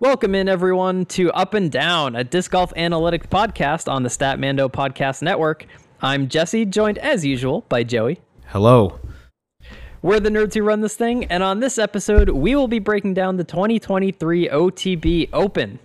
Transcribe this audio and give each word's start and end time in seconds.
Welcome 0.00 0.34
in, 0.34 0.48
everyone, 0.48 1.04
to 1.06 1.30
Up 1.32 1.52
and 1.52 1.70
Down, 1.70 2.16
a 2.16 2.24
disc 2.24 2.52
golf 2.52 2.72
analytics 2.72 3.26
podcast 3.26 3.86
on 3.86 4.02
the 4.02 4.08
Statmando 4.08 4.72
Podcast 4.72 5.20
Network. 5.20 5.66
I'm 6.00 6.26
Jesse, 6.26 6.64
joined 6.64 6.96
as 6.96 7.22
usual 7.22 7.66
by 7.68 7.84
Joey. 7.84 8.18
Hello. 8.46 8.98
We're 10.00 10.18
the 10.18 10.30
nerds 10.30 10.54
who 10.54 10.62
run 10.62 10.80
this 10.80 10.96
thing, 10.96 11.26
and 11.26 11.42
on 11.42 11.60
this 11.60 11.76
episode, 11.76 12.30
we 12.30 12.56
will 12.56 12.66
be 12.66 12.78
breaking 12.78 13.12
down 13.12 13.36
the 13.36 13.44
2023 13.44 14.48
OTB 14.48 15.28
Open. 15.34 15.78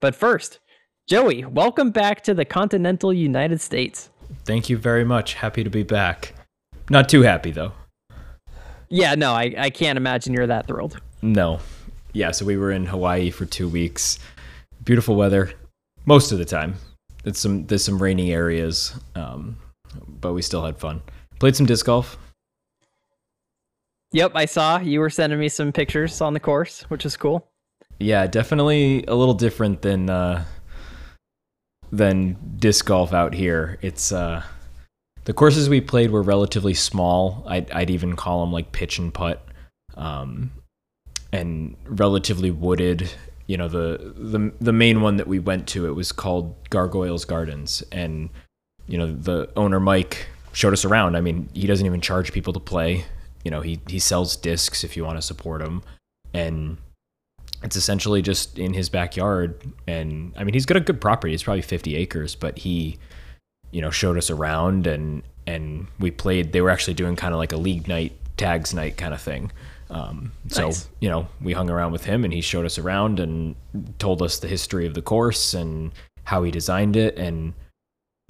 But 0.00 0.16
first, 0.16 0.58
Joey, 1.06 1.44
welcome 1.44 1.92
back 1.92 2.24
to 2.24 2.34
the 2.34 2.44
continental 2.44 3.12
United 3.12 3.60
States. 3.60 4.10
Thank 4.44 4.68
you 4.68 4.78
very 4.78 5.04
much. 5.04 5.34
Happy 5.34 5.62
to 5.62 5.70
be 5.70 5.84
back. 5.84 6.34
Not 6.90 7.08
too 7.08 7.22
happy, 7.22 7.52
though. 7.52 7.70
Yeah, 8.88 9.14
no, 9.14 9.32
I, 9.32 9.54
I 9.56 9.70
can't 9.70 9.96
imagine 9.96 10.34
you're 10.34 10.48
that 10.48 10.66
thrilled. 10.66 11.00
No. 11.22 11.60
Yeah, 12.12 12.30
so 12.32 12.44
we 12.44 12.56
were 12.56 12.72
in 12.72 12.86
Hawaii 12.86 13.30
for 13.30 13.46
two 13.46 13.68
weeks. 13.68 14.18
Beautiful 14.84 15.14
weather 15.14 15.52
most 16.06 16.32
of 16.32 16.38
the 16.38 16.44
time. 16.44 16.74
It's 17.24 17.38
some 17.38 17.66
there's 17.66 17.84
some 17.84 18.02
rainy 18.02 18.32
areas, 18.32 18.98
um, 19.14 19.58
but 20.08 20.32
we 20.32 20.42
still 20.42 20.64
had 20.64 20.78
fun. 20.78 21.02
Played 21.38 21.56
some 21.56 21.66
disc 21.66 21.86
golf. 21.86 22.18
Yep, 24.12 24.32
I 24.34 24.46
saw 24.46 24.78
you 24.78 25.00
were 25.00 25.10
sending 25.10 25.38
me 25.38 25.48
some 25.48 25.72
pictures 25.72 26.20
on 26.20 26.34
the 26.34 26.40
course, 26.40 26.82
which 26.88 27.06
is 27.06 27.16
cool. 27.16 27.46
Yeah, 27.98 28.26
definitely 28.26 29.04
a 29.06 29.14
little 29.14 29.34
different 29.34 29.82
than 29.82 30.10
uh, 30.10 30.44
than 31.92 32.36
disc 32.56 32.86
golf 32.86 33.12
out 33.12 33.34
here. 33.34 33.78
It's 33.82 34.10
uh, 34.10 34.42
the 35.24 35.32
courses 35.32 35.68
we 35.68 35.80
played 35.80 36.10
were 36.10 36.22
relatively 36.22 36.74
small. 36.74 37.44
I'd, 37.46 37.70
I'd 37.70 37.90
even 37.90 38.16
call 38.16 38.40
them 38.40 38.52
like 38.52 38.72
pitch 38.72 38.98
and 38.98 39.12
putt, 39.12 39.46
um, 39.96 40.50
and 41.32 41.76
relatively 41.84 42.50
wooded. 42.50 43.10
You 43.46 43.56
know, 43.56 43.68
the 43.68 44.14
the 44.16 44.52
the 44.60 44.72
main 44.72 45.00
one 45.00 45.16
that 45.16 45.26
we 45.26 45.38
went 45.38 45.66
to 45.68 45.86
it 45.86 45.92
was 45.92 46.12
called 46.12 46.54
Gargoyles 46.70 47.24
Gardens, 47.24 47.82
and 47.90 48.30
you 48.86 48.98
know 48.98 49.12
the 49.12 49.50
owner 49.56 49.80
Mike 49.80 50.26
showed 50.52 50.72
us 50.72 50.84
around. 50.84 51.16
I 51.16 51.20
mean, 51.20 51.48
he 51.52 51.66
doesn't 51.66 51.86
even 51.86 52.00
charge 52.00 52.32
people 52.32 52.52
to 52.52 52.60
play. 52.60 53.04
You 53.44 53.50
know, 53.50 53.60
he 53.60 53.80
he 53.88 53.98
sells 53.98 54.36
discs 54.36 54.84
if 54.84 54.96
you 54.96 55.04
want 55.04 55.18
to 55.18 55.22
support 55.22 55.62
him, 55.62 55.82
and 56.32 56.76
it's 57.62 57.76
essentially 57.76 58.22
just 58.22 58.58
in 58.58 58.72
his 58.72 58.88
backyard. 58.88 59.64
And 59.86 60.32
I 60.36 60.44
mean, 60.44 60.54
he's 60.54 60.66
got 60.66 60.76
a 60.76 60.80
good 60.80 61.00
property. 61.00 61.34
It's 61.34 61.42
probably 61.42 61.62
50 61.62 61.96
acres, 61.96 62.34
but 62.34 62.58
he 62.58 62.98
you 63.70 63.80
know 63.80 63.90
showed 63.90 64.16
us 64.16 64.30
around 64.30 64.86
and 64.86 65.22
and 65.46 65.86
we 65.98 66.10
played 66.10 66.52
they 66.52 66.60
were 66.60 66.70
actually 66.70 66.94
doing 66.94 67.16
kind 67.16 67.32
of 67.32 67.38
like 67.38 67.52
a 67.52 67.56
league 67.56 67.88
night 67.88 68.12
tags 68.36 68.74
night 68.74 68.96
kind 68.96 69.14
of 69.14 69.20
thing 69.20 69.50
um, 69.90 70.32
so 70.48 70.66
Nice. 70.66 70.88
you 71.00 71.08
know 71.08 71.28
we 71.40 71.52
hung 71.52 71.68
around 71.68 71.92
with 71.92 72.04
him 72.04 72.24
and 72.24 72.32
he 72.32 72.40
showed 72.40 72.64
us 72.64 72.78
around 72.78 73.18
and 73.20 73.54
told 73.98 74.22
us 74.22 74.38
the 74.38 74.48
history 74.48 74.86
of 74.86 74.94
the 74.94 75.02
course 75.02 75.52
and 75.52 75.92
how 76.24 76.42
he 76.42 76.50
designed 76.50 76.96
it 76.96 77.18
and 77.18 77.52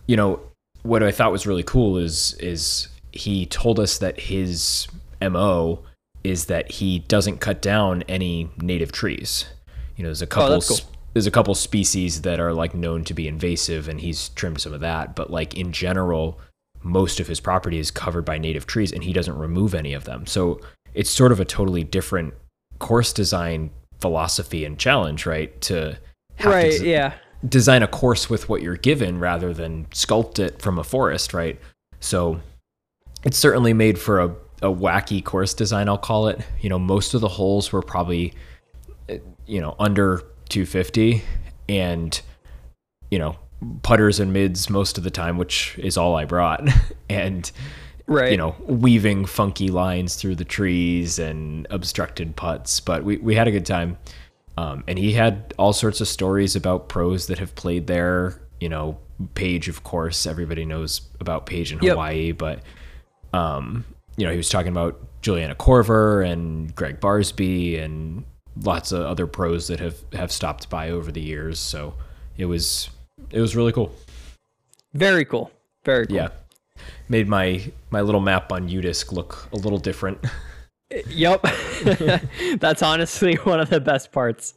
you 0.07 0.17
know 0.17 0.41
what 0.83 1.03
i 1.03 1.11
thought 1.11 1.33
was 1.33 1.47
really 1.47 1.63
cool 1.63 1.99
is 1.99 2.35
is 2.41 2.89
he 3.13 3.45
told 3.47 3.79
us 3.79 3.99
that 3.99 4.19
his 4.19 4.89
mo 5.21 5.81
is 6.25 6.47
that 6.47 6.71
he 6.71 7.01
doesn't 7.01 7.39
cut 7.39 7.61
down 7.61 8.03
any 8.09 8.51
native 8.63 8.91
trees 8.91 9.45
you 9.97 10.03
know 10.03 10.09
there's 10.09 10.23
a 10.23 10.27
couple 10.27 10.51
that's 10.51 10.69
cool. 10.69 10.91
there's 11.13 11.27
a 11.27 11.31
couple 11.31 11.55
species 11.55 12.23
that 12.23 12.41
are 12.41 12.55
like 12.55 12.75
known 12.75 13.05
to 13.05 13.13
be 13.13 13.29
invasive 13.29 13.89
and 13.89 14.01
he's 14.01 14.31
trimmed 14.31 14.61
some 14.61 14.73
of 14.73 14.81
that 14.81 15.15
but 15.15 15.31
like 15.31 15.55
in 15.55 15.73
general 15.73 16.41
most 16.83 17.21
of 17.21 17.27
his 17.27 17.41
property 17.41 17.79
is 17.79 17.91
covered 17.91 18.25
by 18.25 18.39
native 18.39 18.67
trees 18.67 18.93
and 18.93 19.05
he 19.05 19.13
doesn't 19.13 19.37
remove 19.37 19.75
any 19.75 19.93
of 19.93 20.05
them 20.05 20.27
so 20.27 20.59
it's 20.95 21.11
sort 21.11 21.33
of 21.33 21.41
a 21.41 21.45
totally 21.45 21.85
different 21.85 22.35
course 22.79 23.13
design 23.13 23.71
philosophy 24.01 24.65
and 24.65 24.79
challenge 24.79 25.27
right? 25.27 25.61
To 25.63 25.99
have 26.37 26.45
to 26.45 26.49
Right, 26.49 26.71
des- 26.81 26.89
yeah. 26.89 27.15
design 27.47 27.83
a 27.83 27.89
course 27.89 28.31
with 28.31 28.49
what 28.49 28.63
you're 28.63 28.77
given 28.77 29.19
rather 29.19 29.53
than 29.53 29.87
sculpt 29.87 30.39
it 30.39 30.61
from 30.63 30.79
a 30.79 30.85
forest 30.85 31.35
right? 31.35 31.61
So 32.01 32.41
it's 33.25 33.37
certainly 33.37 33.75
made 33.75 33.99
for 33.99 34.21
a, 34.21 34.29
a 34.63 34.73
wacky 34.75 35.23
course 35.25 35.53
design 35.55 35.89
i'll 35.89 35.99
call 35.99 36.29
it. 36.29 36.41
You 36.61 36.71
know 36.71 36.79
most 36.79 37.15
of 37.15 37.21
the 37.21 37.29
holes 37.29 37.73
were 37.73 37.83
probably 37.83 38.33
uh, 39.11 39.17
you 39.47 39.61
know 39.61 39.77
under 39.79 40.23
250 40.49 41.23
and 41.69 42.21
you 43.11 43.19
know 43.19 43.37
putters 43.83 44.19
and 44.19 44.33
mids 44.33 44.71
most 44.71 44.97
of 44.97 45.05
the 45.05 45.11
time 45.11 45.37
which 45.37 45.79
is 45.79 45.97
all 45.99 46.17
i 46.17 46.25
brought. 46.25 46.67
And 47.11 47.51
Right. 48.11 48.33
you 48.33 48.37
know 48.37 48.57
weaving 48.67 49.25
funky 49.27 49.69
lines 49.71 50.17
through 50.17 50.35
the 50.35 50.45
trees 50.45 51.19
and 51.21 51.67
obstructed 51.71 52.35
putts 52.35 52.81
but 52.81 53.05
we, 53.05 53.19
we 53.19 53.35
had 53.37 53.47
a 53.47 53.53
good 53.53 53.65
time 53.67 53.97
um, 54.59 54.83
and 54.89 54.99
he 54.99 55.13
had 55.13 55.55
all 55.59 55.73
sorts 55.73 56.01
of 56.01 56.09
stories 56.09 56.57
about 56.57 56.89
pros 56.89 57.29
that 57.29 57.39
have 57.39 57.55
played 57.55 57.87
there 57.87 58.43
you 58.59 58.69
know 58.69 58.99
Paige 59.35 59.69
of 59.69 59.85
course 59.85 60.27
everybody 60.27 60.65
knows 60.65 61.03
about 61.21 61.47
Paige 61.47 61.73
in 61.73 61.79
Yep. 61.81 61.93
hawaii 61.93 62.33
but 62.33 62.63
um, 63.33 63.85
you 64.17 64.27
know, 64.27 64.33
he 64.33 64.37
was 64.37 64.49
talking 64.49 64.73
about 64.73 65.01
Juliana 65.23 65.55
Korver 65.55 66.27
and 66.29 66.75
Greg 66.75 67.01
Barsby 67.01 67.81
and 67.81 68.25
lots 68.63 68.93
of 68.93 69.03
other 69.03 69.27
pros 69.27 69.69
that 69.69 69.81
have 69.81 69.97
have 70.13 70.33
stopped 70.33 70.69
by 70.69 70.91
over 70.91 71.13
the 71.13 71.21
years. 71.21 71.59
So 71.61 71.95
it 72.37 72.47
was 72.47 72.91
it 73.31 73.41
was 73.41 73.55
really 73.57 73.73
cool. 73.73 73.95
Very 74.95 75.25
cool. 75.25 75.51
Very 75.85 76.07
cool. 76.07 76.17
Yeah, 76.17 76.29
made 77.09 77.29
my 77.29 77.71
my 77.91 78.01
little 78.01 78.21
map 78.21 78.53
on 78.53 78.69
Udisc 78.69 79.13
look 79.13 79.49
a 79.53 79.57
little 79.57 79.79
different. 79.79 80.25
Yep. 81.07 81.47
That's 82.59 82.83
honestly 82.83 83.37
one 83.37 83.61
of 83.61 83.71
the 83.71 83.79
best 83.81 84.11
parts. 84.11 84.55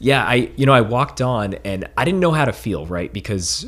yeah, 0.00 0.24
I 0.24 0.50
you 0.56 0.66
know 0.66 0.72
I 0.72 0.80
walked 0.80 1.20
on 1.20 1.54
and 1.64 1.88
I 1.96 2.04
didn't 2.04 2.20
know 2.20 2.32
how 2.32 2.44
to 2.44 2.52
feel 2.52 2.86
right 2.86 3.12
because 3.12 3.66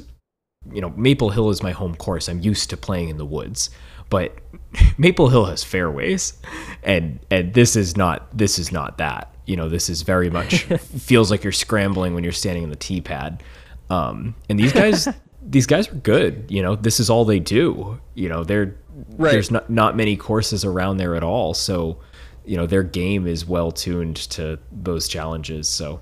you 0.73 0.81
know 0.81 0.91
Maple 0.91 1.31
Hill 1.31 1.51
is 1.51 1.63
my 1.63 1.71
home 1.71 1.95
course. 1.95 2.29
I'm 2.29 2.41
used 2.41 2.71
to 2.71 2.77
playing 2.77 3.09
in 3.09 3.19
the 3.19 3.25
woods, 3.25 3.71
but 4.11 4.37
Maple 4.99 5.29
Hill 5.29 5.45
has 5.45 5.63
fairways, 5.63 6.41
and 6.83 7.21
and 7.31 7.55
this 7.55 7.77
is 7.77 7.97
not 7.97 8.37
this 8.37 8.59
is 8.59 8.73
not 8.73 8.99
that. 8.99 9.33
You 9.47 9.57
know, 9.57 9.69
this 9.69 9.89
is 9.89 10.03
very 10.03 10.31
much 10.31 10.65
feels 10.65 11.31
like 11.31 11.45
you're 11.45 11.53
scrambling 11.53 12.15
when 12.15 12.25
you're 12.25 12.33
standing 12.33 12.65
in 12.65 12.71
the 12.71 12.77
tee 12.77 13.01
pad. 13.01 13.43
Um, 13.91 14.35
and 14.51 14.59
these 14.59 14.73
guys, 14.73 15.09
these 15.49 15.67
guys 15.67 15.89
are 15.89 15.95
good. 15.95 16.45
You 16.49 16.63
know, 16.63 16.77
this 16.77 17.01
is 17.01 17.09
all 17.11 17.25
they 17.25 17.39
do. 17.41 17.99
You 18.15 18.29
know, 18.29 18.45
they're 18.45 18.75
Right. 19.17 19.31
there's 19.33 19.51
not 19.51 19.71
not 19.71 19.97
many 19.97 20.17
courses 20.17 20.65
around 20.65 20.97
there 20.97 21.15
at 21.15 21.23
all. 21.23 21.55
So, 21.55 21.99
you 22.45 22.57
know, 22.57 22.67
their 22.67 22.83
game 22.83 23.27
is 23.29 23.47
well 23.47 23.71
tuned 23.71 24.17
to 24.31 24.59
those 24.73 25.07
challenges. 25.07 25.69
So, 25.69 26.01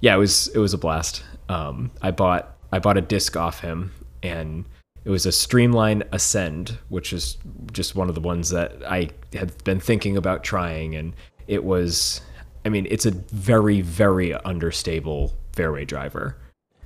yeah, 0.00 0.14
it 0.14 0.18
was 0.18 0.48
it 0.48 0.58
was 0.58 0.74
a 0.74 0.78
blast. 0.78 1.22
Um, 1.48 1.90
I 2.02 2.10
bought 2.10 2.54
I 2.70 2.78
bought 2.80 2.98
a 2.98 3.00
disc 3.00 3.34
off 3.36 3.60
him, 3.60 3.92
and 4.22 4.66
it 5.06 5.10
was 5.10 5.24
a 5.24 5.32
Streamline 5.32 6.02
Ascend, 6.12 6.76
which 6.90 7.14
is 7.14 7.38
just 7.72 7.94
one 7.96 8.10
of 8.10 8.14
the 8.14 8.20
ones 8.20 8.50
that 8.50 8.72
I 8.86 9.08
had 9.32 9.52
been 9.64 9.80
thinking 9.80 10.18
about 10.18 10.44
trying, 10.44 10.94
and 10.94 11.14
it 11.46 11.64
was, 11.64 12.20
I 12.66 12.68
mean, 12.68 12.86
it's 12.90 13.06
a 13.06 13.12
very 13.12 13.80
very 13.80 14.34
understable 14.44 15.32
fairway 15.54 15.86
driver, 15.86 16.36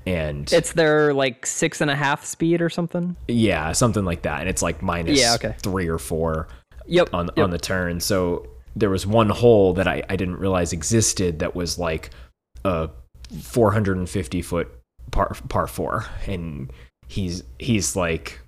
and 0.06 0.52
It's 0.52 0.72
their 0.72 1.12
like 1.14 1.46
six 1.46 1.80
and 1.80 1.90
a 1.90 1.96
half 1.96 2.24
speed 2.24 2.60
or 2.60 2.68
something. 2.70 3.16
yeah, 3.28 3.72
something 3.72 4.04
like 4.04 4.22
that, 4.22 4.40
and 4.40 4.48
it's 4.48 4.62
like 4.62 4.82
minus 4.82 5.20
Yeah, 5.20 5.34
okay. 5.34 5.54
three 5.62 5.88
or 5.88 5.98
four 5.98 6.48
Yep. 6.86 7.14
on 7.14 7.30
yep. 7.36 7.44
on 7.44 7.50
the 7.50 7.58
turn. 7.58 8.00
So 8.00 8.46
there 8.74 8.90
was 8.90 9.06
one 9.06 9.28
hole 9.28 9.74
that 9.74 9.86
I, 9.86 10.02
I 10.08 10.16
didn't 10.16 10.36
realize 10.38 10.72
existed 10.72 11.38
that 11.40 11.54
was 11.54 11.78
like 11.78 12.10
a 12.64 12.88
450 13.42 14.42
foot 14.42 14.68
par 15.10 15.36
par 15.48 15.66
four, 15.66 16.06
and 16.26 16.72
he's 17.06 17.42
he's 17.58 17.94
like, 17.96 18.40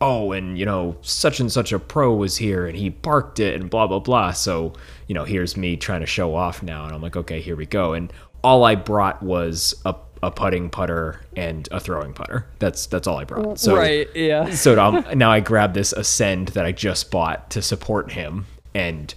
oh, 0.00 0.32
and 0.32 0.58
you 0.58 0.64
know 0.66 0.96
such 1.00 1.40
and 1.40 1.50
such 1.50 1.72
a 1.72 1.78
pro 1.78 2.14
was 2.14 2.36
here 2.36 2.66
and 2.66 2.76
he 2.76 2.90
parked 2.90 3.40
it 3.40 3.58
and 3.60 3.70
blah 3.70 3.86
blah 3.86 3.98
blah. 3.98 4.32
So 4.32 4.72
you 5.08 5.14
know 5.14 5.24
here's 5.24 5.56
me 5.56 5.76
trying 5.76 6.00
to 6.00 6.06
show 6.06 6.34
off 6.34 6.62
now, 6.62 6.84
and 6.84 6.94
I'm 6.94 7.02
like, 7.02 7.16
okay, 7.16 7.40
here 7.40 7.56
we 7.56 7.66
go. 7.66 7.94
And 7.94 8.12
all 8.44 8.64
I 8.64 8.74
brought 8.74 9.22
was 9.22 9.74
a 9.84 9.94
a 10.22 10.30
putting 10.30 10.70
putter 10.70 11.20
and 11.36 11.68
a 11.72 11.80
throwing 11.80 12.12
putter. 12.12 12.46
That's 12.58 12.86
that's 12.86 13.06
all 13.06 13.18
I 13.18 13.24
brought. 13.24 13.58
So 13.58 13.76
right. 13.76 14.08
Yeah. 14.14 14.50
so 14.50 14.74
now, 14.74 14.90
now 15.14 15.30
I 15.30 15.40
grab 15.40 15.74
this 15.74 15.92
Ascend 15.92 16.48
that 16.48 16.64
I 16.64 16.72
just 16.72 17.10
bought 17.10 17.50
to 17.50 17.62
support 17.62 18.12
him, 18.12 18.46
and 18.74 19.12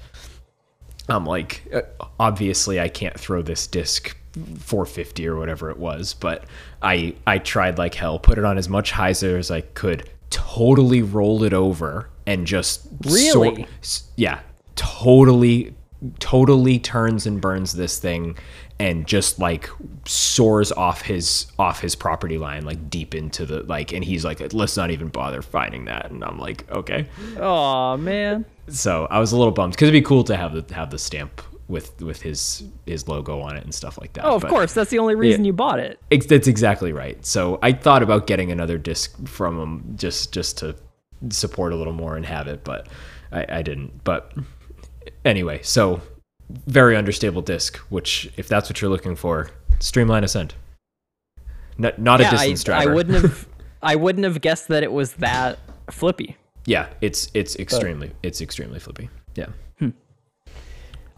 I'm 1.07 1.25
like, 1.25 1.63
uh, 1.73 1.81
obviously 2.19 2.79
I 2.79 2.89
can't 2.89 3.19
throw 3.19 3.41
this 3.41 3.67
disc 3.67 4.17
450 4.33 5.27
or 5.27 5.37
whatever 5.37 5.69
it 5.69 5.77
was, 5.77 6.13
but 6.15 6.45
I 6.81 7.15
I 7.27 7.37
tried 7.37 7.77
like 7.77 7.93
hell, 7.95 8.17
put 8.17 8.37
it 8.37 8.45
on 8.45 8.57
as 8.57 8.67
much 8.67 8.91
hyzer 8.91 9.37
as 9.37 9.51
I 9.51 9.61
could, 9.61 10.09
totally 10.31 11.03
rolled 11.03 11.43
it 11.43 11.53
over, 11.53 12.09
and 12.25 12.47
just 12.47 12.87
Really? 13.05 13.67
yeah, 14.15 14.39
totally 14.75 15.75
totally 16.19 16.77
turns 16.77 17.25
and 17.25 17.39
burns 17.41 17.73
this 17.73 17.97
thing 17.97 18.37
and 18.79 19.07
just 19.07 19.39
like 19.39 19.69
soars 20.05 20.71
off 20.73 21.01
his 21.01 21.47
off 21.57 21.79
his 21.79 21.95
property 21.95 22.37
line 22.37 22.65
like 22.65 22.89
deep 22.89 23.15
into 23.15 23.45
the 23.45 23.63
like 23.63 23.93
and 23.93 24.03
he's 24.03 24.25
like 24.25 24.41
let's 24.53 24.75
not 24.75 24.91
even 24.91 25.07
bother 25.07 25.41
finding 25.41 25.85
that 25.85 26.11
and 26.11 26.23
i'm 26.25 26.37
like 26.37 26.69
okay 26.69 27.07
Oh 27.39 27.95
man. 27.95 28.43
so 28.67 29.07
i 29.09 29.17
was 29.19 29.31
a 29.31 29.37
little 29.37 29.53
bummed 29.53 29.73
because 29.73 29.87
it'd 29.87 30.03
be 30.03 30.05
cool 30.05 30.25
to 30.25 30.35
have 30.35 30.53
the 30.67 30.73
have 30.75 30.89
the 30.89 30.97
stamp 30.99 31.41
with 31.69 32.01
with 32.01 32.21
his 32.21 32.63
his 32.85 33.07
logo 33.07 33.39
on 33.39 33.55
it 33.57 33.63
and 33.63 33.73
stuff 33.73 33.97
like 33.99 34.13
that. 34.13 34.23
Oh, 34.23 34.35
of 34.35 34.43
But 34.43 34.51
course. 34.51 34.73
That's 34.73 34.91
the 34.91 34.99
only 34.99 35.15
reason 35.15 35.43
Yeah. 35.43 35.47
you 35.47 35.53
bought 35.53 35.79
it. 35.79 35.99
ex- 36.11 36.27
that's 36.27 36.47
exactly 36.47 36.93
right. 36.93 37.25
So 37.25 37.57
I 37.63 37.71
thought 37.71 38.03
about 38.03 38.27
getting 38.27 38.51
another 38.51 38.77
disc 38.77 39.27
from 39.27 39.59
him 39.59 39.95
just 39.97 40.31
just 40.31 40.59
to 40.59 40.75
support 41.29 41.73
a 41.73 41.75
little 41.75 41.91
more 41.93 42.17
and 42.17 42.23
have 42.23 42.45
it, 42.47 42.63
but 42.63 42.87
I, 43.31 43.45
I 43.49 43.61
didn't. 43.63 44.03
But 44.03 44.31
anyway, 45.23 45.61
so 45.63 46.01
very 46.49 46.95
understable 46.95 47.41
disc. 47.41 47.77
Which, 47.89 48.31
if 48.37 48.47
that's 48.47 48.69
what 48.69 48.81
you're 48.81 48.89
looking 48.91 49.15
for, 49.15 49.49
Streamline 49.79 50.23
Ascend. 50.23 50.55
Not 51.77 51.99
not 51.99 52.19
a 52.21 52.23
yeah, 52.23 52.29
I, 52.29 52.31
distance 52.31 52.61
I 52.63 52.65
driver. 52.65 52.93
wouldn't 52.93 53.21
have. 53.21 53.47
I 53.83 53.95
wouldn't 53.95 54.23
have 54.25 54.41
guessed 54.41 54.69
that 54.69 54.81
it 54.83 54.91
was 54.91 55.13
that 55.13 55.59
flippy. 55.91 56.37
Yeah, 56.65 56.87
it's 57.01 57.29
it's 57.33 57.55
extremely 57.57 58.11
it's 58.23 58.41
extremely 58.41 58.79
flippy. 58.79 59.09
Yeah. 59.35 59.47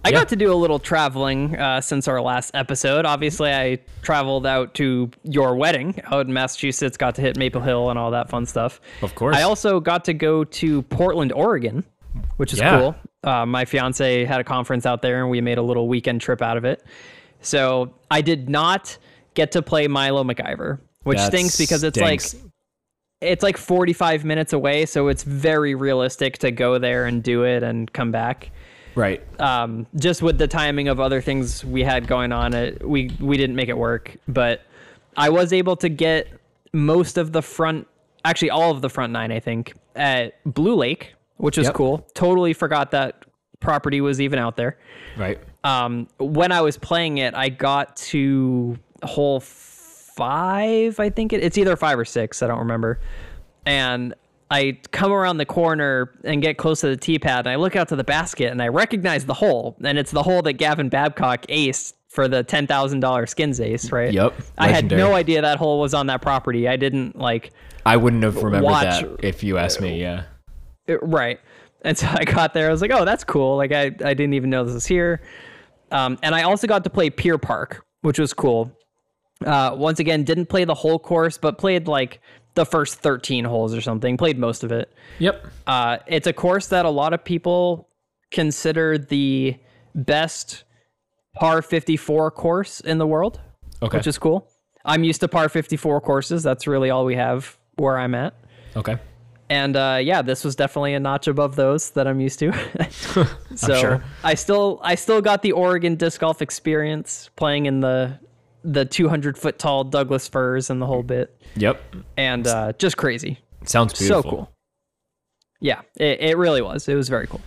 I 0.05 0.09
Yeah. 0.09 0.19
got 0.19 0.29
to 0.29 0.35
do 0.35 0.53
a 0.53 0.55
little 0.55 0.79
traveling 0.79 1.57
uh, 1.57 1.81
since 1.81 2.07
our 2.07 2.21
last 2.21 2.51
episode. 2.53 3.05
Obviously, 3.05 3.51
I 3.51 3.79
traveled 4.03 4.45
out 4.45 4.73
to 4.75 5.09
your 5.23 5.55
wedding 5.55 5.99
out 6.05 6.27
in 6.27 6.33
Massachusetts, 6.33 6.95
got 6.97 7.15
to 7.15 7.21
hit 7.21 7.37
Maple 7.37 7.61
Hill 7.61 7.89
and 7.89 7.99
all 7.99 8.11
that 8.11 8.29
fun 8.29 8.45
stuff. 8.45 8.79
Of 9.01 9.15
course. 9.15 9.35
I 9.35 9.41
also 9.41 9.79
got 9.81 10.05
to 10.05 10.13
go 10.13 10.43
to 10.45 10.81
Portland, 10.83 11.33
Oregon, 11.33 11.83
which 12.37 12.53
is 12.53 12.59
Yeah. 12.59 12.79
cool. 12.79 12.95
Uh, 13.27 13.45
my 13.45 13.65
fiance 13.65 14.25
had 14.25 14.39
a 14.39 14.43
conference 14.43 14.85
out 14.85 15.01
there, 15.01 15.21
and 15.21 15.29
we 15.29 15.41
made 15.41 15.57
a 15.57 15.61
little 15.61 15.87
weekend 15.87 16.21
trip 16.21 16.41
out 16.41 16.57
of 16.57 16.65
it. 16.65 16.83
So 17.41 17.93
I 18.09 18.21
did 18.21 18.49
not 18.49 18.97
get 19.33 19.51
to 19.51 19.61
play 19.61 19.87
Milo 19.87 20.23
McIver, 20.23 20.79
which 21.03 21.17
That 21.17 21.27
stinks 21.27 21.57
because 21.57 21.83
it's 21.83 21.97
stinks. 21.97 22.33
like 22.33 22.43
it's 23.19 23.43
like 23.43 23.57
45 23.57 24.23
minutes 24.25 24.53
away, 24.53 24.85
so 24.85 25.07
it's 25.07 25.23
very 25.23 25.75
realistic 25.75 26.37
to 26.39 26.51
go 26.51 26.77
there 26.77 27.05
and 27.05 27.23
do 27.23 27.43
it 27.43 27.63
and 27.63 27.91
come 27.91 28.11
back 28.11 28.51
right. 28.97 29.41
um, 29.41 29.87
just 29.95 30.21
with 30.21 30.37
the 30.37 30.47
timing 30.47 30.87
of 30.87 30.99
other 30.99 31.21
things 31.21 31.63
we 31.63 31.83
had 31.83 32.07
going 32.07 32.31
on, 32.31 32.53
it, 32.53 32.87
we 32.87 33.11
we 33.19 33.37
didn't 33.37 33.55
make 33.55 33.69
it 33.69 33.77
work. 33.77 34.15
But 34.27 34.63
I 35.15 35.29
was 35.29 35.53
able 35.53 35.75
to 35.77 35.89
get 35.89 36.27
most 36.73 37.17
of 37.17 37.31
the 37.31 37.41
front, 37.41 37.87
actually 38.25 38.49
all 38.49 38.71
of 38.71 38.81
the 38.81 38.89
front 38.89 39.13
nine, 39.13 39.31
I 39.31 39.39
think, 39.39 39.73
at 39.95 40.43
Blue 40.43 40.75
Lake, 40.75 41.13
which 41.37 41.57
is 41.57 41.65
Yep. 41.67 41.73
cool. 41.75 42.07
Totally 42.13 42.53
forgot 42.53 42.91
that 42.91 43.23
property 43.59 44.01
was 44.01 44.19
even 44.21 44.37
out 44.39 44.55
there. 44.57 44.77
Right. 45.17 45.39
Um, 45.63 46.07
when 46.19 46.51
I 46.51 46.61
was 46.61 46.77
playing 46.77 47.17
it, 47.17 47.33
I 47.35 47.49
got 47.49 47.95
to 47.97 48.77
hole 49.03 49.39
five, 49.41 50.99
I 50.99 51.09
think 51.09 51.33
it, 51.33 51.43
it's 51.43 51.57
either 51.57 51.75
five 51.75 51.97
or 51.99 52.05
six, 52.05 52.41
I 52.41 52.47
don't 52.47 52.59
remember. 52.59 52.99
And 53.65 54.13
I 54.49 54.79
come 54.91 55.11
around 55.11 55.37
the 55.37 55.45
corner 55.45 56.11
and 56.23 56.41
get 56.41 56.57
close 56.57 56.81
to 56.81 56.87
the 56.87 56.97
tee 56.97 57.19
pad, 57.19 57.39
and 57.39 57.49
I 57.49 57.55
look 57.55 57.75
out 57.75 57.89
to 57.89 57.95
the 57.97 58.03
basket, 58.03 58.49
and 58.51 58.61
I 58.61 58.69
recognize 58.69 59.25
the 59.25 59.33
hole, 59.33 59.75
and 59.83 59.97
it's 59.97 60.11
the 60.11 60.23
hole 60.23 60.41
that 60.43 60.53
Gavin 60.53 60.87
Babcock 60.89 61.45
aced 61.47 61.93
for 62.07 62.29
the 62.29 62.43
ten 62.43 62.65
thousand 62.65 63.01
dollar 63.01 63.25
skins 63.27 63.59
ace, 63.59 63.91
right? 63.91 64.13
Yep, 64.13 64.33
I 64.57 64.69
had 64.69 64.89
no 64.89 65.13
idea 65.13 65.41
that 65.41 65.57
hole 65.57 65.81
was 65.81 65.93
on 65.93 66.07
that 66.07 66.21
property. 66.21 66.65
I 66.67 66.77
didn't 66.77 67.17
like 67.19 67.51
I 67.85 67.97
wouldn't 67.97 68.23
have 68.23 68.37
remembered 68.41 68.63
Watch- 68.71 69.01
that 69.01 69.17
if 69.21 69.43
you 69.43 69.57
asked 69.57 69.81
me. 69.81 69.99
Yeah. 69.99 70.23
It, 70.87 70.99
right. 71.03 71.39
And 71.83 71.97
so 71.97 72.07
I 72.09 72.23
got 72.25 72.53
there. 72.53 72.67
I 72.69 72.71
was 72.71 72.81
like, 72.81 72.91
oh, 72.91 73.05
that's 73.05 73.23
cool. 73.23 73.55
Like 73.57 73.71
I, 73.71 73.83
I 73.85 74.13
didn't 74.13 74.33
even 74.33 74.49
know 74.49 74.63
this 74.63 74.73
was 74.73 74.85
here. 74.85 75.21
Um, 75.91 76.17
and 76.23 76.33
I 76.35 76.43
also 76.43 76.67
got 76.67 76.83
to 76.83 76.89
play 76.89 77.09
Pier 77.09 77.37
Park, 77.37 77.85
which 78.01 78.19
was 78.19 78.33
cool. 78.33 78.71
Uh, 79.45 79.73
once 79.77 79.99
again, 79.99 80.23
didn't 80.23 80.47
play 80.47 80.65
the 80.65 80.73
whole 80.73 80.97
course, 80.99 81.37
but 81.37 81.57
played 81.57 81.87
like 81.87 82.19
the 82.55 82.65
first 82.65 82.95
13 82.99 83.45
holes 83.45 83.73
or 83.75 83.81
something. 83.81 84.17
Played 84.17 84.39
most 84.39 84.63
of 84.63 84.71
it. 84.71 84.91
Yep. 85.19 85.45
Uh, 85.67 85.97
it's 86.07 86.25
a 86.27 86.33
course 86.33 86.67
that 86.67 86.85
a 86.85 86.89
lot 86.89 87.13
of 87.13 87.23
people 87.23 87.87
consider 88.31 88.97
the 88.97 89.55
best 89.95 90.63
par 91.35 91.61
54 91.61 92.31
course 92.31 92.79
in 92.81 92.97
the 92.97 93.05
world, 93.07 93.39
Okay. 93.83 93.97
which 93.97 94.07
is 94.07 94.17
cool. 94.17 94.49
I'm 94.83 95.03
used 95.03 95.21
to 95.21 95.27
par 95.27 95.49
54 95.49 96.01
courses. 96.01 96.41
That's 96.43 96.65
really 96.65 96.89
all 96.89 97.05
we 97.05 97.15
have 97.15 97.57
where 97.75 97.97
I'm 97.97 98.15
at. 98.15 98.33
okay. 98.75 98.97
And 99.49 99.75
uh, 99.77 99.99
yeah, 100.01 100.21
this 100.21 100.43
was 100.43 100.55
definitely 100.55 100.93
a 100.93 100.99
notch 100.99 101.27
above 101.27 101.55
those 101.55 101.91
that 101.91 102.05
I'm 102.07 102.19
used 102.19 102.39
to. 102.39 102.51
so 103.55 103.75
sure. 103.79 104.03
I 104.23 104.33
still 104.35 104.79
I 104.83 104.95
still 104.95 105.21
got 105.21 105.41
the 105.41 105.53
Oregon 105.53 105.95
disc 105.95 106.19
golf 106.19 106.41
experience 106.41 107.29
playing 107.35 107.65
in 107.65 107.79
the 107.79 108.19
the 108.63 108.83
200 108.83 109.37
foot 109.37 109.57
tall 109.57 109.85
Douglas 109.85 110.27
firs 110.27 110.69
and 110.69 110.81
the 110.81 110.85
whole 110.85 111.03
bit, 111.03 111.39
Yep. 111.55 111.81
and 112.17 112.45
uh, 112.47 112.73
just 112.73 112.97
crazy, 112.97 113.39
Sounds 113.63 113.97
beautiful. 113.97 114.23
so 114.23 114.29
cool. 114.29 114.51
Yeah, 115.61 115.81
it, 115.95 116.19
it 116.19 116.37
really 116.37 116.61
was. 116.61 116.87
It 116.89 116.95
was 116.95 117.07
very 117.07 117.27
cool. 117.27 117.39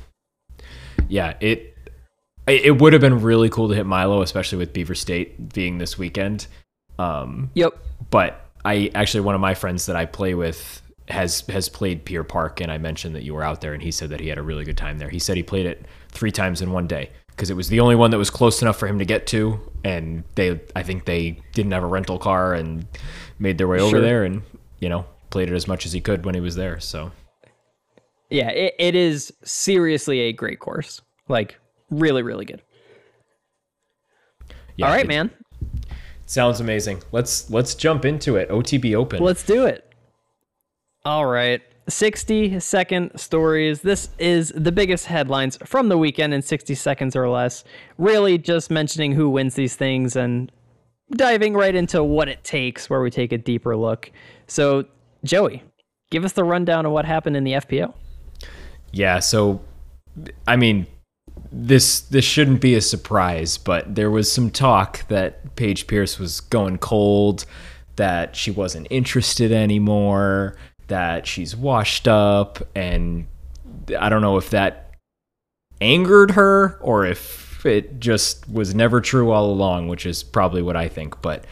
yeah, 1.08 1.34
it 1.40 1.76
it 2.46 2.64
it 2.64 2.80
would 2.80 2.94
have 2.94 3.02
been 3.02 3.20
really 3.20 3.50
cool 3.50 3.68
to 3.68 3.74
hit 3.74 3.84
Milo, 3.84 4.22
especially 4.22 4.56
with 4.58 4.72
Beaver 4.72 4.94
State 4.94 5.52
being 5.52 5.76
this 5.78 5.98
weekend. 5.98 6.46
Um, 6.98 7.50
Yep. 7.54 7.76
but 8.10 8.46
I 8.64 8.90
actually 8.94 9.20
one 9.20 9.34
of 9.34 9.40
my 9.42 9.52
friends 9.54 9.86
that 9.86 9.96
I 9.96 10.06
play 10.06 10.34
with 10.34 10.80
has 11.10 11.42
has 11.48 11.68
played 11.68 12.04
Pier 12.04 12.24
Park, 12.24 12.60
and 12.60 12.70
I 12.70 12.78
mentioned 12.78 13.14
that 13.14 13.22
you 13.22 13.34
were 13.34 13.42
out 13.42 13.60
there, 13.60 13.74
and 13.74 13.82
he 13.82 13.90
said 13.90 14.10
that 14.10 14.20
he 14.20 14.28
had 14.28 14.38
a 14.38 14.42
really 14.42 14.64
good 14.64 14.76
time 14.76 14.98
there. 14.98 15.08
He 15.08 15.18
said 15.18 15.36
he 15.36 15.42
played 15.42 15.66
it 15.66 15.86
three 16.08 16.30
times 16.32 16.62
in 16.62 16.72
one 16.72 16.86
day 16.86 17.10
because 17.28 17.50
it 17.50 17.54
was 17.54 17.68
the 17.68 17.80
only 17.80 17.94
one 17.94 18.10
that 18.10 18.18
was 18.18 18.30
close 18.30 18.60
enough 18.60 18.76
for 18.78 18.86
him 18.86 18.98
to 18.98 19.04
get 19.04 19.26
to, 19.28 19.58
and 19.84 20.24
they 20.34 20.60
I 20.76 20.82
think 20.82 21.04
they 21.04 21.40
didn't 21.52 21.72
have 21.72 21.82
a 21.82 21.86
rental 21.86 22.18
car 22.18 22.54
and 22.54 22.86
made 23.38 23.58
their 23.58 23.68
way 23.68 23.80
over 23.80 24.00
there, 24.00 24.24
and 24.24 24.42
you 24.78 24.88
know 24.88 25.04
played 25.30 25.50
it 25.50 25.54
as 25.54 25.66
much 25.66 25.86
as 25.86 25.92
he 25.92 26.00
could 26.00 26.24
when 26.24 26.34
he 26.34 26.40
was 26.40 26.56
there. 26.56 26.78
So 26.80 27.12
Yeah, 28.28 28.50
it, 28.50 28.74
it 28.78 28.94
is 28.94 29.32
seriously 29.44 30.20
a 30.20 30.32
great 30.32 30.58
course. 30.58 31.00
Like 31.28 31.58
really, 31.90 32.22
really 32.22 32.44
good. 32.44 32.62
yeah, 34.76 34.86
All 34.86 34.92
right, 34.92 35.06
man. 35.06 35.30
sounds 36.26 36.60
amazing. 36.60 37.02
Let's 37.12 37.50
let's 37.50 37.74
jump 37.74 38.04
into 38.04 38.36
it. 38.36 38.48
OTB 38.50 38.94
Open. 38.94 39.22
Let's 39.22 39.44
do 39.44 39.66
it. 39.66 39.89
All 41.04 41.26
right. 41.26 41.62
60 41.88 42.60
second 42.60 43.18
stories. 43.18 43.80
This 43.80 44.10
is 44.18 44.52
the 44.54 44.70
biggest 44.70 45.06
headlines 45.06 45.58
from 45.64 45.88
the 45.88 45.98
weekend 45.98 46.34
in 46.34 46.42
60 46.42 46.74
seconds 46.74 47.16
or 47.16 47.28
less. 47.28 47.64
Really 47.98 48.38
just 48.38 48.70
mentioning 48.70 49.12
who 49.12 49.28
wins 49.30 49.54
these 49.54 49.76
things 49.76 50.14
and 50.14 50.52
diving 51.12 51.54
right 51.54 51.74
into 51.74 52.04
what 52.04 52.28
it 52.28 52.44
takes, 52.44 52.88
where 52.88 53.00
we 53.00 53.10
take 53.10 53.32
a 53.32 53.38
deeper 53.38 53.76
look. 53.76 54.12
So, 54.46 54.84
Joey, 55.24 55.62
give 56.10 56.24
us 56.24 56.32
the 56.32 56.44
rundown 56.44 56.86
of 56.86 56.92
what 56.92 57.04
happened 57.04 57.36
in 57.36 57.44
the 57.44 57.52
FPO. 57.52 57.94
Yeah, 58.92 59.18
so 59.20 59.60
I 60.46 60.56
mean 60.56 60.86
this 61.52 62.00
this 62.00 62.24
shouldn't 62.24 62.60
be 62.60 62.74
a 62.74 62.80
surprise, 62.80 63.56
but 63.58 63.94
there 63.94 64.10
was 64.10 64.30
some 64.30 64.50
talk 64.50 65.06
that 65.08 65.56
Paige 65.56 65.86
Pierce 65.86 66.18
was 66.18 66.40
going 66.40 66.78
cold, 66.78 67.46
that 67.96 68.36
she 68.36 68.50
wasn't 68.50 68.86
interested 68.90 69.52
anymore, 69.52 70.56
that 70.90 71.26
she's 71.26 71.56
washed 71.56 72.06
up 72.06 72.60
and 72.76 73.26
I 73.98 74.08
don't 74.08 74.22
know 74.22 74.36
if 74.36 74.50
that 74.50 74.94
angered 75.80 76.32
her 76.32 76.78
or 76.80 77.06
if 77.06 77.64
it 77.64 77.98
just 78.00 78.48
was 78.48 78.74
never 78.74 79.00
true 79.00 79.30
all 79.30 79.46
along, 79.46 79.88
which 79.88 80.06
is 80.06 80.22
probably 80.22 80.62
what 80.62 80.76
I 80.76 80.88
think, 80.88 81.20
but 81.22 81.44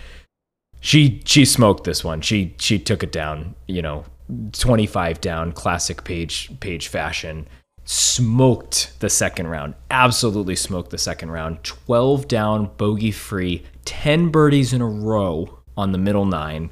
she 0.80 1.20
she 1.24 1.44
smoked 1.44 1.84
this 1.84 2.04
one. 2.04 2.20
She 2.20 2.54
she 2.58 2.78
took 2.78 3.02
it 3.02 3.12
down, 3.12 3.54
you 3.66 3.82
know, 3.82 4.04
25 4.52 5.20
down, 5.20 5.52
classic 5.52 6.04
Paige 6.04 6.50
Paige 6.60 6.88
fashion. 6.88 7.48
Smoked 7.84 8.92
the 9.00 9.08
second 9.08 9.46
round. 9.46 9.74
Absolutely 9.90 10.56
smoked 10.56 10.90
the 10.90 10.98
second 10.98 11.30
round. 11.30 11.64
12 11.64 12.28
down, 12.28 12.70
bogey 12.76 13.10
free, 13.10 13.64
10 13.86 14.28
birdies 14.28 14.74
in 14.74 14.82
a 14.82 14.86
row 14.86 15.60
on 15.74 15.92
the 15.92 15.98
middle 15.98 16.26
nine. 16.26 16.68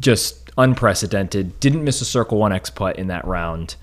Just 0.00 0.41
unprecedented. 0.58 1.58
Didn't 1.60 1.84
miss 1.84 2.00
a 2.00 2.04
circle 2.04 2.38
1x 2.38 2.74
putt 2.74 2.98
in 2.98 3.08
that 3.08 3.26
round. 3.26 3.76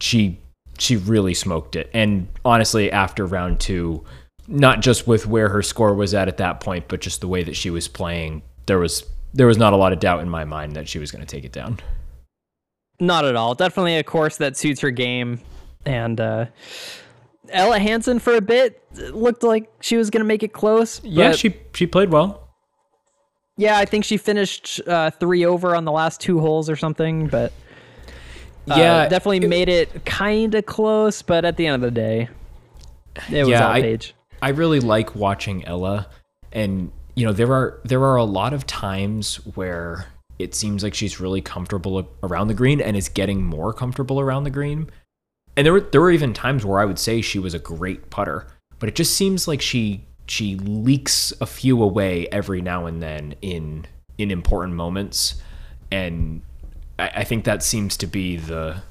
She 0.00 0.38
she 0.78 0.96
really 0.96 1.34
smoked 1.34 1.76
it. 1.76 1.90
And 1.94 2.28
honestly, 2.44 2.92
after 2.92 3.24
round 3.24 3.60
2, 3.60 4.04
not 4.46 4.80
just 4.80 5.06
with 5.06 5.26
where 5.26 5.48
her 5.48 5.62
score 5.62 5.94
was 5.94 6.14
at 6.14 6.28
at 6.28 6.36
that 6.36 6.60
point, 6.60 6.86
but 6.88 7.00
just 7.00 7.20
the 7.20 7.28
way 7.28 7.42
that 7.42 7.56
she 7.56 7.70
was 7.70 7.88
playing, 7.88 8.42
there 8.66 8.78
was 8.78 9.04
there 9.32 9.46
was 9.46 9.58
not 9.58 9.72
a 9.72 9.76
lot 9.76 9.92
of 9.92 10.00
doubt 10.00 10.20
in 10.20 10.28
my 10.28 10.44
mind 10.44 10.74
that 10.76 10.88
she 10.88 10.98
was 10.98 11.10
going 11.10 11.24
to 11.24 11.26
take 11.26 11.44
it 11.44 11.52
down. 11.52 11.78
Not 13.00 13.24
at 13.24 13.36
all. 13.36 13.54
Definitely 13.54 13.96
a 13.96 14.02
course 14.02 14.38
that 14.38 14.56
suits 14.56 14.80
her 14.80 14.90
game. 14.90 15.40
And 15.84 16.18
uh, 16.20 16.46
Ella 17.50 17.78
Hansen 17.78 18.18
for 18.18 18.34
a 18.34 18.40
bit 18.40 18.82
looked 19.12 19.42
like 19.42 19.70
she 19.80 19.96
was 19.96 20.10
going 20.10 20.22
to 20.22 20.26
make 20.26 20.42
it 20.42 20.52
close. 20.52 21.02
Yeah, 21.04 21.32
she 21.32 21.56
she 21.74 21.86
played 21.86 22.10
well. 22.10 22.45
Yeah, 23.56 23.78
I 23.78 23.84
think 23.86 24.04
she 24.04 24.16
finished 24.16 24.80
uh, 24.86 25.10
three 25.10 25.44
over 25.46 25.74
on 25.74 25.84
the 25.84 25.92
last 25.92 26.20
two 26.20 26.40
holes 26.40 26.68
or 26.68 26.76
something, 26.76 27.26
but 27.28 27.52
uh, 28.70 28.74
Yeah, 28.76 29.08
definitely 29.08 29.46
made 29.46 29.68
it 29.68 30.04
kind 30.04 30.54
of 30.54 30.66
close. 30.66 31.22
But 31.22 31.44
at 31.44 31.56
the 31.56 31.66
end 31.66 31.76
of 31.76 31.80
the 31.80 31.90
day, 31.90 32.28
it 33.30 33.40
was 33.40 33.48
Yeah, 33.48 33.68
I- 33.68 33.80
Paige. 33.80 34.14
I 34.42 34.50
really 34.50 34.80
like 34.80 35.16
watching 35.16 35.64
Ella, 35.64 36.08
and 36.52 36.92
you 37.14 37.24
know 37.24 37.32
there 37.32 37.50
are 37.52 37.80
there 37.84 38.02
are 38.02 38.16
a 38.16 38.24
lot 38.24 38.52
of 38.52 38.66
times 38.66 39.36
where 39.56 40.06
it 40.38 40.54
seems 40.54 40.82
like 40.82 40.92
she's 40.92 41.18
really 41.18 41.40
comfortable 41.40 42.06
around 42.22 42.48
the 42.48 42.54
green 42.54 42.78
and 42.82 42.94
is 42.98 43.08
getting 43.08 43.42
more 43.42 43.72
comfortable 43.72 44.20
around 44.20 44.44
the 44.44 44.50
green. 44.50 44.90
And 45.56 45.64
there 45.64 45.72
were 45.72 45.80
there 45.80 46.02
were 46.02 46.10
even 46.10 46.34
times 46.34 46.66
where 46.66 46.78
I 46.78 46.84
would 46.84 46.98
say 46.98 47.22
she 47.22 47.38
was 47.38 47.54
a 47.54 47.58
great 47.58 48.10
putter, 48.10 48.46
but 48.78 48.90
it 48.90 48.94
just 48.94 49.14
seems 49.16 49.48
like 49.48 49.62
she 49.62 50.04
she 50.26 50.56
leaks 50.56 51.32
a 51.40 51.46
few 51.46 51.82
away 51.82 52.26
every 52.32 52.60
now 52.60 52.86
and 52.86 53.02
then 53.02 53.34
in 53.42 53.86
in 54.18 54.30
important 54.30 54.74
moments, 54.76 55.40
and 55.90 56.42
I, 56.98 57.08
I 57.16 57.24
think 57.24 57.44
that 57.44 57.62
seems 57.62 57.96
to 57.98 58.06
be 58.06 58.36
the 58.36 58.82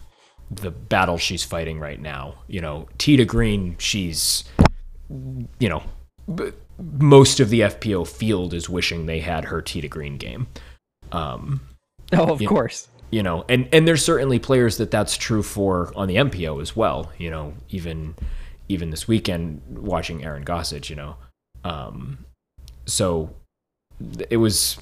the 0.52 0.70
battle 0.72 1.18
she's 1.18 1.44
fighting 1.44 1.80
right 1.80 2.00
now. 2.00 2.36
You 2.48 2.62
know, 2.62 2.88
tee 2.98 3.18
to 3.18 3.26
green, 3.26 3.76
she's 3.80 4.44
you 5.60 5.70
know 5.70 5.84
b- 6.34 6.52
most 6.80 7.40
of 7.40 7.50
the 7.50 7.62
FPO 7.62 8.08
field 8.08 8.54
is 8.54 8.70
wishing 8.70 9.06
they 9.06 9.20
had 9.22 9.46
her 9.46 9.62
tee 9.62 9.82
to 9.82 9.88
green 9.88 10.18
game. 10.18 10.48
Um, 11.12 11.62
Oh, 12.14 12.32
of 12.32 12.42
You- 12.42 12.48
course. 12.48 12.88
you 13.12 13.24
know, 13.24 13.46
and 13.50 13.68
and 13.74 13.88
there's 13.88 14.04
certainly 14.06 14.38
players 14.40 14.78
that 14.78 14.92
that's 14.92 15.18
true 15.18 15.42
for 15.44 15.92
on 15.96 16.08
the 16.08 16.16
MPO 16.18 16.62
as 16.62 16.76
well. 16.76 17.12
You 17.18 17.32
know, 17.32 17.54
even 17.70 18.16
even 18.70 18.90
this 18.92 19.08
weekend 19.08 19.62
watching 19.70 20.24
Aaron 20.24 20.44
Gossage, 20.46 20.90
you 20.90 20.96
know, 20.96 21.16
um, 21.66 22.20
so 22.86 23.36
it 24.30 24.38
was 24.38 24.78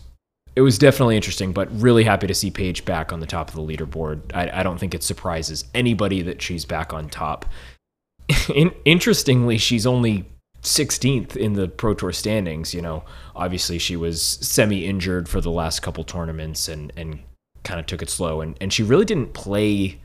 it 0.55 0.61
was 0.61 0.77
definitely 0.77 1.15
interesting, 1.15 1.51
but 1.51 1.67
really 1.81 2.03
happy 2.03 2.27
to 2.27 2.33
see 2.33 2.51
Paige 2.51 2.85
back 2.85 3.11
on 3.11 3.19
the 3.19 3.25
top 3.25 3.49
of 3.49 3.55
the 3.55 3.61
leaderboard. 3.61 4.21
I, 4.35 4.59
I 4.59 4.63
don't 4.63 4.77
think 4.77 4.93
it 4.93 5.01
surprises 5.01 5.65
anybody 5.73 6.21
that 6.21 6.43
she's 6.43 6.63
back 6.63 6.93
on 6.93 7.09
top. 7.09 7.47
In, 8.53 8.71
interestingly, 8.85 9.57
she's 9.57 9.87
only 9.87 10.25
16th 10.61 11.35
in 11.35 11.53
the 11.53 11.67
Pro 11.67 11.93
Tour 11.93 12.11
standings. 12.11 12.73
You 12.73 12.81
know, 12.81 13.03
obviously 13.35 13.79
she 13.79 13.95
was 13.95 14.21
semi-injured 14.21 15.27
for 15.27 15.41
the 15.41 15.51
last 15.51 15.81
couple 15.81 16.03
tournaments 16.03 16.67
and 16.67 16.93
and 16.95 17.19
kind 17.63 17.79
of 17.79 17.85
took 17.85 18.01
it 18.01 18.09
slow, 18.09 18.41
and 18.41 18.55
and 18.61 18.71
she 18.71 18.83
really 18.83 19.05
didn't 19.05 19.33
play 19.33 19.99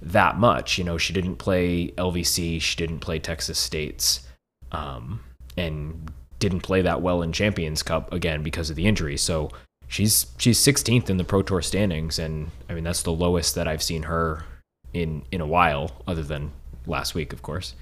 that 0.00 0.38
much. 0.38 0.78
You 0.78 0.84
know, 0.84 0.98
she 0.98 1.12
didn't 1.12 1.36
play 1.36 1.88
LVC, 1.98 2.60
she 2.60 2.76
didn't 2.76 3.00
play 3.00 3.18
Texas 3.18 3.58
States, 3.58 4.26
um, 4.72 5.20
and 5.62 6.10
didn't 6.38 6.60
play 6.60 6.82
that 6.82 7.00
well 7.02 7.22
in 7.22 7.32
Champions 7.32 7.82
Cup 7.82 8.12
again 8.12 8.42
because 8.42 8.68
of 8.70 8.76
the 8.76 8.86
injury. 8.86 9.16
So 9.16 9.50
she's 9.88 10.26
she's 10.38 10.58
16th 10.58 11.08
in 11.08 11.16
the 11.16 11.24
Pro 11.24 11.42
Tour 11.42 11.62
standings, 11.62 12.18
and 12.18 12.50
I 12.68 12.74
mean 12.74 12.84
that's 12.84 13.02
the 13.02 13.12
lowest 13.12 13.54
that 13.54 13.68
I've 13.68 13.82
seen 13.82 14.04
her 14.04 14.44
in 14.92 15.22
in 15.30 15.40
a 15.40 15.46
while, 15.46 16.02
other 16.06 16.22
than 16.22 16.50
last 16.86 17.14
week, 17.14 17.32
of 17.32 17.42
course. 17.42 17.74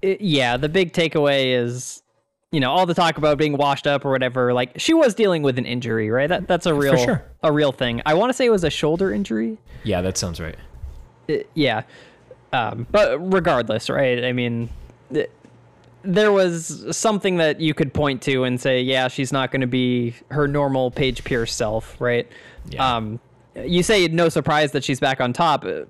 it- 0.00 0.20
yeah, 0.20 0.56
the 0.56 0.68
big 0.68 0.92
takeaway 0.92 1.54
is, 1.62 2.02
you 2.50 2.60
know, 2.60 2.70
all 2.70 2.86
the 2.86 2.94
talk 2.94 3.18
about 3.18 3.38
being 3.38 3.56
washed 3.56 3.86
up 3.86 4.04
or 4.04 4.10
whatever. 4.10 4.52
Like 4.52 4.72
she 4.80 4.94
was 4.94 5.14
dealing 5.14 5.42
with 5.42 5.58
an 5.58 5.66
injury, 5.66 6.10
right? 6.10 6.28
That 6.28 6.48
that's 6.48 6.66
a 6.66 6.74
real 6.74 6.96
sure. 6.96 7.24
a 7.42 7.52
real 7.52 7.72
thing. 7.72 8.02
I 8.06 8.14
want 8.14 8.30
to 8.30 8.34
say 8.34 8.46
it 8.46 8.50
was 8.50 8.64
a 8.64 8.70
shoulder 8.70 9.12
injury. 9.12 9.58
Yeah, 9.84 10.00
that 10.02 10.16
sounds 10.18 10.40
right. 10.40 10.56
It- 11.28 11.48
yeah, 11.54 11.82
um, 12.52 12.86
but 12.90 13.18
regardless, 13.32 13.88
right? 13.88 14.24
I 14.24 14.32
mean, 14.32 14.68
th- 15.12 15.30
there 16.04 16.32
was 16.32 16.84
something 16.96 17.36
that 17.36 17.60
you 17.60 17.74
could 17.74 17.92
point 17.94 18.22
to 18.22 18.44
and 18.44 18.60
say, 18.60 18.82
yeah, 18.82 19.08
she's 19.08 19.32
not 19.32 19.50
going 19.50 19.60
to 19.60 19.66
be 19.66 20.14
her 20.30 20.48
normal 20.48 20.90
Paige 20.90 21.24
Pierce 21.24 21.54
self, 21.54 22.00
right? 22.00 22.28
Yeah. 22.68 22.96
Um, 22.96 23.20
you 23.54 23.82
say 23.82 24.08
no 24.08 24.28
surprise 24.28 24.72
that 24.72 24.84
she's 24.84 25.00
back 25.00 25.20
on 25.20 25.32
top. 25.32 25.62
To 25.62 25.86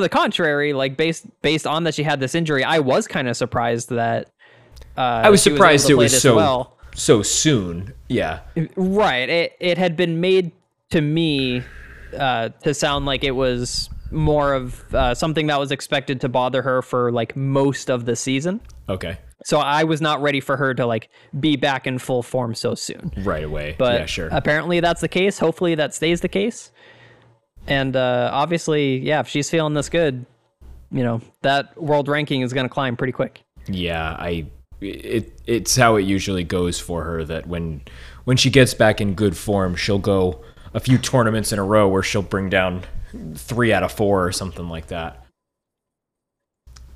the 0.00 0.08
contrary, 0.08 0.72
like 0.72 0.96
based 0.96 1.26
based 1.40 1.66
on 1.66 1.84
that 1.84 1.94
she 1.94 2.02
had 2.02 2.20
this 2.20 2.34
injury, 2.34 2.62
I 2.64 2.78
was 2.80 3.06
kind 3.06 3.28
of 3.28 3.36
surprised 3.36 3.90
that. 3.90 4.28
Uh, 4.96 5.22
I 5.24 5.30
was 5.30 5.42
surprised 5.42 5.86
to 5.86 5.94
it 5.94 5.96
was 5.96 6.20
so 6.20 6.36
well. 6.36 6.76
so 6.94 7.22
soon. 7.22 7.94
Yeah. 8.08 8.40
Right. 8.76 9.28
It 9.28 9.56
it 9.60 9.78
had 9.78 9.96
been 9.96 10.20
made 10.20 10.52
to 10.90 11.00
me 11.00 11.62
uh, 12.18 12.50
to 12.62 12.74
sound 12.74 13.06
like 13.06 13.24
it 13.24 13.30
was 13.30 13.88
more 14.10 14.54
of 14.54 14.94
uh, 14.94 15.14
something 15.14 15.46
that 15.48 15.58
was 15.58 15.70
expected 15.70 16.20
to 16.22 16.28
bother 16.28 16.62
her 16.62 16.82
for 16.82 17.12
like 17.12 17.36
most 17.36 17.90
of 17.90 18.04
the 18.04 18.16
season. 18.16 18.60
Okay. 18.88 19.18
So 19.44 19.58
I 19.58 19.84
was 19.84 20.00
not 20.00 20.20
ready 20.20 20.40
for 20.40 20.56
her 20.56 20.74
to 20.74 20.86
like 20.86 21.10
be 21.38 21.56
back 21.56 21.86
in 21.86 21.98
full 21.98 22.22
form 22.22 22.54
so 22.54 22.74
soon. 22.74 23.12
Right 23.18 23.44
away. 23.44 23.76
But 23.78 24.00
yeah, 24.00 24.06
sure. 24.06 24.28
apparently 24.32 24.80
that's 24.80 25.00
the 25.00 25.08
case. 25.08 25.38
Hopefully 25.38 25.74
that 25.76 25.94
stays 25.94 26.20
the 26.20 26.28
case. 26.28 26.72
And 27.66 27.96
uh, 27.96 28.30
obviously, 28.32 28.98
yeah, 28.98 29.20
if 29.20 29.28
she's 29.28 29.50
feeling 29.50 29.74
this 29.74 29.88
good, 29.88 30.24
you 30.90 31.04
know 31.04 31.20
that 31.42 31.80
world 31.80 32.08
ranking 32.08 32.40
is 32.40 32.52
going 32.52 32.64
to 32.64 32.72
climb 32.72 32.96
pretty 32.96 33.12
quick. 33.12 33.42
yeah, 33.66 34.16
I 34.18 34.46
it 34.80 35.40
it's 35.46 35.76
how 35.76 35.96
it 35.96 36.02
usually 36.02 36.44
goes 36.44 36.78
for 36.78 37.04
her 37.04 37.24
that 37.24 37.46
when 37.46 37.82
when 38.24 38.36
she 38.36 38.50
gets 38.50 38.74
back 38.74 39.00
in 39.00 39.14
good 39.14 39.36
form, 39.36 39.74
she'll 39.76 39.98
go 39.98 40.42
a 40.74 40.80
few 40.80 40.98
tournaments 40.98 41.52
in 41.52 41.58
a 41.58 41.64
row 41.64 41.88
where 41.88 42.02
she'll 42.02 42.22
bring 42.22 42.48
down 42.48 42.82
3 43.34 43.72
out 43.72 43.82
of 43.82 43.92
4 43.92 44.26
or 44.26 44.32
something 44.32 44.68
like 44.68 44.88
that. 44.88 45.24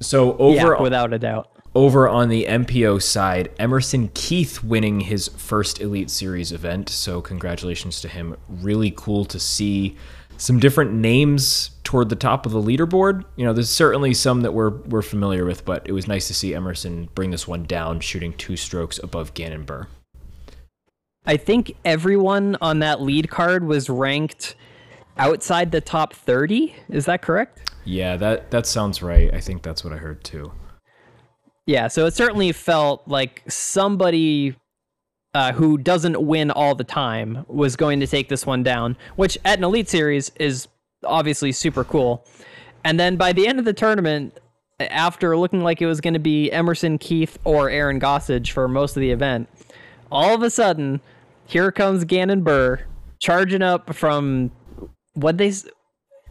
So 0.00 0.36
over 0.36 0.74
yeah, 0.74 0.82
without 0.82 1.12
a 1.12 1.18
doubt. 1.18 1.48
over 1.74 2.08
on 2.08 2.28
the 2.28 2.46
MPO 2.46 3.02
side, 3.02 3.50
Emerson 3.58 4.10
Keith 4.14 4.62
winning 4.62 5.00
his 5.00 5.28
first 5.28 5.80
Elite 5.80 6.10
Series 6.10 6.50
event. 6.50 6.88
So, 6.88 7.20
congratulations 7.20 8.00
to 8.00 8.08
him. 8.08 8.36
Really 8.48 8.92
cool 8.96 9.24
to 9.26 9.38
see 9.38 9.96
some 10.38 10.58
different 10.58 10.92
names 10.92 11.70
toward 11.84 12.08
the 12.08 12.16
top 12.16 12.46
of 12.46 12.52
the 12.52 12.60
leaderboard. 12.60 13.24
You 13.36 13.44
know, 13.44 13.52
there's 13.52 13.70
certainly 13.70 14.12
some 14.12 14.40
that 14.40 14.52
we're, 14.52 14.70
we're 14.70 15.02
familiar 15.02 15.44
with, 15.44 15.64
but 15.64 15.88
it 15.88 15.92
was 15.92 16.08
nice 16.08 16.26
to 16.26 16.34
see 16.34 16.52
Emerson 16.52 17.08
bring 17.14 17.30
this 17.30 17.46
one 17.46 17.62
down, 17.62 18.00
shooting 18.00 18.32
two 18.32 18.56
strokes 18.56 18.98
above 18.98 19.34
Gannon 19.34 19.64
Buhr. 19.64 19.86
I 21.24 21.36
think 21.36 21.76
everyone 21.84 22.56
on 22.60 22.80
that 22.80 23.00
lead 23.00 23.30
card 23.30 23.64
was 23.64 23.88
ranked 23.88 24.56
outside 25.18 25.72
the 25.72 25.80
top 25.80 26.14
30. 26.14 26.74
Is 26.88 27.06
that 27.06 27.22
correct? 27.22 27.72
Yeah, 27.84 28.16
that, 28.16 28.50
that 28.50 28.66
sounds 28.66 29.02
right. 29.02 29.32
I 29.32 29.40
think 29.40 29.62
that's 29.62 29.84
what 29.84 29.92
I 29.92 29.96
heard 29.96 30.22
too. 30.24 30.52
Yeah, 31.66 31.88
so 31.88 32.06
it 32.06 32.14
certainly 32.14 32.52
felt 32.52 33.06
like 33.06 33.42
somebody 33.48 34.56
uh, 35.34 35.52
who 35.52 35.78
doesn't 35.78 36.20
win 36.20 36.50
all 36.50 36.74
the 36.74 36.84
time 36.84 37.44
was 37.48 37.76
going 37.76 38.00
to 38.00 38.06
take 38.06 38.28
this 38.28 38.44
one 38.44 38.62
down, 38.62 38.96
which 39.16 39.38
at 39.44 39.58
an 39.58 39.64
Elite 39.64 39.88
Series 39.88 40.30
is 40.38 40.68
obviously 41.04 41.52
super 41.52 41.84
cool. 41.84 42.24
And 42.84 42.98
then 42.98 43.16
by 43.16 43.32
the 43.32 43.46
end 43.46 43.58
of 43.58 43.64
the 43.64 43.72
tournament, 43.72 44.38
after 44.80 45.36
looking 45.36 45.60
like 45.60 45.80
it 45.80 45.86
was 45.86 46.00
going 46.00 46.14
to 46.14 46.20
be 46.20 46.50
Emerson 46.50 46.98
Keith 46.98 47.38
or 47.44 47.70
Aaron 47.70 48.00
Gossage 48.00 48.50
for 48.50 48.66
most 48.66 48.96
of 48.96 49.00
the 49.00 49.10
event, 49.10 49.48
all 50.10 50.34
of 50.34 50.42
a 50.42 50.50
sudden, 50.50 51.00
here 51.46 51.70
comes 51.70 52.04
Gannon 52.04 52.42
Buhr 52.42 52.80
charging 53.20 53.62
up 53.62 53.94
from 53.94 54.50
what 55.14 55.38
they. 55.38 55.52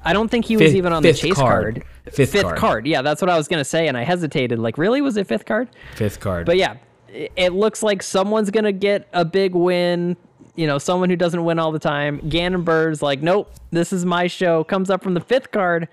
I 0.03 0.13
don't 0.13 0.29
think 0.29 0.45
he 0.45 0.57
was 0.57 0.67
Fifth- 0.67 0.75
even 0.75 0.93
on 0.93 1.03
the 1.03 1.13
chase 1.13 1.35
card. 1.35 1.83
card. 2.05 2.13
Fifth 2.13 2.55
card. 2.55 2.87
Yeah, 2.87 3.01
that's 3.03 3.21
what 3.21 3.29
I 3.29 3.37
was 3.37 3.47
going 3.47 3.59
to 3.59 3.65
say, 3.65 3.87
and 3.87 3.95
I 3.95 4.03
hesitated. 4.03 4.57
Like, 4.57 4.77
really? 4.79 4.99
Was 5.01 5.15
it 5.17 5.27
fifth 5.27 5.45
card? 5.45 5.69
Fifth 5.95 6.19
card. 6.19 6.47
But 6.47 6.57
yeah, 6.57 6.77
it 7.35 7.53
looks 7.53 7.83
like 7.83 8.01
someone's 8.01 8.49
gonna 8.49 8.71
get 8.71 9.07
a 9.13 9.23
big 9.25 9.53
win. 9.53 10.17
You 10.55 10.65
know, 10.67 10.77
someone 10.79 11.09
who 11.09 11.15
doesn't 11.15 11.43
win 11.45 11.59
all 11.59 11.71
the 11.71 11.79
time. 11.79 12.19
Gannon 12.27 12.65
Buhr's 12.65 13.01
like, 13.01 13.21
nope, 13.21 13.51
this 13.71 13.93
is 13.93 14.05
my 14.05 14.27
show. 14.27 14.63
Comes 14.63 14.89
up 14.89 15.01
from 15.03 15.13
the 15.13 15.21
fifth 15.21 15.51
card, 15.51 15.87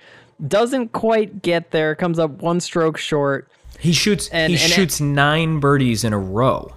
doesn't 0.46 0.92
quite 0.92 1.42
get 1.42 1.70
there. 1.70 1.94
Comes 1.94 2.18
up 2.18 2.30
one 2.42 2.60
stroke 2.60 2.96
short. 2.98 3.48
He 3.78 3.92
shoots 3.92 4.28
And- 4.30 4.52
he 4.52 4.58
and- 4.62 4.72
shoots 4.72 5.00
nine 5.00 5.60
birdies 5.60 6.02
in 6.02 6.12
a 6.12 6.18
row. 6.18 6.74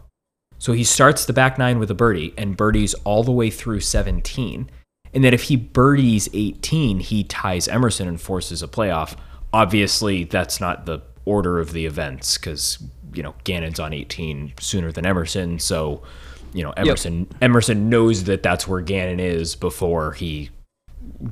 So 0.59 0.73
he 0.73 0.83
starts 0.83 1.25
the 1.25 1.33
back 1.33 1.57
nine 1.57 1.79
with 1.79 1.89
a 1.89 1.95
birdie 1.95 2.33
and 2.37 2.55
birdies 2.55 2.93
all 3.03 3.23
the 3.23 3.31
way 3.31 3.49
through 3.49 3.79
17. 3.79 4.69
And 5.13 5.23
that 5.23 5.33
if 5.33 5.43
he 5.43 5.55
birdies 5.57 6.29
18, 6.33 6.99
he 7.01 7.23
ties 7.23 7.67
Emerson 7.67 8.07
and 8.07 8.19
forces 8.19 8.63
a 8.63 8.67
playoff. 8.67 9.17
Obviously, 9.51 10.23
that's 10.23 10.61
not 10.61 10.85
the 10.85 11.01
order 11.25 11.59
of 11.59 11.73
the 11.73 11.85
events 11.85 12.37
because 12.37 12.81
you 13.13 13.23
know 13.23 13.35
Gannon's 13.43 13.79
on 13.79 13.93
18 13.93 14.53
sooner 14.59 14.91
than 14.91 15.05
Emerson. 15.05 15.59
So 15.59 16.03
you 16.53 16.63
know 16.63 16.71
Emerson 16.71 17.27
Emerson 17.41 17.89
knows 17.89 18.25
that 18.25 18.43
that's 18.43 18.67
where 18.67 18.81
Gannon 18.81 19.19
is 19.19 19.55
before 19.55 20.13
he 20.13 20.49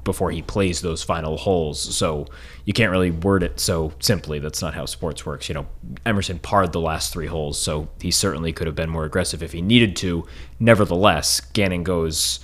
before 0.04 0.32
he 0.32 0.42
plays 0.42 0.82
those 0.82 1.04
final 1.04 1.38
holes. 1.38 1.80
So 1.96 2.28
you 2.66 2.74
can't 2.74 2.92
really 2.92 3.12
word 3.12 3.44
it 3.44 3.60
so 3.60 3.94
simply. 4.00 4.40
That's 4.40 4.62
not 4.62 4.74
how 4.74 4.86
sports 4.86 5.26
works. 5.26 5.48
You 5.48 5.56
know, 5.56 5.68
Emerson 6.06 6.40
parred 6.40 6.72
the 6.72 6.82
last 6.82 7.14
three 7.14 7.28
holes, 7.28 7.60
so 7.60 7.88
he 8.02 8.12
certainly 8.12 8.52
could 8.52 8.68
have 8.68 8.76
been 8.76 8.90
more 8.90 9.06
aggressive 9.06 9.44
if 9.44 9.52
he 9.52 9.62
needed 9.62 9.96
to. 9.98 10.26
Nevertheless, 10.60 11.40
Gannon 11.40 11.84
goes, 11.84 12.40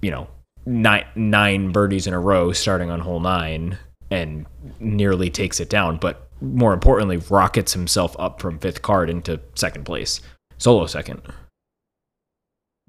you 0.00 0.10
know, 0.10 0.28
nine 0.68 1.06
nine 1.16 1.72
birdies 1.72 2.06
in 2.06 2.14
a 2.14 2.20
row 2.20 2.52
starting 2.52 2.90
on 2.90 3.00
hole 3.00 3.20
nine 3.20 3.78
and 4.10 4.46
nearly 4.80 5.30
takes 5.30 5.60
it 5.60 5.68
down. 5.70 5.96
But 5.96 6.28
more 6.40 6.72
importantly, 6.72 7.16
rockets 7.30 7.72
himself 7.72 8.14
up 8.18 8.40
from 8.40 8.58
fifth 8.58 8.82
card 8.82 9.10
into 9.10 9.40
second 9.54 9.84
place, 9.84 10.20
solo 10.58 10.86
second. 10.86 11.22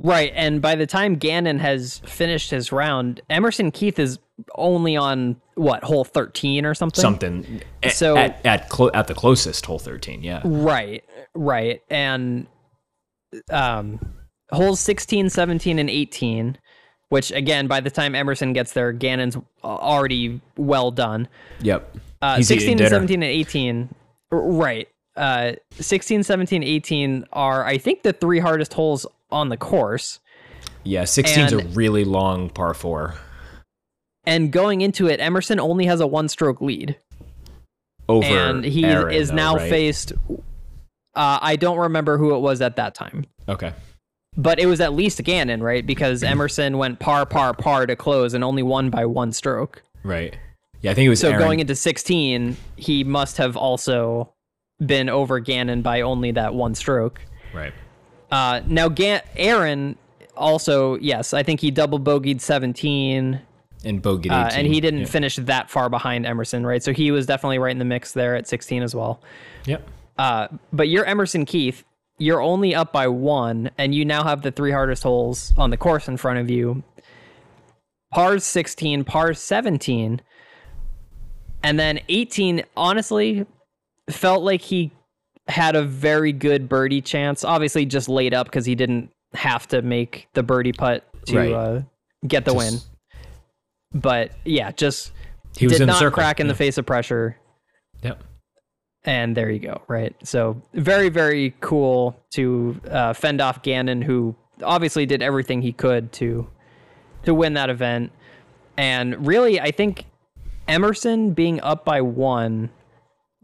Right, 0.02 0.32
and 0.34 0.62
by 0.62 0.76
the 0.76 0.88
time 0.88 1.16
Gannon 1.16 1.60
has 1.60 2.00
finished 2.06 2.52
his 2.52 2.72
round, 2.72 3.20
Emerson 3.30 3.70
Keith 3.70 4.00
is 4.00 4.18
only 4.56 4.96
on 4.96 5.36
what 5.56 5.84
hole 5.84 6.06
thirteen 6.06 6.66
or 6.66 6.74
something. 6.74 7.02
Something 7.02 7.62
a- 7.84 7.90
So- 7.90 8.16
at 8.16 8.46
at, 8.46 8.70
clo- 8.70 8.92
at 8.94 9.08
the 9.08 9.14
closest 9.14 9.66
hole 9.66 9.80
thirteen, 9.80 10.24
yeah. 10.24 10.42
Right, 10.46 11.04
right. 11.36 11.82
And 11.90 12.48
um 13.52 14.00
holes 14.52 14.80
16, 14.80 15.30
17 15.30 15.78
and 15.78 15.90
18, 15.90 16.58
which 17.10 17.32
again 17.32 17.68
by 17.68 17.80
the 17.80 17.90
time 17.90 18.16
Emerson 18.16 18.54
gets 18.54 18.74
there, 18.74 18.92
Gannon's 18.92 19.38
already 19.64 20.42
well 20.58 20.92
done. 20.92 21.28
Yep. 21.62 21.98
Uh, 22.22 22.42
16 22.42 22.80
and 22.80 22.90
17 22.90 23.24
and 23.24 23.32
18 23.32 23.90
Right. 24.32 24.88
Uh, 25.16 25.54
16, 25.72 26.24
17, 26.24 26.64
18 26.64 27.26
are, 27.34 27.66
I 27.66 27.78
think, 27.78 28.04
the 28.04 28.14
three 28.14 28.40
hardest 28.40 28.74
holes 28.74 29.06
on 29.32 29.50
the 29.50 29.58
course. 29.58 30.20
Yeah, 30.84 31.04
16's 31.04 31.52
a 31.52 31.58
really 31.70 32.06
long 32.06 32.50
par 32.50 32.74
four. 32.74 33.16
And 34.26 34.52
going 34.52 34.82
into 34.82 35.08
it, 35.08 35.20
Emerson 35.20 35.60
only 35.60 35.86
has 35.86 36.00
a 36.00 36.08
one 36.08 36.30
stroke 36.30 36.62
lead. 36.62 36.96
Over 38.08 38.26
and 38.26 38.64
he 38.64 38.86
Aaron, 38.86 39.14
is 39.14 39.30
though, 39.30 39.36
now 39.36 39.56
right? 39.58 39.70
faced. 39.70 40.14
Uh, 41.16 41.40
I 41.42 41.56
don't 41.58 41.78
remember 41.78 42.18
who 42.18 42.36
it 42.36 42.40
was 42.40 42.62
at 42.62 42.76
that 42.78 42.96
time, 42.96 43.26
Okay. 43.48 43.74
But 44.38 44.60
it 44.60 44.66
was 44.68 44.80
at 44.82 44.94
least 44.94 45.24
Gannon, 45.24 45.62
right? 45.64 45.86
Because 45.86 46.24
Emerson 46.24 46.78
went 46.78 47.00
par, 47.00 47.26
par, 47.26 47.54
par 47.54 47.86
to 47.86 47.96
close 47.96 48.34
and 48.34 48.44
only 48.44 48.64
won 48.64 48.90
by 48.90 49.06
one 49.06 49.32
stroke. 49.32 49.82
Right. 50.04 50.36
Yeah, 50.82 50.92
I 50.92 50.94
think 50.94 51.08
it 51.08 51.10
was 51.10 51.20
So 51.20 51.30
Aaron. 51.30 51.40
going 51.42 51.60
into 51.60 51.76
16, 51.76 52.56
he 52.78 53.04
must 53.04 53.38
have 53.38 53.58
also 53.58 54.34
been 54.86 55.10
over 55.10 55.40
Gannon 55.40 55.82
by 55.82 56.02
only 56.02 56.32
that 56.32 56.54
one 56.54 56.76
stroke. 56.76 57.22
right. 57.54 57.74
Uh, 58.32 58.62
now, 58.68 58.88
Gan- 58.88 59.24
Aaron 59.36 59.98
also, 60.38 60.98
yes, 61.00 61.34
I 61.34 61.42
think 61.42 61.60
he 61.62 61.72
double 61.72 62.00
bogeyed 62.00 62.40
17, 62.42 63.42
And 63.84 64.04
bogeyed 64.04 64.26
18. 64.28 64.32
uh, 64.32 64.52
and 64.54 64.68
he 64.68 64.80
didn't 64.80 65.00
Yeah. 65.02 65.06
finish 65.08 65.36
that 65.38 65.70
far 65.72 65.90
behind 65.90 66.28
Emerson, 66.28 66.64
right? 66.64 66.84
So 66.84 66.94
he 66.94 67.10
was 67.10 67.26
definitely 67.26 67.58
right 67.58 67.72
in 67.72 67.80
the 67.80 67.86
mix 67.86 68.12
there 68.12 68.36
at 68.36 68.48
16 68.48 68.84
as 68.84 68.94
well. 68.94 69.20
Yep. 69.66 69.90
Uh, 70.20 70.48
but 70.72 70.90
you're 70.90 71.06
Emerson 71.06 71.44
Keith. 71.44 71.84
You're 72.20 72.42
only 72.42 72.76
up 72.76 72.92
by 72.94 73.08
one, 73.08 73.72
and 73.78 73.96
you 73.96 74.06
now 74.06 74.24
have 74.24 74.42
the 74.42 74.52
three 74.52 74.72
hardest 74.72 75.04
holes 75.04 75.54
on 75.58 75.70
the 75.70 75.78
course 75.78 76.08
in 76.08 76.18
front 76.18 76.40
of 76.40 76.50
you. 76.50 76.84
Pars 78.14 78.44
16, 78.44 79.04
pars 79.06 79.40
17, 79.40 80.22
and 81.64 81.80
then 81.80 82.00
18. 82.10 82.64
Honestly, 82.76 83.46
felt 84.10 84.44
like 84.44 84.62
he 84.62 84.92
had 85.48 85.76
a 85.76 85.84
very 85.84 86.32
good 86.34 86.68
birdie 86.68 87.02
chance. 87.02 87.44
Obviously, 87.44 87.86
just 87.86 88.10
laid 88.10 88.34
up 88.34 88.48
because 88.48 88.66
he 88.66 88.76
didn't 88.76 89.10
have 89.34 89.68
to 89.70 89.82
make 89.82 90.28
the 90.34 90.44
birdie 90.44 90.74
putt 90.74 91.08
to 91.28 91.38
Right. 91.38 91.54
uh, 91.54 91.82
get 92.28 92.46
the 92.46 92.54
win. 92.54 92.76
But 93.94 94.32
yeah, 94.44 94.72
just 94.72 95.12
He 95.58 95.66
was 95.68 95.74
did 95.74 95.82
in 95.84 95.88
not 95.88 96.00
circle. 96.00 96.16
crack 96.16 96.40
in 96.40 96.48
yeah. 96.48 96.54
the 96.54 96.58
face 96.58 96.78
of 96.78 96.86
pressure 96.86 97.38
Yep. 98.04 98.24
And 99.06 99.36
there 99.36 99.50
you 99.50 99.60
go 99.60 99.82
right 99.88 100.16
so 100.24 100.62
very 100.74 101.10
very 101.10 101.56
cool 101.62 102.22
to 102.32 102.80
uh, 102.90 103.14
fend 103.14 103.42
off 103.42 103.62
gannon 103.62 104.02
who 104.02 104.36
obviously 104.64 105.06
did 105.06 105.22
everything 105.22 105.62
he 105.62 105.72
could 105.72 106.12
to 106.12 106.48
to 107.24 107.34
win 107.34 107.54
that 107.54 107.70
event 107.70 108.12
and 108.78 109.26
really 109.26 109.60
i 109.60 109.72
think 109.72 110.06
emerson 110.68 111.32
being 111.32 111.62
up 111.62 111.86
by 111.86 112.02
one 112.02 112.70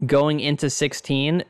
going 0.04 0.40
into 0.40 0.68
16 0.68 1.42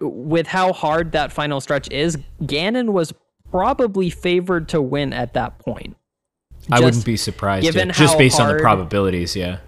with 0.00 0.46
how 0.46 0.72
hard 0.72 1.12
that 1.12 1.32
final 1.32 1.60
stretch 1.60 1.90
is 1.90 2.16
gannon 2.46 2.92
was 2.92 3.12
probably 3.50 4.10
favored 4.10 4.68
to 4.68 4.80
win 4.80 5.12
at 5.12 5.34
that 5.34 5.58
point 5.58 5.96
I 6.70 6.80
wouldn't 6.80 7.04
be 7.04 7.16
surprised. 7.16 7.74
yeah. 7.74 7.84
Just 7.86 8.18
based 8.18 8.40
on 8.40 8.54
the 8.54 8.60
probabilities, 8.60 9.36
yeah. 9.36 9.58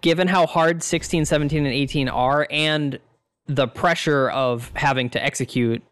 Given 0.00 0.28
how 0.28 0.46
hard 0.46 0.82
16, 0.82 1.24
17, 1.24 1.64
and 1.64 1.74
18 1.74 2.08
are 2.08 2.46
and 2.50 2.98
the 3.46 3.66
pressure 3.66 4.30
of 4.30 4.70
having 4.74 5.10
to 5.10 5.22
execute, 5.24 5.82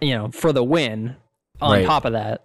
you 0.00 0.14
know, 0.14 0.30
for 0.30 0.52
the 0.52 0.64
win 0.64 1.16
on 1.60 1.72
Right. 1.72 1.86
top 1.86 2.04
of 2.04 2.12
that. 2.12 2.44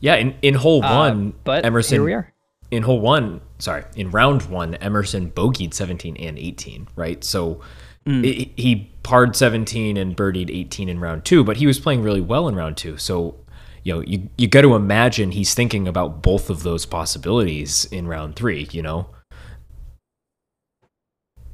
Yeah, 0.00 0.16
in, 0.16 0.34
in 0.42 0.54
hole 0.54 0.84
Uh, 0.84 0.96
one, 0.98 1.34
but 1.44 1.64
Emerson 1.64 1.96
here 1.96 2.04
we 2.04 2.12
are. 2.12 2.32
in 2.70 2.82
hole 2.82 3.00
one, 3.00 3.40
sorry, 3.58 3.84
in 3.96 4.10
round 4.10 4.42
one, 4.50 4.74
Emerson 4.76 5.30
bogeyed 5.30 5.74
17 5.74 6.16
and 6.16 6.38
18, 6.38 6.88
right? 6.96 7.22
So 7.24 7.60
Mm. 8.06 8.26
i 8.26 8.50
he 8.60 8.90
parred 9.04 9.36
17 9.36 9.96
and 9.96 10.16
birdied 10.16 10.50
18 10.50 10.88
in 10.88 10.98
round 10.98 11.24
two, 11.24 11.44
but 11.44 11.58
he 11.58 11.66
was 11.68 11.78
playing 11.78 12.02
really 12.02 12.20
well 12.20 12.48
in 12.48 12.56
round 12.56 12.76
two. 12.76 12.96
So, 12.96 13.36
you 13.84 13.94
know, 13.94 14.00
you, 14.00 14.28
you 14.36 14.48
got 14.48 14.62
to 14.62 14.74
imagine 14.74 15.30
he's 15.30 15.54
thinking 15.54 15.86
about 15.86 16.20
both 16.20 16.50
of 16.50 16.64
those 16.64 16.84
possibilities 16.84 17.84
in 17.92 18.08
round 18.08 18.34
three, 18.34 18.68
you 18.72 18.82
know? 18.82 19.06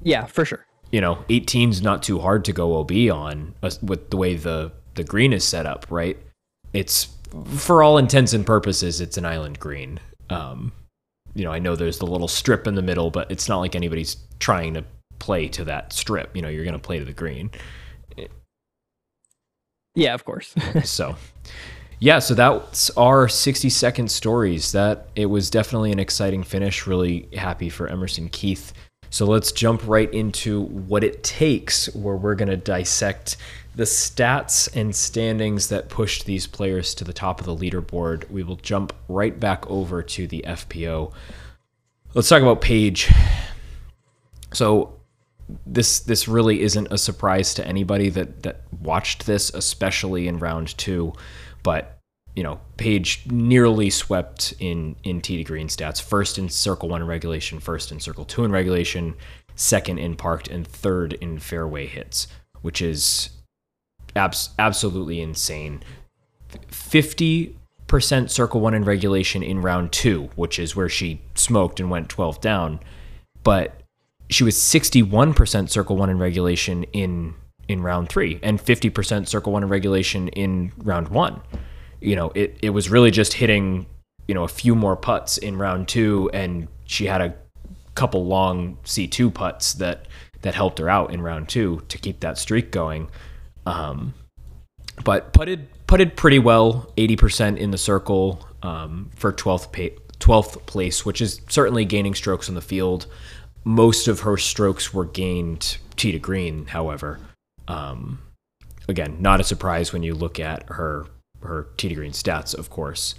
Yeah, 0.02 0.26
for 0.26 0.44
sure. 0.44 0.64
You 0.90 1.00
know, 1.00 1.16
18's 1.28 1.82
not 1.82 2.02
too 2.02 2.18
hard 2.18 2.44
to 2.46 2.52
go 2.52 2.78
OB 2.78 2.92
on 3.12 3.54
uh, 3.62 3.70
with 3.82 4.10
the 4.10 4.16
way 4.16 4.36
the, 4.36 4.72
the 4.94 5.04
green 5.04 5.32
is 5.32 5.44
set 5.44 5.66
up, 5.66 5.86
right? 5.90 6.16
It's, 6.72 7.08
for 7.56 7.82
all 7.82 7.98
intents 7.98 8.32
and 8.32 8.46
purposes, 8.46 9.00
it's 9.00 9.18
an 9.18 9.26
island 9.26 9.58
green. 9.58 10.00
Um, 10.30 10.72
you 11.34 11.44
know, 11.44 11.52
I 11.52 11.58
know 11.58 11.76
there's 11.76 11.98
the 11.98 12.06
little 12.06 12.28
strip 12.28 12.66
in 12.66 12.74
the 12.74 12.82
middle, 12.82 13.10
but 13.10 13.30
it's 13.30 13.48
not 13.48 13.58
like 13.58 13.76
anybody's 13.76 14.16
trying 14.38 14.74
to 14.74 14.84
play 15.18 15.48
to 15.48 15.64
that 15.64 15.92
strip. 15.92 16.34
You 16.34 16.42
know, 16.42 16.48
you're 16.48 16.64
going 16.64 16.72
to 16.72 16.78
play 16.78 16.98
to 16.98 17.04
the 17.04 17.12
green. 17.12 17.50
Yeah, 19.94 20.14
of 20.14 20.24
course. 20.24 20.54
so, 20.84 21.16
yeah, 21.98 22.20
so 22.20 22.34
that's 22.34 22.90
our 22.90 23.28
60 23.28 23.68
second 23.68 24.10
stories. 24.10 24.72
That 24.72 25.08
it 25.16 25.26
was 25.26 25.50
definitely 25.50 25.90
an 25.92 25.98
exciting 25.98 26.44
finish. 26.44 26.86
Really 26.86 27.28
happy 27.34 27.68
for 27.68 27.88
Emerson 27.88 28.28
Keith. 28.28 28.72
So 29.10 29.26
let's 29.26 29.52
jump 29.52 29.86
right 29.86 30.12
into 30.12 30.62
what 30.62 31.02
it 31.02 31.22
takes, 31.22 31.94
where 31.94 32.16
we're 32.16 32.34
going 32.34 32.50
to 32.50 32.56
dissect 32.56 33.36
the 33.74 33.84
stats 33.84 34.68
and 34.74 34.94
standings 34.94 35.68
that 35.68 35.88
pushed 35.88 36.26
these 36.26 36.46
players 36.46 36.94
to 36.96 37.04
the 37.04 37.12
top 37.12 37.40
of 37.40 37.46
the 37.46 37.54
leaderboard. 37.54 38.28
We 38.30 38.42
will 38.42 38.56
jump 38.56 38.92
right 39.08 39.38
back 39.38 39.68
over 39.70 40.02
to 40.02 40.26
the 40.26 40.44
FPO. 40.46 41.12
Let's 42.14 42.28
talk 42.28 42.42
about 42.42 42.60
Paige. 42.60 43.10
So 44.52 44.94
this 45.66 46.00
this 46.00 46.26
really 46.26 46.62
isn't 46.62 46.88
a 46.90 46.98
surprise 46.98 47.54
to 47.54 47.66
anybody 47.66 48.08
that 48.10 48.42
that 48.42 48.62
watched 48.80 49.26
this, 49.26 49.50
especially 49.54 50.26
in 50.26 50.38
round 50.38 50.76
two. 50.78 51.12
But 51.62 51.97
you 52.36 52.42
know, 52.42 52.60
Paige 52.76 53.24
nearly 53.30 53.90
swept 53.90 54.54
in 54.60 54.96
in 55.02 55.20
tee 55.20 55.38
to 55.38 55.44
green 55.44 55.68
stats. 55.68 56.00
First 56.00 56.38
in 56.38 56.48
circle 56.48 56.88
one 56.88 57.02
in 57.02 57.08
regulation, 57.08 57.60
first 57.60 57.90
in 57.90 58.00
circle 58.00 58.24
two 58.24 58.44
in 58.44 58.52
regulation, 58.52 59.14
second 59.56 59.98
in 59.98 60.16
parked, 60.16 60.48
and 60.48 60.66
third 60.66 61.14
in 61.14 61.38
fairway 61.38 61.86
hits, 61.86 62.28
which 62.62 62.80
is 62.80 63.30
abs- 64.14 64.50
absolutely 64.58 65.20
insane. 65.20 65.82
Fifty 66.68 67.56
percent 67.86 68.30
circle 68.30 68.60
one 68.60 68.74
in 68.74 68.84
regulation 68.84 69.42
in 69.42 69.60
round 69.60 69.92
two, 69.92 70.30
which 70.36 70.58
is 70.58 70.76
where 70.76 70.88
she 70.88 71.20
smoked 71.34 71.80
and 71.80 71.90
went 71.90 72.08
twelve 72.08 72.40
down, 72.40 72.78
but 73.42 73.82
she 74.30 74.44
was 74.44 74.56
61% 74.56 75.70
circle 75.70 75.96
one 75.96 76.10
in 76.10 76.18
regulation 76.18 76.84
in 76.92 77.34
in 77.66 77.82
round 77.82 78.08
three 78.08 78.40
and 78.42 78.58
50% 78.58 79.28
circle 79.28 79.52
one 79.52 79.62
in 79.62 79.68
regulation 79.68 80.28
in 80.28 80.72
round 80.78 81.08
one 81.08 81.40
you 82.00 82.16
know 82.16 82.30
it, 82.34 82.56
it 82.62 82.70
was 82.70 82.90
really 82.90 83.10
just 83.10 83.32
hitting 83.32 83.86
you 84.26 84.34
know 84.34 84.44
a 84.44 84.48
few 84.48 84.74
more 84.74 84.96
putts 84.96 85.38
in 85.38 85.56
round 85.56 85.88
two 85.88 86.30
and 86.32 86.68
she 86.84 87.06
had 87.06 87.20
a 87.20 87.34
couple 87.94 88.24
long 88.24 88.76
c2 88.84 89.32
putts 89.32 89.74
that 89.74 90.06
that 90.42 90.54
helped 90.54 90.78
her 90.78 90.88
out 90.88 91.12
in 91.12 91.20
round 91.20 91.48
two 91.48 91.82
to 91.88 91.98
keep 91.98 92.20
that 92.20 92.38
streak 92.38 92.70
going. 92.70 93.10
Um, 93.66 94.14
but 95.04 95.32
putted 95.32 95.68
putted 95.86 96.16
pretty 96.16 96.38
well 96.38 96.92
80% 96.96 97.56
in 97.56 97.70
the 97.70 97.78
circle 97.78 98.46
um, 98.62 99.10
for 99.14 99.32
12th 99.32 99.72
pa- 99.72 99.96
12th 100.18 100.66
place 100.66 101.06
which 101.06 101.20
is 101.20 101.40
certainly 101.48 101.84
gaining 101.84 102.14
strokes 102.14 102.48
on 102.48 102.54
the 102.54 102.60
field. 102.60 103.06
Most 103.64 104.08
of 104.08 104.20
her 104.20 104.36
strokes 104.36 104.92
were 104.92 105.04
gained 105.04 105.78
tee 105.96 106.12
to 106.12 106.18
green 106.18 106.66
however. 106.66 107.18
Um, 107.66 108.20
again 108.88 109.16
not 109.20 109.40
a 109.40 109.44
surprise 109.44 109.92
when 109.92 110.02
you 110.02 110.14
look 110.14 110.40
at 110.40 110.64
her 110.68 111.06
her 111.42 111.68
to 111.76 111.94
green 111.94 112.12
stats 112.12 112.54
of 112.54 112.70
course 112.70 113.14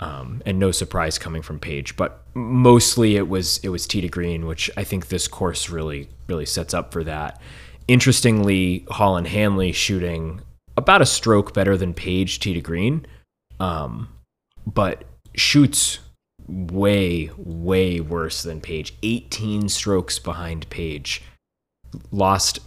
um, 0.00 0.42
and 0.46 0.58
no 0.58 0.70
surprise 0.70 1.18
coming 1.18 1.42
from 1.42 1.58
Paige 1.58 1.96
but 1.96 2.24
mostly 2.34 3.16
it 3.16 3.28
was 3.28 3.58
it 3.62 3.68
was 3.68 3.86
to 3.86 4.08
green 4.08 4.46
which 4.46 4.70
I 4.76 4.84
think 4.84 5.08
this 5.08 5.26
course 5.26 5.68
really 5.68 6.08
really 6.28 6.46
sets 6.46 6.74
up 6.74 6.92
for 6.92 7.04
that. 7.04 7.40
Interestingly 7.88 8.86
Holyn 8.90 9.24
Handley 9.24 9.72
shooting 9.72 10.40
about 10.76 11.02
a 11.02 11.06
stroke 11.06 11.52
better 11.52 11.76
than 11.76 11.94
Paige 11.94 12.38
to 12.40 12.60
green 12.60 13.06
um, 13.58 14.08
but 14.66 15.04
shoots 15.34 15.98
way 16.46 17.30
way 17.36 18.00
worse 18.00 18.42
than 18.42 18.60
Paige 18.60 18.94
18 19.02 19.68
strokes 19.68 20.18
behind 20.18 20.68
Paige 20.70 21.22
lost 22.12 22.60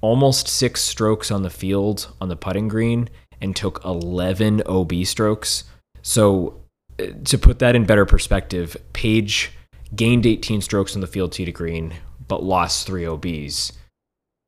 almost 0.00 0.48
6 0.48 0.80
strokes 0.80 1.30
on 1.30 1.42
the 1.42 1.50
field 1.50 2.12
on 2.20 2.28
the 2.28 2.36
putting 2.36 2.68
green 2.68 3.08
and 3.40 3.54
took 3.54 3.84
11 3.84 4.62
OB 4.66 5.04
strokes. 5.04 5.64
So 6.02 6.60
uh, 6.98 7.06
to 7.24 7.38
put 7.38 7.58
that 7.58 7.74
in 7.74 7.84
better 7.84 8.06
perspective 8.06 8.76
Paige 8.92 9.52
gained 9.94 10.26
18 10.26 10.60
strokes 10.60 10.94
on 10.94 11.00
the 11.00 11.06
field 11.06 11.32
tee 11.32 11.44
to 11.44 11.52
green 11.52 11.94
but 12.28 12.42
lost 12.42 12.86
3 12.86 13.06
OBs 13.06 13.72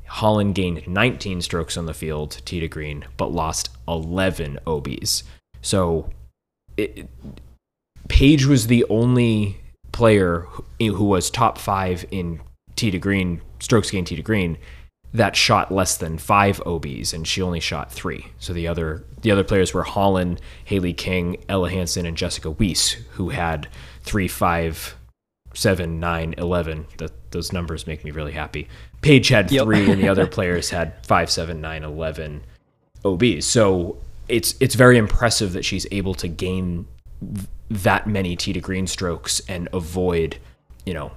Holyn 0.06 0.52
gained 0.52 0.86
19 0.86 1.42
strokes 1.42 1.76
on 1.76 1.86
the 1.86 1.94
field 1.94 2.40
tee 2.44 2.60
to 2.60 2.68
green 2.68 3.04
but 3.16 3.32
lost 3.32 3.70
11 3.88 4.60
OBs 4.66 5.24
so 5.60 6.08
it, 6.76 7.08
Paige 8.08 8.46
was 8.46 8.68
the 8.68 8.84
only 8.88 9.60
player 9.90 10.46
who, 10.50 10.94
who 10.94 11.04
was 11.04 11.30
top 11.30 11.58
five 11.58 12.04
in 12.12 12.40
tee 12.76 12.92
to 12.92 12.98
green 12.98 13.40
strokes 13.58 13.90
gained 13.90 14.06
tee 14.06 14.16
to 14.16 14.22
green 14.22 14.56
that 15.16 15.34
shot 15.34 15.72
less 15.72 15.96
than 15.96 16.18
five 16.18 16.60
OBs, 16.66 17.12
and 17.12 17.26
she 17.26 17.40
only 17.42 17.60
shot 17.60 17.90
three. 17.92 18.26
So 18.38 18.52
the 18.52 18.68
other 18.68 19.04
the 19.22 19.30
other 19.30 19.44
players 19.44 19.72
were 19.74 19.82
Holyn, 19.82 20.38
Hailey 20.66 20.92
King, 20.92 21.42
Ella 21.48 21.70
Hansen, 21.70 22.06
and 22.06 22.16
Jessica 22.16 22.52
Weese, 22.52 22.92
who 23.12 23.30
had 23.30 23.66
three, 24.02 24.28
five, 24.28 24.94
seven, 25.54 25.98
nine, 26.00 26.34
eleven. 26.38 26.86
That 26.98 27.12
those 27.32 27.52
numbers 27.52 27.86
make 27.86 28.04
me 28.04 28.10
really 28.10 28.32
happy. 28.32 28.68
Paige 29.00 29.28
had 29.28 29.50
Yep. 29.50 29.64
three, 29.64 29.90
and 29.90 30.00
the 30.02 30.08
other 30.08 30.26
players 30.36 30.70
had 30.70 30.94
five, 31.06 31.30
seven, 31.30 31.60
nine, 31.60 31.82
eleven 31.82 32.42
OBs. 33.04 33.46
So 33.46 33.96
it's 34.28 34.54
it's 34.60 34.74
very 34.74 34.98
impressive 34.98 35.52
that 35.54 35.64
she's 35.64 35.86
able 35.90 36.14
to 36.14 36.28
gain 36.28 36.86
that 37.70 38.06
many 38.06 38.36
tee 38.36 38.52
to 38.52 38.60
green 38.60 38.86
strokes 38.86 39.40
and 39.48 39.68
avoid, 39.72 40.36
you 40.84 40.92
know, 40.94 41.12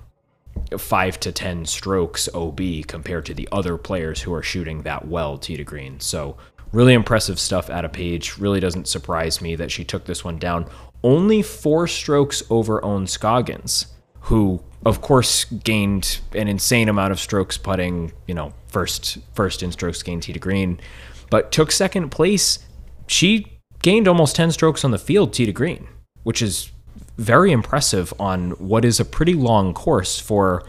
five 0.78 1.20
to 1.22 1.32
ten 1.32 1.66
strokes 1.66 2.30
OB 2.34 2.60
compared 2.88 3.26
to 3.26 3.34
the 3.34 3.48
other 3.52 3.78
players 3.78 4.22
who 4.22 4.34
are 4.34 4.44
shooting 4.44 4.84
that 4.84 5.08
well 5.08 5.38
tee 5.38 5.58
to 5.58 5.64
green. 5.64 6.00
So 6.00 6.38
really 6.72 6.94
impressive 6.94 7.40
stuff 7.40 7.70
out 7.70 7.86
of 7.86 7.94
Paige. 7.94 8.38
Really 8.38 8.60
doesn't 8.60 8.88
surprise 8.88 9.42
me 9.42 9.56
that 9.56 9.72
she 9.72 9.84
took 9.84 10.06
this 10.06 10.24
one 10.24 10.38
down. 10.38 10.66
Only 11.04 11.42
four 11.42 11.88
strokes 11.88 12.44
over 12.50 12.84
Ohn 12.84 13.08
Scoggins, 13.08 13.88
who 14.22 14.62
of 14.86 15.02
course 15.02 15.46
gained 15.46 16.20
an 16.34 16.48
insane 16.48 16.90
amount 16.90 17.12
of 17.12 17.20
strokes 17.20 17.58
putting, 17.58 18.12
you 18.28 18.34
know, 18.34 18.54
first 18.68 19.18
first 19.34 19.64
in 19.64 19.72
strokes 19.72 20.04
gained 20.04 20.24
tee 20.24 20.34
to 20.34 20.40
green, 20.40 20.80
but 21.30 21.52
took 21.52 21.72
second 21.72 22.10
place. 22.10 22.60
She 23.08 23.60
gained 23.82 24.08
almost 24.08 24.36
10 24.36 24.52
strokes 24.52 24.84
on 24.84 24.92
the 24.92 25.00
field 25.00 25.34
tee 25.34 25.46
to 25.46 25.52
green, 25.52 25.88
which 26.24 26.42
is 26.42 26.72
very 27.20 27.52
impressive 27.52 28.14
on 28.20 28.52
what 28.52 28.86
is 28.86 29.00
a 29.00 29.06
pretty 29.06 29.34
long 29.34 29.74
course 29.74 30.20
for 30.20 30.64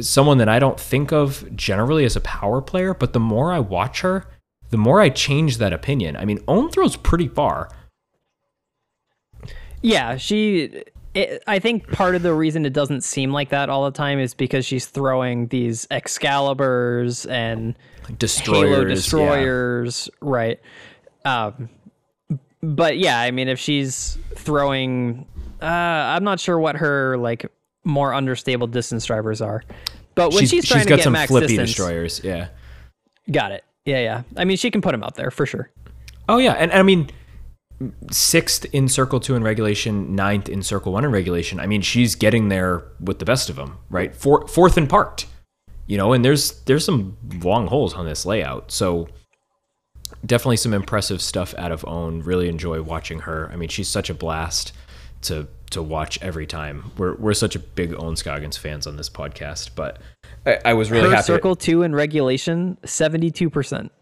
someone 0.00 0.38
that 0.38 0.48
I 0.48 0.58
don't 0.58 0.78
think 0.78 1.12
of 1.12 1.44
generally 1.56 2.04
as 2.04 2.16
a 2.16 2.20
power 2.20 2.60
player, 2.62 2.94
but 2.94 3.12
the 3.12 3.20
more 3.20 3.52
I 3.52 3.58
watch 3.58 4.00
her, 4.02 4.26
the 4.70 4.76
more 4.76 5.00
I 5.00 5.08
change 5.10 5.58
that 5.58 5.72
opinion. 5.72 6.16
I 6.16 6.24
mean, 6.24 6.38
Ohn 6.46 6.70
throws 6.70 6.96
pretty 6.96 7.28
far. 7.28 7.68
Yeah, 9.82 10.16
she. 10.16 10.84
It, 11.12 11.42
I 11.48 11.58
think 11.58 11.90
part 11.90 12.14
of 12.14 12.22
the 12.22 12.32
reason 12.32 12.64
it 12.64 12.72
doesn't 12.72 13.00
seem 13.00 13.32
like 13.32 13.48
that 13.48 13.68
all 13.68 13.84
the 13.84 13.90
time 13.90 14.20
is 14.20 14.32
because 14.32 14.64
she's 14.64 14.86
throwing 14.86 15.48
these 15.48 15.86
Excaliburs 15.90 17.26
and 17.28 17.76
Destroyers. 18.16 18.68
Halo 18.68 18.82
yeah. 18.82 18.94
destroyers, 18.94 20.10
right? 20.20 20.60
Um, 21.24 21.68
but 22.62 22.98
yeah, 22.98 23.18
I 23.18 23.32
mean, 23.32 23.48
if 23.48 23.58
she's 23.58 24.18
throwing, 24.36 25.26
uh, 25.62 25.66
I'm 25.66 26.24
not 26.24 26.40
sure 26.40 26.58
what 26.58 26.76
her 26.76 27.16
like 27.16 27.50
more 27.84 28.14
understable 28.14 28.66
distance 28.66 29.04
drivers 29.04 29.40
are, 29.40 29.62
but 30.14 30.32
when 30.32 30.46
she's, 30.46 30.66
trying 30.66 30.80
she's 30.80 30.86
to 30.86 30.88
got 30.88 30.96
get 30.96 31.04
some 31.04 31.12
max 31.12 31.30
flippy 31.30 31.48
distance, 31.48 31.70
destroyers. 31.70 32.20
Yeah. 32.22 32.48
got 33.30 33.52
it. 33.52 33.64
Yeah, 33.84 34.00
yeah. 34.00 34.22
I 34.36 34.44
mean, 34.44 34.56
she 34.56 34.70
can 34.70 34.82
put 34.82 34.92
them 34.92 35.02
out 35.02 35.14
there 35.14 35.30
for 35.30 35.46
sure. 35.46 35.70
Oh 36.28 36.38
yeah, 36.38 36.52
and 36.52 36.72
I 36.72 36.82
mean, 36.82 37.10
sixth 38.10 38.66
in 38.72 38.88
Circle 38.88 39.20
Two 39.20 39.34
in 39.34 39.42
regulation, 39.42 40.14
ninth 40.14 40.48
in 40.48 40.62
Circle 40.62 40.92
One 40.92 41.04
in 41.04 41.10
regulation. 41.10 41.58
I 41.58 41.66
mean, 41.66 41.82
she's 41.82 42.14
getting 42.14 42.48
there 42.48 42.84
with 43.00 43.18
the 43.18 43.24
best 43.24 43.48
of 43.48 43.56
them, 43.56 43.78
right? 43.88 44.14
Four, 44.14 44.46
fourth 44.46 44.76
and 44.76 44.88
parked, 44.88 45.26
you 45.86 45.96
know. 45.96 46.12
And 46.12 46.24
there's 46.24 46.60
there's 46.64 46.84
some 46.84 47.16
long 47.42 47.66
holes 47.66 47.94
on 47.94 48.06
this 48.06 48.26
layout, 48.26 48.70
so 48.70 49.08
definitely 50.24 50.58
some 50.58 50.74
impressive 50.74 51.22
stuff 51.22 51.54
out 51.56 51.72
of 51.72 51.84
Ohn. 51.86 52.20
Really 52.22 52.48
enjoy 52.48 52.82
watching 52.82 53.20
her. 53.20 53.50
I 53.52 53.56
mean, 53.56 53.70
she's 53.70 53.88
such 53.88 54.10
a 54.10 54.14
blast 54.14 54.72
to 55.22 55.46
to 55.70 55.82
watch 55.82 56.18
every 56.22 56.46
time. 56.46 56.90
We're 56.96 57.14
we're 57.16 57.34
such 57.34 57.54
a 57.54 57.58
big 57.58 57.94
Ohn 57.94 58.16
Scoggins 58.16 58.56
fans 58.56 58.86
on 58.86 58.96
this 58.96 59.08
podcast, 59.10 59.70
but 59.74 59.98
I, 60.46 60.58
I 60.64 60.72
was 60.74 60.90
really 60.90 61.08
Her 61.08 61.16
happy. 61.16 61.24
circle 61.26 61.54
two 61.56 61.82
in 61.82 61.94
regulation, 61.94 62.76
seventy-two 62.84 63.50
percent. 63.50 63.92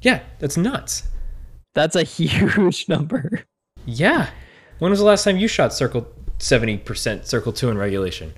yeah, 0.00 0.20
that's 0.38 0.56
nuts. 0.56 1.04
That's 1.74 1.96
a 1.96 2.02
huge 2.04 2.88
number. 2.88 3.42
Yeah. 3.84 4.30
When 4.78 4.90
was 4.90 5.00
the 5.00 5.06
last 5.06 5.24
time 5.24 5.36
you 5.36 5.46
shot 5.48 5.72
circle 5.72 6.06
70% 6.38 7.26
circle 7.26 7.52
2 7.52 7.70
in 7.70 7.78
regulation? 7.78 8.32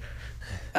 Uh, 0.75 0.79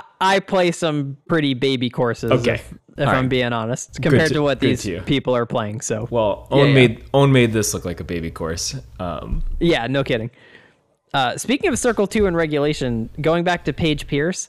I, 0.00 0.02
I 0.20 0.40
play 0.40 0.72
some 0.72 1.16
pretty 1.28 1.54
baby 1.54 1.90
courses. 1.90 2.32
Okay. 2.32 2.54
If, 2.54 2.72
if 2.98 3.08
I'm 3.08 3.14
right. 3.22 3.28
being 3.28 3.52
honest, 3.52 4.00
compared 4.02 4.28
to- 4.28 4.34
to, 4.34 4.42
what 4.42 4.58
these 4.60 4.82
to 4.82 5.00
people 5.02 5.34
are 5.36 5.46
playing. 5.46 5.80
So 5.80 6.08
Well, 6.10 6.48
Yeah, 6.50 6.56
Ohn 6.58 6.68
yeah. 6.68 6.74
made 6.74 7.04
Ohn 7.14 7.32
made 7.32 7.52
this 7.52 7.72
look 7.74 7.84
like 7.84 8.00
a 8.00 8.04
baby 8.04 8.30
course. 8.30 8.74
Um, 8.98 9.42
Yeah, 9.60 9.86
no 9.86 10.02
kidding. 10.02 10.30
Uh, 11.14 11.36
speaking 11.36 11.70
of 11.70 11.78
Circle 11.78 12.06
2 12.06 12.26
and 12.26 12.36
regulation, 12.36 13.08
going 13.20 13.44
back 13.44 13.64
to 13.64 13.72
Paige 13.72 14.06
Pierce, 14.06 14.48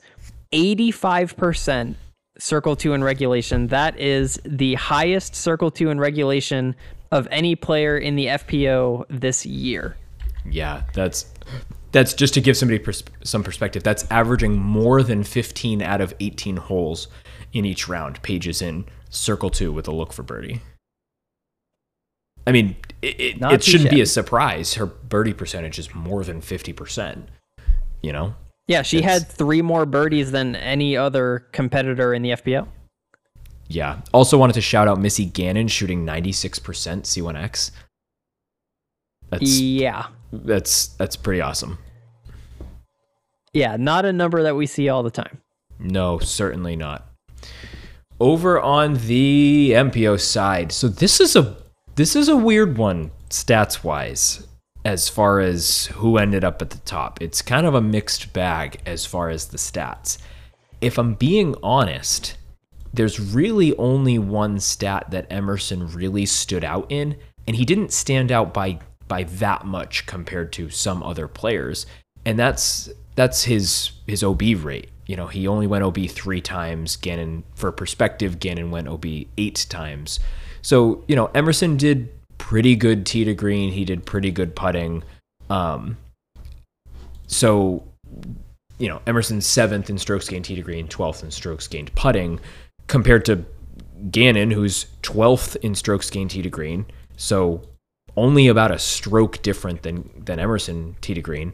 85% 0.52 1.96
Circle 2.39 2.76
2 2.76 2.93
in 2.93 3.04
regulation. 3.04 3.67
That 3.67 4.00
is 4.00 4.39
the 4.46 4.76
highest 4.76 5.36
Circle 5.36 5.72
2 5.72 5.89
in 5.89 6.00
regulation 6.00 6.76
of 7.12 7.28
any 7.32 7.56
player 7.56 7.98
in 7.98 8.15
the 8.15 8.28
FPO 8.28 9.06
this 9.10 9.46
year. 9.46 9.96
yeah, 10.50 10.84
that's 10.93 11.32
that's 11.93 12.13
just 12.13 12.34
to 12.34 12.41
give 12.41 12.58
somebody 12.58 12.80
pers- 12.80 13.04
some 13.24 13.43
perspective. 13.43 13.82
That's 13.82 14.06
averaging 14.12 14.58
more 14.58 15.02
than 15.02 15.24
15 15.24 15.82
out 15.82 16.02
of 16.02 16.13
18 16.20 16.58
holes 16.58 17.08
in 17.54 17.65
each 17.65 17.88
round. 17.88 18.22
Paige's 18.22 18.62
in 18.62 18.86
circle 19.10 19.50
2 19.50 19.72
with 19.72 19.88
a 19.88 19.91
look 19.91 20.12
for 20.13 20.22
birdie. 20.24 20.62
I 22.48 22.52
mean, 22.52 22.76
it, 23.02 23.20
it, 23.20 23.40
Not 23.40 23.54
it 23.54 23.64
shouldn't 23.64 23.90
be 23.92 24.02
a 24.02 24.06
surprise. 24.06 24.76
Her 24.76 24.86
birdie 24.86 25.34
percentage 25.34 25.78
is 25.78 25.94
more 25.94 26.24
than 26.24 26.42
50%, 26.42 27.24
you 28.02 28.12
know? 28.14 28.34
Yeah, 28.68 28.82
she 28.82 28.98
It's- 29.00 29.22
had 29.22 29.28
three 29.32 29.62
more 29.62 29.86
birdies 29.86 30.32
than 30.32 30.56
any 30.56 30.98
other 30.98 31.46
competitor 31.52 32.14
in 32.14 32.22
the 32.22 32.32
FPO. 32.32 32.68
Yeah. 33.68 34.00
Also 34.14 34.38
wanted 34.38 34.54
to 34.54 34.62
shout 34.62 34.88
out 34.88 35.00
Missy 35.00 35.26
Gannon 35.26 35.68
shooting 35.68 36.06
96% 36.06 37.06
C1X. 37.06 37.72
That's 39.30 39.60
Yeah. 39.60 40.08
that's 40.32 40.88
that's 40.88 41.18
pretty 41.18 41.42
awesome. 41.42 41.78
Yeah, 43.54 43.76
not 43.78 44.06
a 44.06 44.14
number 44.14 44.44
that 44.44 44.56
we 44.56 44.66
see 44.68 44.88
all 44.88 45.04
the 45.04 45.12
time. 45.12 45.42
No, 45.80 46.20
certainly 46.20 46.76
not. 46.78 47.10
Over 48.20 48.60
on 48.60 48.94
the 48.96 49.72
MPO 49.76 50.18
side, 50.20 50.72
so 50.72 50.88
this 50.88 51.20
is 51.20 51.36
a 51.36 51.58
this 51.98 52.16
is 52.16 52.30
a 52.30 52.38
weird 52.38 52.78
one 52.78 53.10
stats 53.32 53.84
wise 53.84 54.48
as 54.86 55.10
far 55.10 55.40
as 55.40 55.88
who 55.88 56.18
ended 56.18 56.44
up 56.44 56.62
at 56.62 56.70
the 56.70 56.78
top. 56.80 57.20
It's 57.22 57.42
kind 57.42 57.66
of 57.66 57.74
a 57.74 57.82
mixed 57.82 58.32
bag 58.34 58.80
as 58.86 59.06
far 59.06 59.30
as 59.30 59.48
the 59.48 59.58
stats. 59.58 60.20
If 60.80 61.00
I'm 61.00 61.16
being 61.16 61.56
honest, 61.64 62.38
there's 62.94 63.20
really 63.20 63.76
only 63.78 64.20
one 64.20 64.60
stat 64.60 65.08
that 65.10 65.26
Emerson 65.32 65.92
really 65.92 66.28
stood 66.28 66.64
out 66.64 66.86
in, 66.90 67.18
and 67.48 67.56
he 67.56 67.66
didn't 67.66 67.92
stand 67.92 68.32
out 68.32 68.54
by 68.54 68.80
by 69.08 69.24
that 69.24 69.66
much 69.66 70.06
compared 70.06 70.54
to 70.54 70.70
some 70.70 71.02
other 71.02 71.28
players, 71.28 71.88
and 72.26 72.38
that's 72.38 72.90
that's 73.16 73.44
his 73.46 73.92
his 74.06 74.24
OB 74.24 74.42
rate. 74.64 74.92
You 75.08 75.16
know, 75.16 75.28
he 75.28 75.48
only 75.48 75.66
went 75.66 75.84
OB 75.84 75.98
three 76.10 76.42
times. 76.42 76.96
Gannon, 76.96 77.44
for 77.56 77.72
perspective, 77.72 78.40
Gannon 78.40 78.70
went 78.70 78.88
OB 78.88 79.06
eight 79.38 79.66
times. 79.68 80.20
So 80.62 81.04
you 81.08 81.15
know, 81.15 81.28
Emerson 81.34 81.78
did 81.78 82.10
pretty 82.38 82.76
good 82.76 83.06
tee 83.06 83.26
to 83.26 83.34
green. 83.34 83.72
He 83.72 83.86
did 83.86 84.06
pretty 84.06 84.32
good 84.32 84.56
putting. 84.56 85.04
Um, 85.50 85.98
so 87.28 87.84
you 88.80 88.88
know, 88.88 89.02
Emerson's 89.08 89.46
seventh 89.46 89.89
in 89.89 89.98
strokes 89.98 90.30
gained 90.30 90.46
tee 90.46 90.56
to 90.56 90.62
green, 90.62 90.88
twelfth 90.88 91.24
in 91.24 91.32
strokes 91.32 91.67
gained 91.67 91.93
putting, 91.96 92.39
compared 92.88 93.26
to 93.26 93.46
Gannon, 94.12 94.52
who's 94.52 94.86
twelfth 95.02 95.58
in 95.58 95.76
strokes 95.76 96.10
gained 96.10 96.32
tee 96.32 96.41
to 96.41 96.50
green. 96.50 96.86
So 97.17 97.62
only 98.15 98.48
about 98.48 98.72
a 98.72 98.80
stroke 98.80 99.41
different 99.41 99.84
than 99.84 100.10
than 100.17 100.39
Emerson 100.39 100.96
tee 101.02 101.13
to 101.13 101.22
green. 101.22 101.54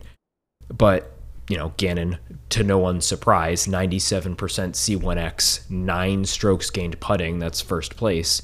But 0.70 1.12
you 1.50 1.58
know, 1.58 1.74
Gannon, 1.78 2.18
to 2.50 2.64
no 2.64 2.78
one's 2.78 3.06
surprise, 3.06 3.68
97% 3.68 4.36
C1X, 4.38 5.70
nine 5.70 6.24
strokes 6.24 6.70
gained 6.70 7.00
putting. 7.02 7.40
That's 7.40 7.62
first 7.62 7.98
place. 7.98 8.42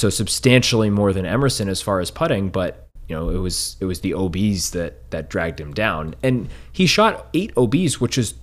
So 0.00 0.08
substantially 0.08 0.88
more 0.88 1.12
than 1.12 1.26
Emerson 1.26 1.68
as 1.68 1.82
far 1.82 2.00
as 2.00 2.10
putting, 2.10 2.48
but 2.48 2.88
you 3.08 3.16
know, 3.16 3.28
it 3.28 3.38
was 3.38 3.76
it 3.80 3.84
was 3.84 4.00
the 4.00 4.14
OBs 4.14 4.70
that 4.70 5.10
that 5.10 5.28
dragged 5.28 5.60
him 5.60 5.74
down. 5.74 6.14
And 6.22 6.48
he 6.72 6.86
shot 6.86 7.28
eight 7.34 7.52
OBs, 7.56 8.00
which 8.00 8.16
is 8.16 8.34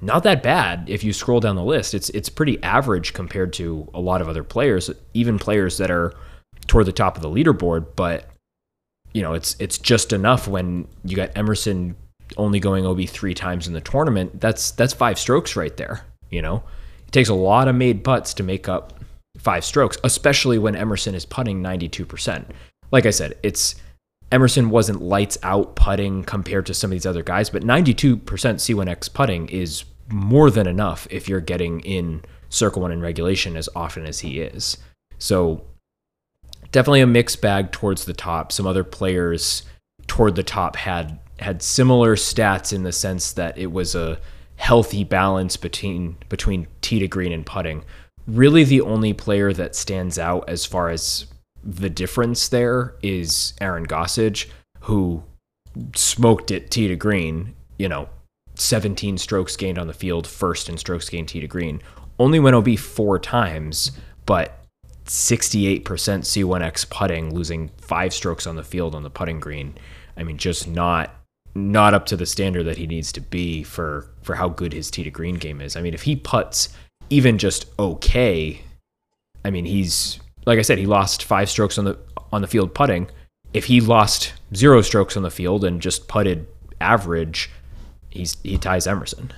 not 0.00 0.22
that 0.22 0.42
bad 0.42 0.88
if 0.88 1.04
you 1.04 1.12
scroll 1.12 1.40
down 1.40 1.56
the 1.56 1.64
list. 1.64 1.92
It's 1.92 2.08
it's 2.10 2.28
pretty 2.28 2.62
average 2.62 3.12
compared 3.12 3.52
to 3.54 3.88
a 3.92 4.00
lot 4.00 4.22
of 4.22 4.28
other 4.28 4.44
players, 4.44 4.90
even 5.12 5.38
players 5.38 5.78
that 5.78 5.90
are 5.90 6.14
toward 6.66 6.86
the 6.86 6.92
top 6.92 7.16
of 7.16 7.22
the 7.22 7.28
leaderboard, 7.28 7.86
but 7.94 8.30
you 9.12 9.22
know, 9.22 9.34
it's 9.34 9.56
it's 9.58 9.78
just 9.78 10.12
enough 10.12 10.46
when 10.46 10.86
you 11.04 11.16
got 11.16 11.36
Emerson 11.36 11.96
only 12.36 12.60
going 12.60 12.86
OB 12.86 13.08
three 13.08 13.34
times 13.34 13.66
in 13.66 13.72
the 13.72 13.80
tournament. 13.80 14.40
That's 14.40 14.70
that's 14.72 14.92
five 14.92 15.18
strokes 15.18 15.56
right 15.56 15.76
there. 15.76 16.04
You 16.30 16.42
know, 16.42 16.62
it 17.06 17.12
takes 17.12 17.28
a 17.28 17.34
lot 17.34 17.68
of 17.68 17.74
made 17.74 18.04
putts 18.04 18.34
to 18.34 18.42
make 18.42 18.68
up 18.68 18.92
five 19.46 19.64
strokes, 19.64 19.96
especially 20.02 20.58
when 20.58 20.74
Emerson 20.74 21.14
is 21.14 21.24
putting 21.24 21.62
ninety 21.62 21.88
two 21.88 22.04
percent. 22.04 22.50
Like 22.90 23.06
I 23.06 23.10
said, 23.10 23.38
it's 23.44 23.76
Emerson 24.32 24.70
wasn't 24.70 25.00
lights 25.00 25.38
out 25.44 25.76
putting 25.76 26.24
compared 26.24 26.66
to 26.66 26.74
some 26.74 26.88
of 26.88 26.92
these 26.92 27.06
other 27.06 27.22
guys, 27.22 27.48
but 27.48 27.62
ninety 27.62 27.94
two 27.94 28.16
percent 28.16 28.58
C1X 28.58 29.14
putting 29.14 29.48
is 29.48 29.84
more 30.08 30.50
than 30.50 30.66
enough 30.66 31.06
if 31.12 31.28
you're 31.28 31.40
getting 31.40 31.78
in 31.80 32.22
Circle 32.48 32.82
One 32.82 32.90
in 32.90 33.00
regulation 33.00 33.56
as 33.56 33.68
often 33.76 34.04
as 34.04 34.18
he 34.18 34.40
is. 34.40 34.78
So 35.18 35.62
definitely 36.72 37.02
a 37.02 37.06
mixed 37.06 37.40
bag 37.40 37.70
towards 37.70 38.04
the 38.04 38.14
top. 38.14 38.50
Some 38.50 38.66
other 38.66 38.82
players 38.82 39.62
toward 40.08 40.34
the 40.34 40.42
top 40.42 40.74
had 40.74 41.20
had 41.38 41.62
similar 41.62 42.16
stats 42.16 42.72
in 42.72 42.82
the 42.82 42.90
sense 42.90 43.32
that 43.34 43.56
it 43.56 43.70
was 43.70 43.94
a 43.94 44.18
healthy 44.56 45.04
balance 45.04 45.56
between 45.56 46.16
between 46.28 46.66
tee 46.80 46.98
to 46.98 47.06
green 47.06 47.30
and 47.30 47.46
putting. 47.46 47.84
Really, 48.26 48.64
the 48.64 48.80
only 48.80 49.12
player 49.12 49.52
that 49.52 49.76
stands 49.76 50.18
out 50.18 50.48
as 50.48 50.66
far 50.66 50.90
as 50.90 51.26
the 51.62 51.90
difference 51.90 52.48
there 52.48 52.94
is 53.02 53.54
Aaron 53.60 53.86
Gossage, 53.86 54.48
who 54.80 55.22
smoked 55.94 56.50
it 56.50 56.70
tee 56.70 56.88
to 56.88 56.96
green. 56.96 57.54
You 57.78 57.88
know, 57.88 58.08
17 58.54 59.18
strokes 59.18 59.56
gained 59.56 59.78
on 59.78 59.86
the 59.86 59.92
field, 59.92 60.26
first 60.26 60.68
in 60.68 60.76
strokes 60.76 61.08
gained 61.08 61.28
tee 61.28 61.40
to 61.40 61.46
green. 61.46 61.82
Only 62.18 62.40
went 62.40 62.56
OB 62.56 62.78
four 62.78 63.18
times, 63.18 63.92
but 64.24 64.64
68% 65.04 65.82
C1X 65.84 66.90
putting, 66.90 67.34
losing 67.34 67.70
five 67.78 68.12
strokes 68.12 68.46
on 68.46 68.56
the 68.56 68.64
field 68.64 68.94
on 68.94 69.02
the 69.02 69.10
putting 69.10 69.38
green. 69.38 69.76
I 70.16 70.24
mean, 70.24 70.38
just 70.38 70.66
not 70.66 71.12
not 71.54 71.94
up 71.94 72.04
to 72.04 72.18
the 72.18 72.26
standard 72.26 72.64
that 72.64 72.76
he 72.76 72.86
needs 72.86 73.10
to 73.12 73.20
be 73.20 73.62
for 73.62 74.10
for 74.22 74.34
how 74.34 74.48
good 74.48 74.74
his 74.74 74.90
tee 74.90 75.04
to 75.04 75.10
green 75.10 75.36
game 75.36 75.60
is. 75.60 75.76
I 75.76 75.80
mean, 75.80 75.94
if 75.94 76.02
he 76.02 76.16
puts 76.16 76.68
even 77.10 77.38
just 77.38 77.66
okay, 77.78 78.60
I 79.44 79.50
mean, 79.50 79.64
he's 79.64 80.18
like 80.46 80.58
I 80.58 80.62
said, 80.62 80.78
he 80.78 80.86
lost 80.86 81.24
five 81.24 81.50
strokes 81.50 81.78
on 81.78 81.84
the 81.84 81.98
on 82.32 82.42
the 82.42 82.48
field 82.48 82.74
putting. 82.74 83.08
If 83.52 83.66
he 83.66 83.80
lost 83.80 84.34
zero 84.54 84.82
strokes 84.82 85.16
on 85.16 85.22
the 85.22 85.30
field 85.30 85.64
and 85.64 85.80
just 85.80 86.08
putted 86.08 86.46
average, 86.80 87.50
he's 88.10 88.36
he 88.42 88.58
ties 88.58 88.86
Emerson. 88.86 89.32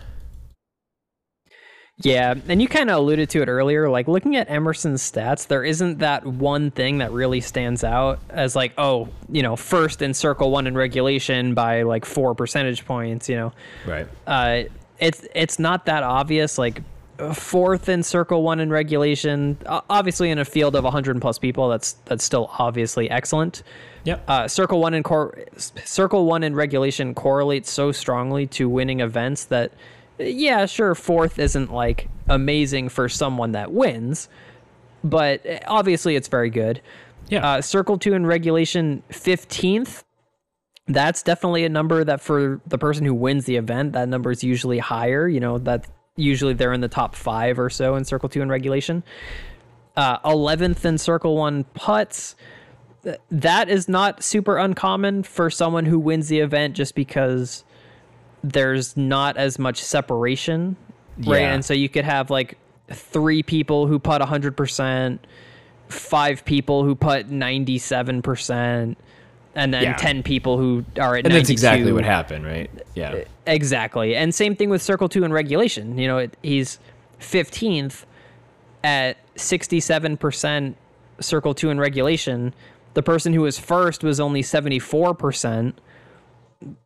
Yeah, 2.01 2.35
and 2.47 2.63
you 2.63 2.69
kind 2.69 2.91
of 2.91 2.99
alluded 2.99 3.29
to 3.31 3.43
it 3.43 3.49
earlier. 3.49 3.89
Like 3.89 4.07
looking 4.07 4.37
at 4.37 4.49
Emerson's 4.49 5.03
stats, 5.03 5.49
there 5.49 5.65
isn't 5.65 5.99
that 5.99 6.25
one 6.25 6.71
thing 6.71 6.99
that 6.99 7.11
really 7.11 7.41
stands 7.41 7.83
out 7.83 8.21
as 8.29 8.55
like, 8.55 8.73
oh, 8.79 9.09
you 9.31 9.43
know, 9.43 9.57
first 9.57 10.01
in 10.01 10.15
circle 10.15 10.53
one 10.53 10.69
in 10.69 10.77
regulation 10.77 11.55
by 11.55 11.83
like 11.83 12.05
four 12.05 12.37
percentage 12.37 12.87
points. 12.87 13.29
You 13.29 13.37
know, 13.37 13.53
right? 13.85 14.07
Uh, 14.29 14.63
it's 15.01 15.27
it's 15.35 15.59
not 15.59 15.87
that 15.87 16.05
obvious. 16.05 16.57
Like 16.57 16.83
fourth 17.35 17.89
in 17.89 18.03
circle 18.03 18.43
one 18.43 18.61
in 18.61 18.71
regulation, 18.71 19.59
obviously 19.67 20.31
in 20.31 20.39
a 20.39 20.45
field 20.45 20.77
of 20.77 20.85
100 20.85 21.21
plus 21.21 21.39
people, 21.39 21.69
that's 21.69 21.95
that's 22.05 22.25
still 22.25 22.51
obviously 22.59 23.11
excellent. 23.11 23.63
Yep. 24.05 24.25
Uh, 24.29 24.49
circle 24.49 24.81
one 24.81 24.95
in 24.95 25.03
cor- 25.03 25.39
circle 25.57 26.27
one 26.27 26.43
in 26.43 26.55
regulation 26.55 27.15
correlates 27.15 27.71
so 27.71 27.93
strongly 27.93 28.47
to 28.49 28.69
winning 28.69 29.01
events 29.01 29.47
that 29.47 29.73
yeah, 30.19 30.67
sure, 30.67 30.95
fourth 30.95 31.39
isn't 31.39 31.73
like 31.73 32.09
amazing 32.29 32.89
for 32.89 33.09
someone 33.09 33.53
that 33.53 33.73
wins, 33.73 34.29
but 35.05 35.45
obviously 35.67 36.17
it's 36.17 36.29
very 36.29 36.51
good. 36.51 36.81
Yeah. 37.29 37.47
Uh, 37.47 37.61
circle 37.61 37.99
two 37.99 38.15
in 38.15 38.27
regulation, 38.27 39.03
15th. 39.11 40.03
That's 40.87 41.23
definitely 41.23 41.65
a 41.65 41.69
number 41.69 42.03
that 42.03 42.21
for 42.21 42.61
the 42.67 42.79
person 42.79 43.05
who 43.05 43.15
wins 43.15 43.45
the 43.45 43.57
event, 43.57 43.93
that 43.93 44.09
number 44.09 44.31
is 44.31 44.43
usually 44.43 44.79
higher. 44.79 45.29
You 45.29 45.41
know, 45.41 45.59
that 45.59 45.87
usually 46.19 46.55
they're 46.55 46.73
in 46.73 46.81
the 46.81 46.89
top 46.89 47.15
five 47.15 47.59
or 47.59 47.71
so 47.71 47.95
in 47.95 48.05
circle 48.05 48.29
two 48.29 48.43
in 48.43 48.49
regulation. 48.49 49.03
Uh, 49.97 50.19
11th 50.21 50.85
in 50.85 50.99
circle 50.99 51.37
one 51.37 51.65
putts. 51.75 52.37
That 53.31 53.69
is 53.69 53.89
not 53.89 54.23
super 54.23 54.59
uncommon 54.59 55.23
for 55.23 55.51
someone 55.51 55.87
who 55.87 55.99
wins 55.99 56.29
the 56.29 56.41
event 56.41 56.75
just 56.75 56.95
because 56.95 57.65
there's 58.43 58.97
not 58.97 59.37
as 59.37 59.59
much 59.59 59.83
separation, 59.83 60.77
right? 61.19 61.41
Yeah. 61.41 61.55
And 61.55 61.65
so 61.65 61.75
you 61.75 61.89
could 61.89 62.05
have 62.05 62.31
like 62.31 62.59
three 62.91 63.43
people 63.43 63.87
who 63.87 63.99
put 63.99 64.21
100%, 64.21 65.19
five 65.89 66.45
people 66.45 66.85
who 66.85 66.95
put 66.95 67.29
97%, 67.29 68.97
and 69.55 69.73
then 69.75 69.83
Yeah. 69.83 69.97
10 69.97 70.23
people 70.23 70.59
who 70.59 70.85
are 71.01 71.17
at 71.17 71.25
And 71.27 71.35
that's 71.35 71.51
exactly 71.51 71.93
what 71.93 72.05
happened, 72.05 72.45
right? 72.45 72.71
Yeah. 72.95 73.25
Exactly. 73.47 74.15
And 74.15 74.35
same 74.35 74.55
thing 74.55 74.71
with 74.71 74.83
Circle 74.83 75.09
2 75.09 75.25
and 75.25 75.33
regulation. 75.33 75.99
You 75.99 76.07
know, 76.09 76.19
it, 76.19 76.37
he's 76.43 76.79
15th 77.21 78.05
at 78.85 79.17
67% 79.37 80.75
Circle 81.21 81.55
2 81.55 81.71
in 81.71 81.81
regulation. 81.81 82.55
The 82.95 83.03
person 83.03 83.33
who 83.33 83.41
was 83.43 83.59
first 83.59 84.05
was 84.05 84.21
only 84.21 84.43
74%. 84.43 85.75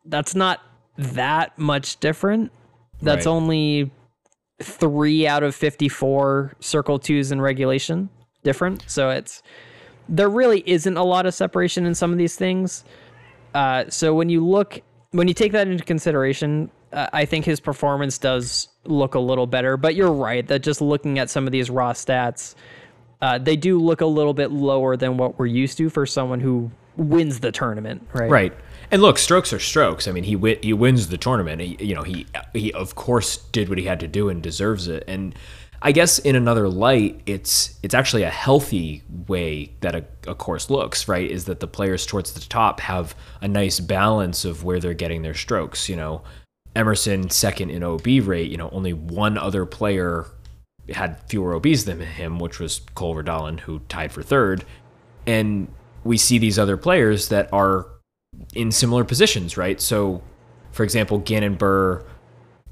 That's 0.05 0.35
not 0.35 0.61
that 0.97 1.59
much 1.59 1.99
different. 2.01 2.51
That's 3.01 3.27
Right. 3.27 3.33
only 3.33 3.91
three 4.61 5.27
out 5.27 5.43
of 5.43 5.55
54 5.55 6.55
Circle 6.61 6.99
2s 7.01 7.33
in 7.33 7.41
regulation 7.41 8.09
different. 8.45 8.85
So 8.87 9.11
it's, 9.11 9.43
there 10.09 10.29
really 10.29 10.63
isn't 10.67 10.97
a 10.97 11.05
lot 11.05 11.27
of 11.27 11.35
separation 11.35 11.87
in 11.87 11.95
some 11.95 12.13
of 12.13 12.19
these 12.19 12.37
things. 12.37 12.85
Uh, 13.55 13.85
so 13.89 14.15
when 14.15 14.29
you 14.29 14.45
look, 14.45 14.81
when 15.11 15.29
you 15.29 15.35
take 15.35 15.53
that 15.53 15.69
into 15.69 15.85
consideration, 15.85 16.71
uh, 16.93 17.09
I 17.13 17.25
think 17.25 17.45
his 17.45 17.61
performance 17.61 18.19
does 18.19 18.69
look 18.85 19.15
a 19.15 19.19
little 19.21 19.47
better. 19.47 19.77
But 19.77 19.95
you're 19.95 20.13
right 20.13 20.47
that 20.49 20.61
just 20.61 20.81
looking 20.81 21.19
at 21.19 21.31
some 21.31 21.47
of 21.47 21.53
these 21.53 21.71
raw 21.71 21.93
stats, 21.93 22.55
uh, 23.21 23.39
they 23.39 23.57
do 23.57 23.79
look 23.79 24.01
a 24.01 24.07
little 24.07 24.35
bit 24.35 24.51
lower 24.51 24.97
than 24.97 25.17
what 25.17 25.39
we're 25.39 25.47
used 25.47 25.79
to 25.79 25.89
for 25.89 26.07
someone 26.07 26.41
who 26.41 26.71
wins 26.97 27.41
the 27.41 27.53
tournament, 27.53 28.07
right? 28.13 28.31
Right. 28.31 28.53
And 28.91 29.01
look, 29.01 29.17
strokes 29.17 29.53
are 29.55 29.59
strokes. 29.59 30.07
I 30.07 30.13
mean, 30.13 30.25
he 30.25 30.35
wi- 30.35 30.59
he 30.63 30.75
wins 30.75 31.09
the 31.09 31.17
tournament. 31.17 31.63
He, 31.63 31.77
you 31.81 31.95
know, 31.95 32.03
he 32.03 32.27
he 32.53 32.73
of 32.73 32.95
course 32.95 33.39
did 33.39 33.69
what 33.69 33.79
he 33.79 33.85
had 33.85 34.01
to 34.01 34.09
do 34.09 34.29
and 34.29 34.43
deserves 34.43 34.89
it. 34.89 35.05
And 35.07 35.35
I 35.85 35.91
guess 35.91 36.21
in 36.21 36.37
another 36.37 36.69
light, 36.69 37.21
it's 37.27 37.79
it's 37.83 37.95
actually 37.95 38.23
a 38.23 38.31
healthy 38.31 39.03
way 39.27 39.73
that 39.81 39.97
a, 39.97 40.05
a 40.29 40.35
course 40.35 40.71
looks. 40.71 41.09
Right, 41.09 41.29
is 41.29 41.47
that 41.47 41.61
the 41.61 41.67
players 41.67 42.07
towards 42.07 42.33
the 42.33 42.41
top 42.41 42.81
have 42.81 43.15
a 43.41 43.49
nice 43.49 43.81
balance 43.81 44.45
of 44.45 44.65
where 44.65 44.79
they're 44.79 44.95
getting 44.95 45.23
their 45.23 45.35
strokes. 45.35 45.89
You 45.89 45.97
know, 45.97 46.23
Emerson 46.77 47.31
second 47.31 47.71
in 47.71 47.83
OB 47.83 48.07
rate. 48.23 48.51
You 48.51 48.57
know, 48.57 48.71
only 48.71 48.93
one 48.93 49.37
other 49.37 49.67
player 49.67 50.27
had 50.89 51.21
fewer 51.29 51.55
OBs 51.57 51.85
than 51.85 52.01
him, 52.01 52.39
which 52.39 52.61
was 52.61 52.81
Cole 52.95 53.17
Redalen, 53.17 53.61
who 53.61 53.81
tied 53.89 54.13
for 54.13 54.23
third. 54.23 54.65
And 55.27 55.69
we 56.05 56.17
see 56.17 56.39
these 56.39 56.59
other 56.59 56.77
players 56.77 57.29
that 57.29 57.53
are 57.53 57.87
in 58.55 58.73
similar 58.73 59.05
positions, 59.05 59.57
right? 59.57 59.81
So, 59.81 60.23
for 60.73 60.85
example, 60.85 61.19
Gannon 61.19 61.57
Buhr 61.57 62.05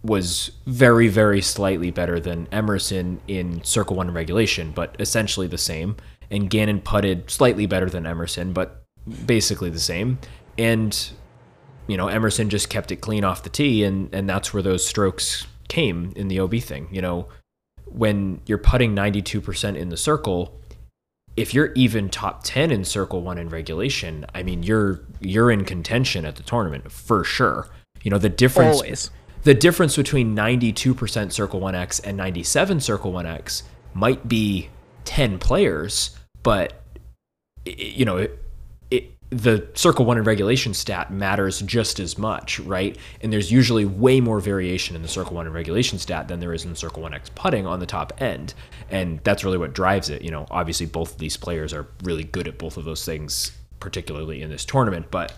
was 0.03 0.51
very, 0.67 1.09
very 1.09 1.43
slightly 1.43 1.91
better 1.91 2.19
than 2.19 2.49
Emerson 2.51 3.21
in 3.29 3.63
Circle 3.65 3.97
One 3.97 4.13
regulation, 4.13 4.73
but 4.73 4.97
essentially 4.99 5.47
the 5.47 5.59
same. 5.59 5.97
And 6.31 6.49
Gannon 6.49 6.81
putted 6.81 7.31
slightly 7.31 7.67
better 7.67 7.91
than 7.91 8.07
Emerson, 8.07 8.53
but 8.53 8.83
basically 9.27 9.71
the 9.71 9.81
same. 9.81 10.19
And 10.57 11.11
you 11.87 11.97
know, 11.97 12.09
Emerson 12.09 12.51
just 12.51 12.71
kept 12.71 12.93
it 12.93 12.97
clean 12.97 13.25
off 13.25 13.43
the 13.43 13.51
tee, 13.51 13.83
and 13.85 14.15
and 14.15 14.29
that's 14.29 14.55
where 14.55 14.63
those 14.63 14.87
strokes 14.87 15.47
came 15.69 16.13
in 16.15 16.29
the 16.29 16.39
OB 16.39 16.57
thing. 16.61 16.89
You 16.91 17.03
know, 17.03 17.29
when 17.87 18.41
you're 18.47 18.59
putting 18.59 18.95
92% 18.95 19.77
in 19.77 19.89
the 19.89 19.97
circle, 19.97 20.61
if 21.37 21.53
you're 21.53 21.73
even 21.75 22.09
top 22.09 22.43
10 22.45 22.71
in 22.71 22.85
circle 22.85 23.23
1 23.23 23.39
in 23.39 23.49
regulation, 23.49 24.25
I 24.35 24.43
mean 24.43 24.63
you're 24.63 25.01
you're 25.21 25.51
in 25.51 25.65
contention 25.65 26.25
at 26.25 26.37
the 26.37 26.43
tournament 26.43 26.93
for 26.93 27.25
sure. 27.25 27.69
You 28.03 28.11
know, 28.11 28.19
the 28.19 28.29
difference 28.29 28.77
Always. 28.77 29.11
The 29.43 29.55
difference 29.55 29.97
between 29.97 30.37
92% 30.37 31.33
circle 31.33 31.61
1x 31.61 32.01
and 32.05 32.17
97 32.17 32.81
circle 32.81 33.13
1x 33.13 33.63
might 33.95 34.29
be 34.29 34.69
10 35.05 35.39
players, 35.39 36.17
but 36.43 36.83
you 37.65 38.05
know, 38.05 38.17
it, 38.19 38.43
it, 38.91 39.13
the 39.31 39.67
circle 39.75 40.05
1 40.05 40.19
in 40.19 40.25
regulation 40.25 40.75
stat 40.75 41.13
matters 41.13 41.61
just 41.61 42.01
as 42.01 42.19
much, 42.19 42.59
right? 42.61 42.97
And 43.21 43.33
there's 43.33 43.51
usually 43.53 43.85
way 43.85 44.21
more 44.21 44.41
variation 44.41 44.97
in 44.97 45.03
the 45.03 45.09
circle 45.09 45.37
1 45.37 45.47
in 45.47 45.53
regulation 45.53 45.99
stat 45.99 46.29
than 46.29 46.41
there 46.41 46.53
is 46.53 46.65
in 46.65 46.75
circle 46.75 47.03
1x 47.03 47.35
putting 47.35 47.67
on 47.67 47.81
the 47.81 47.87
top 47.87 48.13
end. 48.21 48.55
And 48.91 49.21
that's 49.25 49.45
really 49.45 49.59
what 49.59 49.73
drives 49.73 50.11
it. 50.11 50.23
You 50.23 50.31
know, 50.31 50.47
obviously 50.51 50.87
both 50.87 51.13
of 51.13 51.19
these 51.19 51.37
players 51.37 51.73
are 51.73 51.87
really 52.03 52.25
good 52.25 52.49
at 52.49 52.59
both 52.59 52.77
of 52.77 52.85
those 52.85 53.05
things 53.05 53.53
particularly 53.79 54.43
in 54.43 54.51
this 54.51 54.65
tournament, 54.65 55.07
but 55.11 55.33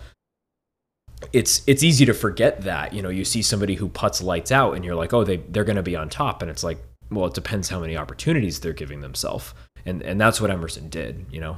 it's 1.31 1.61
it's 1.67 1.83
easy 1.83 2.05
to 2.05 2.13
forget 2.13 2.61
that 2.61 2.93
you 2.93 3.01
know 3.01 3.09
you 3.09 3.23
see 3.25 3.41
somebody 3.41 3.75
who 3.75 3.89
puts 3.89 4.21
lights 4.21 4.51
out 4.51 4.73
and 4.73 4.83
you're 4.83 4.95
like 4.95 5.13
oh 5.13 5.23
they 5.23 5.37
they're 5.37 5.63
going 5.63 5.75
to 5.75 5.83
be 5.83 5.95
on 5.95 6.09
top. 6.09 6.41
And 6.41 6.51
it's 6.51 6.63
like 6.63 6.79
well 7.09 7.27
it 7.27 7.33
depends 7.33 7.69
how 7.69 7.79
many 7.79 7.95
opportunities 7.95 8.59
they're 8.59 8.73
giving 8.73 9.01
themselves. 9.01 9.53
And 9.85 10.01
and 10.01 10.19
that's 10.19 10.41
what 10.41 10.51
Emerson 10.51 10.89
did 10.89 11.25
you 11.31 11.39
know? 11.39 11.57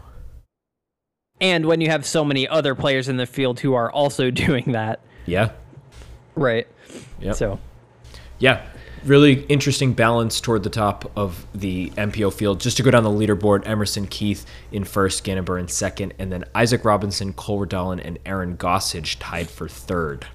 And 1.42 1.66
when 1.66 1.82
you 1.82 1.90
have 1.90 2.06
so 2.06 2.24
many 2.24 2.48
other 2.48 2.76
players 2.76 3.10
in 3.10 3.18
the 3.18 3.26
field 3.26 3.60
who 3.60 3.74
are 3.74 3.92
also 3.92 4.32
doing 4.46 4.72
that, 4.72 5.00
yeah. 5.26 5.52
Right? 6.36 6.68
yeah 7.20 7.34
So. 7.34 7.60
Yeah 8.40 8.66
really 9.06 9.44
interesting 9.46 9.94
balance 9.94 10.42
toward 10.42 10.64
the 10.64 10.70
top 10.70 11.12
of 11.16 11.46
the 11.54 11.90
MPO 11.92 12.34
field 12.34 12.60
just 12.60 12.78
to 12.78 12.84
go 12.84 12.92
down 12.92 13.04
the 13.04 13.10
leaderboard 13.10 13.68
Emerson 13.68 14.08
Keith 14.08 14.46
in 14.72 14.84
first 14.84 15.24
Gannon 15.24 15.46
in 15.58 15.68
second 15.68 16.14
and 16.20 16.32
then 16.32 16.44
Isaac 16.54 16.84
Robinson 16.84 17.34
Cole 17.34 17.66
Redalen 17.66 18.02
and 18.04 18.18
Aaron 18.26 18.58
Gossage 18.58 19.18
tied 19.20 19.50
for 19.50 19.68
third 19.68 20.28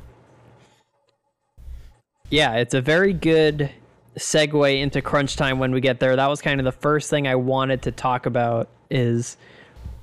yeah, 2.30 2.54
it's 2.54 2.74
a 2.74 2.80
very 2.80 3.12
good 3.12 3.70
segue 4.16 4.80
into 4.80 5.02
crunch 5.02 5.37
time 5.37 5.59
when 5.59 5.72
we 5.72 5.80
get 5.80 6.00
there. 6.00 6.16
That 6.16 6.28
was 6.28 6.40
kind 6.40 6.61
of 6.61 6.64
the 6.64 6.72
first 6.72 7.11
thing 7.11 7.26
I 7.26 7.35
wanted 7.35 7.83
to 7.83 7.92
talk 7.92 8.26
about 8.26 8.68
is 8.88 9.37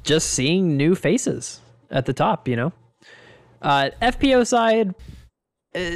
just 0.03 0.31
seeing 0.31 0.77
new 0.77 0.93
faces 0.93 1.61
at 1.89 2.05
the 2.05 2.13
top, 2.13 2.47
you 2.47 2.55
know? 2.55 2.73
Uh, 3.61 3.89
FPO 4.01 4.45
side, 4.45 4.93
uh, 5.73 5.95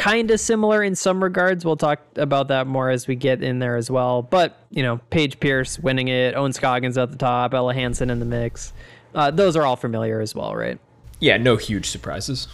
kind 0.00 0.30
of 0.30 0.40
similar 0.40 0.82
in 0.82 0.94
some 0.94 1.22
regards. 1.22 1.62
We'll 1.62 1.76
talk 1.76 2.00
about 2.16 2.48
that 2.48 2.66
more 2.66 2.88
as 2.88 3.06
we 3.06 3.16
get 3.16 3.42
in 3.42 3.58
there 3.58 3.76
as 3.76 3.90
well. 3.90 4.22
But, 4.22 4.56
you 4.70 4.82
know, 4.82 4.98
Paige 5.10 5.38
Pierce 5.40 5.78
winning 5.78 6.08
it, 6.08 6.34
Ohn 6.34 6.54
Scoggins 6.54 6.96
at 6.96 7.10
the 7.10 7.18
top, 7.18 7.52
Ella 7.52 7.74
Hansen 7.74 8.08
in 8.08 8.18
the 8.18 8.24
mix. 8.24 8.72
Uh, 9.14 9.30
those 9.30 9.56
are 9.56 9.66
all 9.66 9.76
familiar 9.76 10.22
as 10.22 10.34
well, 10.34 10.56
right? 10.56 10.78
Yeah, 11.18 11.36
no 11.36 11.56
huge 11.56 11.90
surprises. 11.90 12.48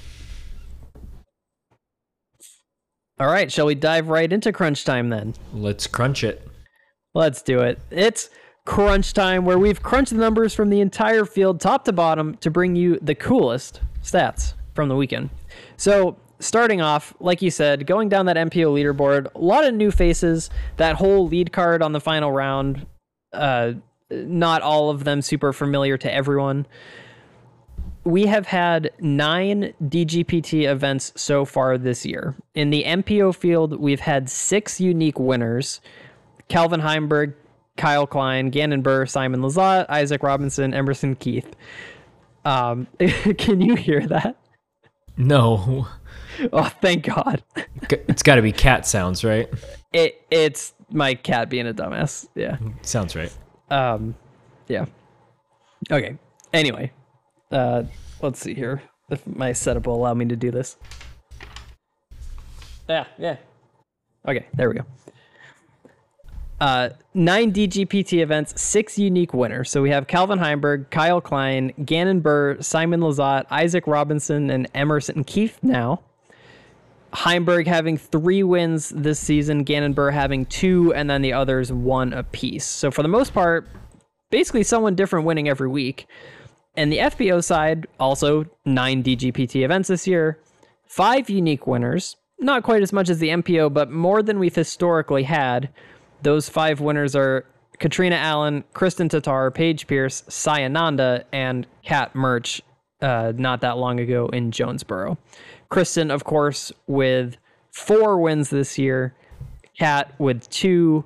All 3.21 3.29
right, 3.29 3.51
shall 3.51 3.67
we 3.67 3.77
dive 3.77 4.09
right 4.09 4.31
into 4.31 4.53
crunch 4.53 4.85
time 4.85 5.11
then? 5.11 5.35
Let's 5.53 5.87
crunch 5.87 6.25
it. 6.25 6.47
Let's 7.15 7.43
do 7.43 7.61
it. 7.61 7.79
It's 7.93 8.29
crunch 8.65 9.13
time 9.13 9.45
where 9.45 9.59
we've 9.59 9.83
crunched 9.85 10.11
the 10.11 10.19
numbers 10.19 10.53
from 10.53 10.69
the 10.69 10.81
entire 10.81 11.25
field, 11.25 11.61
top 11.61 11.85
to 11.85 11.93
bottom, 11.93 12.37
to 12.39 12.51
bring 12.51 12.75
you 12.75 12.99
the 13.01 13.15
coolest 13.15 13.81
stats 14.03 14.55
from 14.75 14.89
the 14.89 14.97
weekend. 14.97 15.31
So, 15.77 16.17
starting 16.39 16.81
off, 16.81 17.15
like 17.21 17.43
you 17.43 17.51
said, 17.51 17.87
going 17.87 18.09
down 18.09 18.27
that 18.27 18.37
MPO 18.37 18.73
leaderboard, 18.73 19.33
a 19.35 19.39
lot 19.39 19.65
of 19.65 19.75
new 19.75 19.91
faces. 19.91 20.51
That 20.77 20.97
whole 20.97 21.27
lead 21.27 21.53
card 21.53 21.83
on 21.83 21.93
the 21.93 22.01
final 22.01 22.33
round, 22.33 22.87
uh, 23.33 23.73
not 24.11 24.63
all 24.63 24.91
of 24.91 25.05
them 25.05 25.23
super 25.23 25.53
familiar 25.53 25.97
to 25.99 26.13
everyone. 26.13 26.67
We 28.05 28.27
have 28.27 28.47
had 28.47 28.93
nine 29.01 29.75
DGPT 29.83 30.71
events 30.71 31.13
so 31.17 31.45
far 31.45 31.77
this 31.77 32.07
year. 32.07 32.37
In 32.55 32.71
the 32.71 32.85
MPO 32.85 33.35
field, 33.35 33.81
we've 33.81 34.01
had 34.01 34.31
six 34.31 34.81
unique 34.81 35.19
winners 35.19 35.81
Calvin 36.49 36.81
Heimburg, 36.81 37.35
Kyle 37.77 38.07
Klein, 38.07 38.51
Gannon 38.51 38.83
Buhr, 38.83 39.07
Simon 39.09 39.41
Lizotte, 39.41 39.87
Isaac 39.89 40.23
Robinson, 40.23 40.73
Emerson 40.73 41.17
Keith. 41.17 41.57
Um, 42.45 42.87
can 43.39 43.61
you 43.61 43.75
hear 43.75 44.07
that? 44.07 44.37
No. 45.17 45.89
Oh, 46.53 46.71
thank 46.81 47.05
God. 47.05 47.43
It's 47.91 48.23
got 48.23 48.37
to 48.37 48.43
be 48.43 48.53
cat 48.53 48.87
sounds, 48.87 49.25
right? 49.25 49.49
It 49.93 50.23
it's 50.31 50.75
my 50.91 51.15
cat 51.15 51.49
being 51.49 51.67
a 51.67 51.75
dumbass. 51.75 52.27
Yeah. 52.35 52.59
Sounds 52.83 53.17
right. 53.17 53.33
Um, 53.71 54.15
yeah. 54.69 54.87
Okay. 55.91 56.17
Anyway, 56.53 56.93
uh, 57.51 57.85
let's 58.23 58.41
see 58.41 58.55
here 58.55 58.83
if 59.11 59.27
my 59.27 59.53
setup 59.53 59.87
will 59.87 59.97
allow 59.97 60.15
me 60.15 60.25
to 60.27 60.37
do 60.37 60.51
this. 60.51 60.77
Yeah. 62.89 63.07
Yeah. 63.19 63.37
Okay. 64.27 64.47
There 64.55 64.69
we 64.69 64.77
go. 64.77 64.85
Uh, 66.59 66.89
nine 67.13 67.53
DGPT 67.53 68.23
events, 68.23 68.61
six 68.61 68.99
unique 68.99 69.35
winners. 69.35 69.71
So 69.71 69.83
we 69.83 69.91
have 69.91 70.07
Calvin 70.07 70.39
Heimburg, 70.39 70.91
Kyle 70.91 71.21
Klein, 71.21 71.73
Gannon 71.85 72.23
Buhr, 72.23 72.63
Simon 72.65 73.01
Lizotte, 73.01 73.45
Isaac 73.51 73.87
Robinson, 73.87 74.49
and 74.51 74.67
Emerson 74.75 75.23
Keith 75.25 75.59
now. 75.63 76.01
Heimburg 77.13 77.67
having 77.67 77.97
three 77.97 78.43
wins 78.43 78.91
this 78.91 79.19
season, 79.19 79.65
Gannon 79.65 79.95
Buhr 79.95 80.11
having 80.13 80.47
two, 80.47 80.93
and 80.95 81.09
then 81.09 81.23
the 81.23 81.33
others 81.33 81.73
one 81.73 82.13
apiece. 82.13 82.65
So 82.65 82.91
for 82.91 83.03
the 83.03 83.09
most 83.09 83.33
part, 83.33 83.69
basically 84.31 84.63
someone 84.63 84.95
different 84.95 85.25
winning 85.25 85.49
every 85.49 85.69
week. 85.69 86.07
And 86.77 86.93
the 86.93 86.99
FBO 86.99 87.43
side, 87.43 87.87
also 87.99 88.45
nine 88.65 89.03
DGPT 89.03 89.65
events 89.65 89.89
this 89.89 90.07
year, 90.07 90.39
five 90.87 91.31
unique 91.31 91.67
winners. 91.67 92.17
Not 92.39 92.65
quite 92.65 92.83
as 92.83 92.93
much 92.93 93.09
as 93.09 93.19
the 93.19 93.29
MPO, 93.29 93.73
but 93.73 93.91
more 93.91 94.23
than 94.23 94.39
we've 94.39 94.55
historically 94.55 95.23
had. 95.23 95.71
Those 96.21 96.51
five 96.51 96.81
winners 96.81 97.17
are 97.17 97.47
Katrina 97.79 98.17
Allen, 98.17 98.63
Kristin 98.75 99.09
Tattar, 99.09 99.55
Paige 99.55 99.87
Pierce, 99.87 100.23
Sayananda, 100.29 101.25
and 101.33 101.67
Kat 101.83 102.13
Mertsch 102.15 102.61
uh, 103.01 103.33
not 103.37 103.61
that 103.61 103.79
long 103.79 104.01
ago 104.01 104.29
in 104.29 104.51
Jonesboro. 104.51 105.19
Kristin, 105.71 106.13
of 106.13 106.25
course, 106.25 106.73
with 106.87 107.37
four 107.71 108.19
wins 108.19 108.51
this 108.51 108.79
year. 108.79 109.15
Kat 109.79 110.15
with 110.19 110.49
two. 110.49 111.05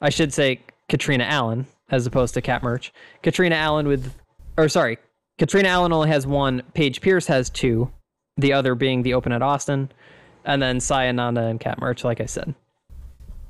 I 0.00 0.10
should 0.10 0.32
say 0.32 0.60
Katrina 0.88 1.24
Allen 1.24 1.66
as 1.90 2.06
opposed 2.06 2.34
to 2.34 2.40
Kat 2.40 2.62
Mertsch. 2.62 2.90
Katrina 3.22 3.54
Allen 3.54 3.86
with, 3.88 4.14
or 4.56 4.68
sorry, 4.68 4.98
Katrina 5.38 5.68
Allen 5.68 5.92
only 5.92 6.08
has 6.08 6.26
one. 6.26 6.62
Paige 6.74 7.00
Pierce 7.00 7.26
has 7.26 7.48
two. 7.50 7.90
The 8.36 8.52
other 8.52 8.74
being 8.74 9.02
the 9.02 9.14
Open 9.14 9.32
at 9.32 9.42
Austin, 9.42 9.90
and 10.44 10.62
then 10.62 10.78
Sayananda 10.78 11.50
and 11.50 11.58
Kat 11.58 11.80
Mertsch, 11.80 12.04
like 12.04 12.20
I 12.20 12.26
said. 12.26 12.54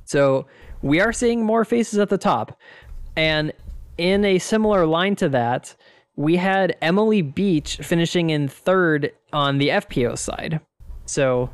So 0.04 0.46
we 0.80 1.00
are 1.00 1.12
seeing 1.12 1.44
more 1.44 1.64
faces 1.64 1.98
at 1.98 2.08
the 2.08 2.16
top. 2.16 2.58
And 3.16 3.52
in 3.98 4.24
a 4.24 4.38
similar 4.38 4.86
line 4.86 5.16
to 5.16 5.28
that, 5.30 5.74
we 6.18 6.34
had 6.34 6.76
Emily 6.82 7.22
Beach 7.22 7.76
finishing 7.76 8.30
in 8.30 8.48
third 8.48 9.12
on 9.32 9.58
the 9.58 9.68
FPO 9.68 10.18
side. 10.18 10.60
So, 11.06 11.48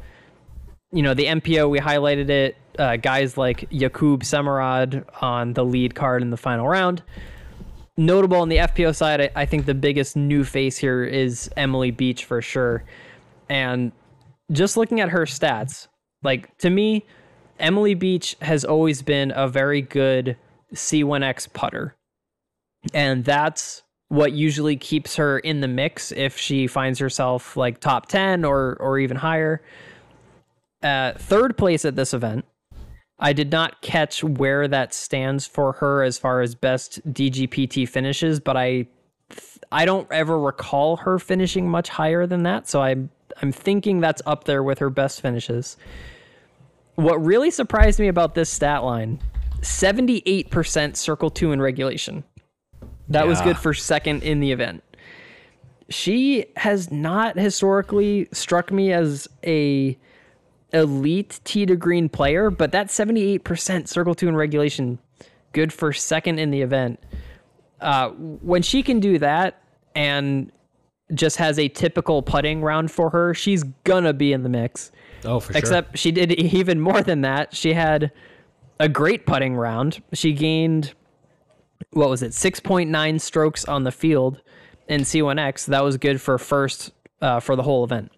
you 0.90 1.02
know, 1.02 1.12
the 1.12 1.26
MPO, 1.26 1.68
we 1.68 1.78
highlighted 1.78 2.30
it. 2.30 2.56
Uh, 2.78 2.96
guys 2.96 3.36
like 3.36 3.68
Jakub 3.70 4.20
Semerad 4.22 5.04
on 5.20 5.52
the 5.52 5.62
lead 5.66 5.94
card 5.94 6.22
in 6.22 6.30
the 6.30 6.38
final 6.38 6.66
round. 6.66 7.02
Notable 7.98 8.38
on 8.38 8.48
the 8.48 8.56
FPO 8.56 8.96
side, 8.96 9.20
I, 9.20 9.30
I 9.42 9.44
think 9.44 9.66
the 9.66 9.74
biggest 9.74 10.16
new 10.16 10.44
face 10.44 10.78
here 10.78 11.04
is 11.04 11.50
Emily 11.58 11.90
Beach 11.90 12.24
for 12.24 12.40
sure. 12.40 12.84
And 13.50 13.92
just 14.50 14.78
looking 14.78 14.98
at 14.98 15.10
her 15.10 15.26
stats, 15.26 15.88
like 16.22 16.56
to 16.58 16.70
me, 16.70 17.04
Emily 17.60 17.92
Beach 17.92 18.34
has 18.40 18.64
always 18.64 19.02
been 19.02 19.30
a 19.36 19.46
very 19.46 19.82
good 19.82 20.38
C1X 20.72 21.52
putter. 21.52 21.94
And 22.94 23.26
that's 23.26 23.83
what 24.14 24.32
usually 24.32 24.76
keeps 24.76 25.16
her 25.16 25.40
in 25.40 25.60
the 25.60 25.66
mix 25.66 26.12
if 26.12 26.38
she 26.38 26.68
finds 26.68 27.00
herself 27.00 27.56
like 27.56 27.80
top 27.80 28.06
10 28.06 28.44
or 28.44 28.76
or 28.78 28.98
even 28.98 29.16
higher. 29.16 29.60
Uh, 30.82 31.12
third 31.14 31.56
place 31.58 31.84
at 31.84 31.96
this 31.96 32.14
event. 32.14 32.44
I 33.18 33.32
did 33.32 33.50
not 33.50 33.80
catch 33.80 34.22
where 34.22 34.68
that 34.68 34.94
stands 34.94 35.46
for 35.46 35.72
her 35.74 36.02
as 36.02 36.18
far 36.18 36.42
as 36.42 36.54
best 36.54 37.00
DGPT 37.12 37.88
finishes, 37.88 38.38
but 38.38 38.56
I 38.56 38.86
I 39.72 39.84
don't 39.84 40.06
ever 40.12 40.38
recall 40.38 40.96
her 40.98 41.18
finishing 41.18 41.68
much 41.68 41.88
higher 41.88 42.26
than 42.26 42.44
that, 42.44 42.68
so 42.68 42.82
I'm 42.82 43.10
I'm 43.42 43.50
thinking 43.50 44.00
that's 44.00 44.22
up 44.26 44.44
there 44.44 44.62
with 44.62 44.78
her 44.78 44.90
best 44.90 45.22
finishes. 45.22 45.76
What 46.94 47.16
really 47.16 47.50
surprised 47.50 47.98
me 47.98 48.06
about 48.06 48.36
this 48.36 48.48
stat 48.48 48.84
line 48.84 49.18
78% 49.60 50.94
circle 50.94 51.30
two 51.30 51.50
in 51.50 51.60
regulation. 51.60 52.22
That 53.08 53.24
yeah. 53.24 53.28
was 53.28 53.40
good 53.42 53.58
for 53.58 53.74
second 53.74 54.22
in 54.22 54.40
the 54.40 54.52
event. 54.52 54.82
She 55.90 56.46
has 56.56 56.90
not 56.90 57.38
historically 57.38 58.28
struck 58.32 58.72
me 58.72 58.92
as 58.92 59.28
a 59.44 59.98
elite 60.72 61.40
tee 61.44 61.66
to 61.66 61.76
green 61.76 62.08
player, 62.08 62.50
but 62.50 62.72
that 62.72 62.88
78% 62.88 63.88
circle 63.88 64.14
two 64.14 64.28
in 64.28 64.36
regulation, 64.36 64.98
good 65.52 65.72
for 65.72 65.92
second 65.92 66.38
in 66.38 66.50
the 66.50 66.62
event. 66.62 67.00
Uh, 67.80 68.10
when 68.10 68.62
she 68.62 68.82
can 68.82 68.98
do 68.98 69.18
that 69.18 69.62
and 69.94 70.50
just 71.12 71.36
has 71.36 71.58
a 71.58 71.68
typical 71.68 72.22
putting 72.22 72.62
round 72.62 72.90
for 72.90 73.10
her, 73.10 73.34
she's 73.34 73.62
gonna 73.84 74.12
be 74.12 74.32
in 74.32 74.42
the 74.42 74.48
mix. 74.48 74.90
Oh, 75.24 75.38
for 75.38 75.52
Except 75.52 75.66
sure. 75.66 75.78
Except 75.78 75.98
she 75.98 76.12
did 76.12 76.32
even 76.54 76.80
more 76.80 77.02
than 77.02 77.20
that. 77.20 77.54
She 77.54 77.74
had 77.74 78.10
a 78.80 78.88
great 78.88 79.26
putting 79.26 79.54
round. 79.54 80.02
She 80.12 80.32
gained 80.32 80.94
what 81.90 82.08
was 82.08 82.22
it, 82.22 82.32
6.9 82.32 83.20
strokes 83.20 83.64
on 83.64 83.84
the 83.84 83.92
field 83.92 84.40
in 84.88 85.02
C1X. 85.02 85.66
That 85.66 85.82
was 85.84 85.96
good 85.96 86.20
for 86.20 86.38
first 86.38 86.92
uh, 87.20 87.40
for 87.40 87.56
the 87.56 87.62
whole 87.62 87.84
event. 87.84 88.12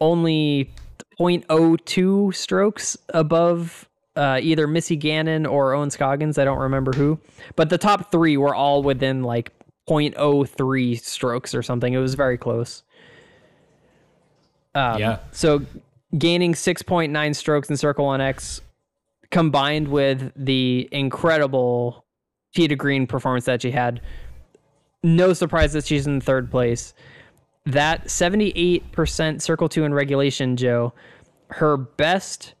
Only 0.00 0.72
0.02 1.20 2.34
strokes 2.34 2.96
above 3.10 3.88
uh, 4.16 4.40
either 4.42 4.66
Missy 4.66 4.96
Gannon 4.96 5.46
or 5.46 5.74
Ohn 5.74 5.90
Scoggins. 5.90 6.38
I 6.38 6.44
don't 6.44 6.58
remember 6.58 6.92
who, 6.92 7.18
but 7.56 7.70
the 7.70 7.78
top 7.78 8.10
three 8.10 8.36
were 8.36 8.54
all 8.54 8.82
within 8.82 9.22
like 9.22 9.52
0.03 9.88 11.00
strokes 11.00 11.54
or 11.54 11.62
something. 11.62 11.92
It 11.92 11.98
was 11.98 12.14
very 12.14 12.38
close. 12.38 12.82
Um, 14.74 14.98
yeah. 14.98 15.18
So 15.32 15.62
gaining 16.16 16.54
6.9 16.54 17.36
strokes 17.36 17.70
in 17.70 17.76
Circle 17.76 18.06
1X 18.06 18.60
combined 19.30 19.88
with 19.88 20.32
the 20.36 20.88
incredible 20.92 22.01
to 22.54 22.76
green 22.76 23.06
performance 23.06 23.44
that 23.46 23.62
she 23.62 23.70
had, 23.70 24.00
no 25.02 25.32
surprise 25.32 25.72
that 25.72 25.84
she's 25.84 26.06
in 26.06 26.20
third 26.20 26.50
place. 26.50 26.94
That 27.66 28.06
78% 28.06 29.40
Circle 29.40 29.68
2 29.68 29.84
in 29.84 29.94
regulation, 29.94 30.56
Joe, 30.56 30.92
her 31.50 31.76
best 31.76 32.54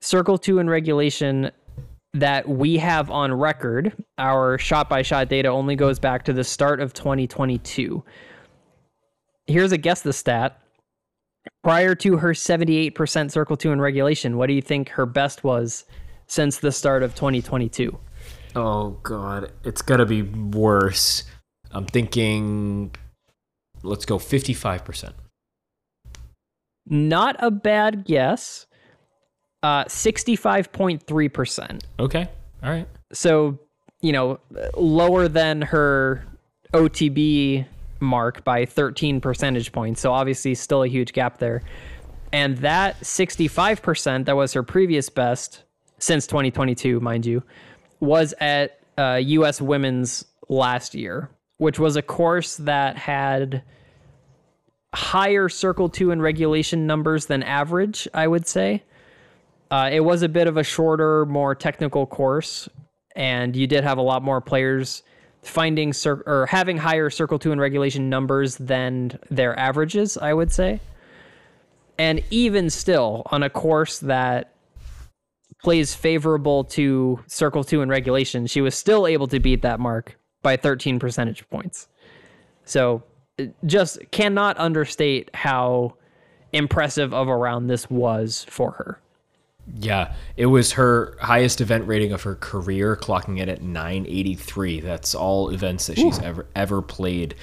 Circle 0.00 0.38
2 0.38 0.58
in 0.58 0.70
regulation 0.70 1.50
that 2.14 2.48
we 2.48 2.78
have 2.78 3.10
on 3.10 3.32
record, 3.32 3.92
our 4.18 4.58
shot 4.58 4.88
by 4.88 5.02
shot 5.02 5.28
data 5.28 5.48
only 5.48 5.76
goes 5.76 5.98
back 5.98 6.24
to 6.24 6.32
the 6.32 6.42
start 6.42 6.80
of 6.80 6.92
2022. 6.92 8.02
Here's 9.46 9.72
a 9.72 9.78
guess 9.78 10.00
the 10.00 10.12
stat 10.12 10.60
prior 11.62 11.94
to 11.96 12.16
her 12.16 12.30
78% 12.30 13.30
circle 13.30 13.56
two 13.56 13.72
in 13.72 13.80
regulation, 13.80 14.36
what 14.36 14.46
do 14.46 14.54
you 14.54 14.62
think 14.62 14.88
her 14.90 15.06
best 15.06 15.44
was 15.44 15.84
since 16.26 16.58
the 16.58 16.72
start 16.72 17.02
of 17.02 17.14
2022. 17.14 17.98
Oh 18.54 18.90
god, 19.02 19.52
it's 19.64 19.82
gotta 19.82 20.06
be 20.06 20.22
worse. 20.22 21.24
I'm 21.70 21.86
thinking. 21.86 22.94
Let's 23.82 24.04
go 24.04 24.18
55 24.18 24.84
percent. 24.84 25.14
Not 26.86 27.36
a 27.38 27.50
bad 27.50 28.04
guess. 28.04 28.66
Uh, 29.62 29.84
65.3%. 29.84 31.82
Okay, 31.98 32.28
all 32.62 32.70
right. 32.70 32.88
So, 33.12 33.58
you 34.00 34.12
know, 34.12 34.40
lower 34.76 35.28
than 35.28 35.60
her 35.62 36.24
OTB 36.72 37.66
mark 38.00 38.42
by 38.42 38.64
13 38.64 39.20
percentage 39.20 39.70
points. 39.70 40.00
So, 40.00 40.12
obviously, 40.12 40.54
still 40.54 40.82
a 40.82 40.88
huge 40.88 41.12
gap 41.12 41.38
there. 41.38 41.62
And 42.32 42.56
that 42.58 42.98
65%, 43.00 44.24
that 44.24 44.36
was 44.36 44.52
her 44.54 44.62
previous 44.62 45.10
best 45.10 45.64
since 45.98 46.26
2022, 46.26 47.00
mind 47.00 47.26
you, 47.26 47.42
was 48.00 48.34
at 48.40 48.80
uh, 48.98 49.20
US 49.22 49.60
Women's 49.60 50.24
last 50.48 50.94
year, 50.94 51.30
which 51.58 51.78
was 51.78 51.96
a 51.96 52.02
course 52.02 52.56
that 52.56 52.96
had 52.96 53.62
higher 54.94 55.48
Circle 55.48 55.88
2 55.88 56.10
and 56.10 56.22
regulation 56.22 56.86
numbers 56.86 57.26
than 57.26 57.42
average, 57.42 58.08
I 58.12 58.26
would 58.26 58.46
say. 58.46 58.82
Uh, 59.70 59.88
it 59.92 60.00
was 60.00 60.22
a 60.22 60.28
bit 60.28 60.48
of 60.48 60.56
a 60.56 60.64
shorter, 60.64 61.24
more 61.26 61.54
technical 61.54 62.06
course, 62.06 62.68
and 63.14 63.54
you 63.54 63.68
did 63.68 63.84
have 63.84 63.98
a 63.98 64.02
lot 64.02 64.22
more 64.22 64.40
players 64.40 65.02
finding 65.42 65.92
cir- 65.92 66.22
or 66.26 66.46
having 66.46 66.76
higher 66.76 67.08
Circle 67.08 67.38
2 67.38 67.52
and 67.52 67.60
regulation 67.60 68.10
numbers 68.10 68.56
than 68.56 69.18
their 69.30 69.56
averages, 69.58 70.16
I 70.16 70.34
would 70.34 70.50
say. 70.50 70.80
And 71.98 72.22
even 72.30 72.70
still, 72.70 73.22
on 73.26 73.42
a 73.42 73.50
course 73.50 74.00
that 74.00 74.54
plays 75.62 75.94
favorable 75.94 76.64
to 76.64 77.20
Circle 77.26 77.64
2 77.64 77.82
in 77.82 77.88
regulation, 77.88 78.46
she 78.46 78.60
was 78.60 78.74
still 78.74 79.06
able 79.06 79.26
to 79.28 79.40
beat 79.40 79.62
that 79.62 79.80
mark 79.80 80.18
by 80.42 80.56
13 80.56 80.98
percentage 80.98 81.48
points. 81.50 81.88
So 82.64 83.02
just 83.64 83.98
cannot 84.10 84.58
understate 84.58 85.30
how 85.34 85.94
impressive 86.52 87.14
of 87.14 87.28
a 87.28 87.36
round 87.36 87.70
this 87.70 87.88
was 87.90 88.44
for 88.48 88.72
her. 88.72 89.00
Yeah, 89.78 90.14
it 90.36 90.46
was 90.46 90.72
her 90.72 91.16
highest 91.20 91.60
event 91.60 91.86
rating 91.86 92.12
of 92.12 92.22
her 92.22 92.34
career, 92.34 92.96
clocking 92.96 93.40
it 93.40 93.48
at 93.48 93.62
983. 93.62 94.80
That's 94.80 95.14
all 95.14 95.50
events 95.50 95.86
that 95.86 95.98
she's 95.98 96.18
Ooh. 96.18 96.24
ever 96.24 96.46
ever 96.56 96.82
played. 96.82 97.34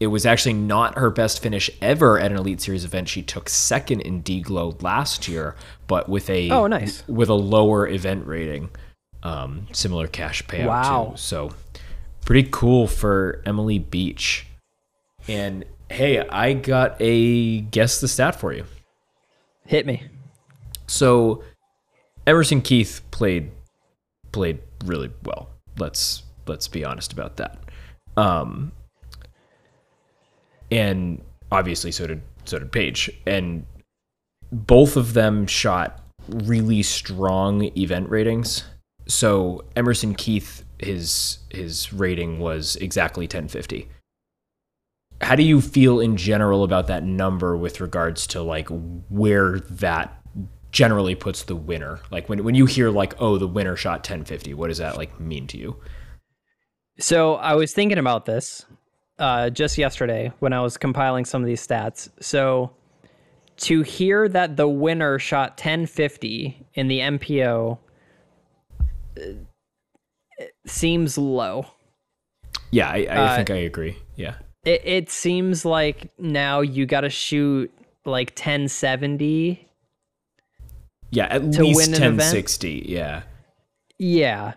It 0.00 0.08
was 0.08 0.26
actually 0.26 0.54
not 0.54 0.98
her 0.98 1.10
best 1.10 1.40
finish 1.40 1.70
ever 1.80 2.18
at 2.18 2.30
an 2.30 2.36
Elite 2.36 2.60
Series 2.60 2.84
event. 2.84 3.08
She 3.08 3.22
took 3.22 3.48
second 3.48 4.00
in 4.00 4.22
DGLO 4.22 4.82
last 4.82 5.28
year, 5.28 5.54
but 5.86 6.08
with 6.08 6.28
a 6.28 6.50
oh 6.50 6.66
nice 6.66 7.06
with 7.06 7.28
a 7.28 7.34
lower 7.34 7.86
event 7.86 8.26
rating, 8.26 8.70
um, 9.22 9.68
similar 9.72 10.06
cash 10.08 10.42
payout 10.44 10.66
wow. 10.66 11.10
too. 11.10 11.16
So 11.16 11.50
pretty 12.24 12.48
cool 12.50 12.86
for 12.86 13.42
Emily 13.46 13.78
Beach. 13.78 14.46
And 15.28 15.64
hey, 15.90 16.20
I 16.28 16.54
got 16.54 16.96
a 17.00 17.60
guess 17.60 18.00
the 18.00 18.08
stat 18.08 18.34
for 18.34 18.52
you. 18.52 18.64
Hit 19.66 19.86
me. 19.86 20.04
So 20.86 21.42
Emerson 22.26 22.60
Keith 22.62 23.00
played 23.10 23.50
played 24.32 24.58
really 24.84 25.10
well. 25.24 25.50
Let's 25.78 26.22
let's 26.46 26.68
be 26.68 26.84
honest 26.84 27.12
about 27.12 27.36
that. 27.36 27.58
Um, 28.16 28.72
and 30.74 31.22
obviously 31.52 31.92
so 31.92 32.06
did 32.06 32.20
so 32.44 32.58
did 32.58 32.72
Paige, 32.72 33.10
and 33.26 33.64
both 34.52 34.96
of 34.96 35.14
them 35.14 35.46
shot 35.46 36.02
really 36.28 36.82
strong 36.82 37.70
event 37.78 38.10
ratings. 38.10 38.64
So 39.06 39.64
Emerson 39.76 40.14
Keith, 40.14 40.64
his 40.78 41.38
his 41.50 41.92
rating 41.92 42.40
was 42.40 42.76
exactly 42.76 43.24
1050. 43.24 43.88
How 45.20 45.36
do 45.36 45.44
you 45.44 45.60
feel 45.60 46.00
in 46.00 46.16
general 46.16 46.64
about 46.64 46.88
that 46.88 47.04
number 47.04 47.56
with 47.56 47.80
regards 47.80 48.26
to 48.28 48.42
like 48.42 48.68
where 49.08 49.60
that 49.60 50.20
generally 50.72 51.14
puts 51.14 51.44
the 51.44 51.56
winner? 51.56 52.00
Like 52.10 52.28
when 52.28 52.42
when 52.42 52.56
you 52.56 52.66
hear 52.66 52.90
like, 52.90 53.14
oh, 53.20 53.38
the 53.38 53.46
winner 53.46 53.76
shot 53.76 53.98
1050, 54.00 54.54
what 54.54 54.68
does 54.68 54.78
that 54.78 54.96
like 54.96 55.20
mean 55.20 55.46
to 55.48 55.56
you? 55.56 55.76
So 56.98 57.34
I 57.34 57.54
was 57.54 57.72
thinking 57.72 57.98
about 57.98 58.24
this 58.24 58.66
uh, 59.18 59.50
just 59.50 59.78
yesterday 59.78 60.32
when 60.40 60.52
I 60.52 60.60
was 60.60 60.76
compiling 60.76 61.24
some 61.24 61.42
of 61.42 61.46
these 61.46 61.66
stats. 61.66 62.08
So 62.20 62.70
to 63.58 63.82
hear 63.82 64.28
that 64.28 64.56
the 64.56 64.68
winner 64.68 65.18
shot 65.18 65.52
1050 65.52 66.66
in 66.74 66.88
the 66.88 67.00
MPO 67.00 67.78
uh, 69.16 69.22
seems 70.66 71.16
low. 71.16 71.66
Yeah, 72.70 72.88
I, 72.88 73.06
I 73.10 73.16
uh, 73.16 73.36
think 73.36 73.50
I 73.50 73.56
agree. 73.56 73.96
Yeah. 74.16 74.36
It, 74.64 74.82
it 74.84 75.10
seems 75.10 75.64
like 75.64 76.10
now 76.18 76.60
you 76.60 76.86
got 76.86 77.02
to 77.02 77.10
shoot 77.10 77.72
like 78.04 78.30
1070 78.30 79.68
yeah, 81.14 81.26
at 81.30 81.44
least 81.44 81.90
1060. 81.92 82.86
Yeah. 82.88 83.22
Yeah. 83.98 84.54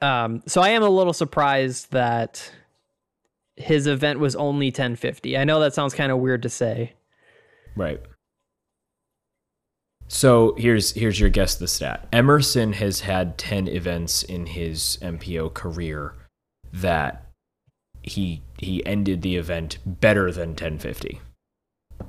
Um, 0.00 0.42
so 0.46 0.60
I 0.60 0.70
am 0.70 0.82
a 0.82 0.88
little 0.88 1.12
surprised 1.12 1.90
that 1.90 2.52
his 3.56 3.86
event 3.86 4.18
was 4.18 4.36
only 4.36 4.66
1050. 4.66 5.36
I 5.36 5.44
know 5.44 5.60
that 5.60 5.74
sounds 5.74 5.94
kind 5.94 6.10
of 6.12 6.18
weird 6.18 6.42
to 6.42 6.48
say. 6.48 6.94
Right. 7.76 8.00
So 10.08 10.54
here's 10.58 10.92
here's 10.92 11.20
your 11.20 11.30
guess 11.30 11.54
the 11.54 11.68
stat. 11.68 12.08
Emerson 12.12 12.72
has 12.74 13.00
had 13.00 13.38
10 13.38 13.68
events 13.68 14.22
in 14.22 14.46
his 14.46 14.98
MPO 15.00 15.54
career 15.54 16.14
that 16.72 17.26
he 18.02 18.42
he 18.58 18.84
ended 18.84 19.22
the 19.22 19.36
event 19.36 19.78
better 19.86 20.32
than 20.32 20.50
1050. 20.50 21.20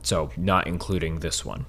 So 0.02 0.32
not 0.36 0.66
including 0.68 1.20
this 1.20 1.46
one 1.46 1.66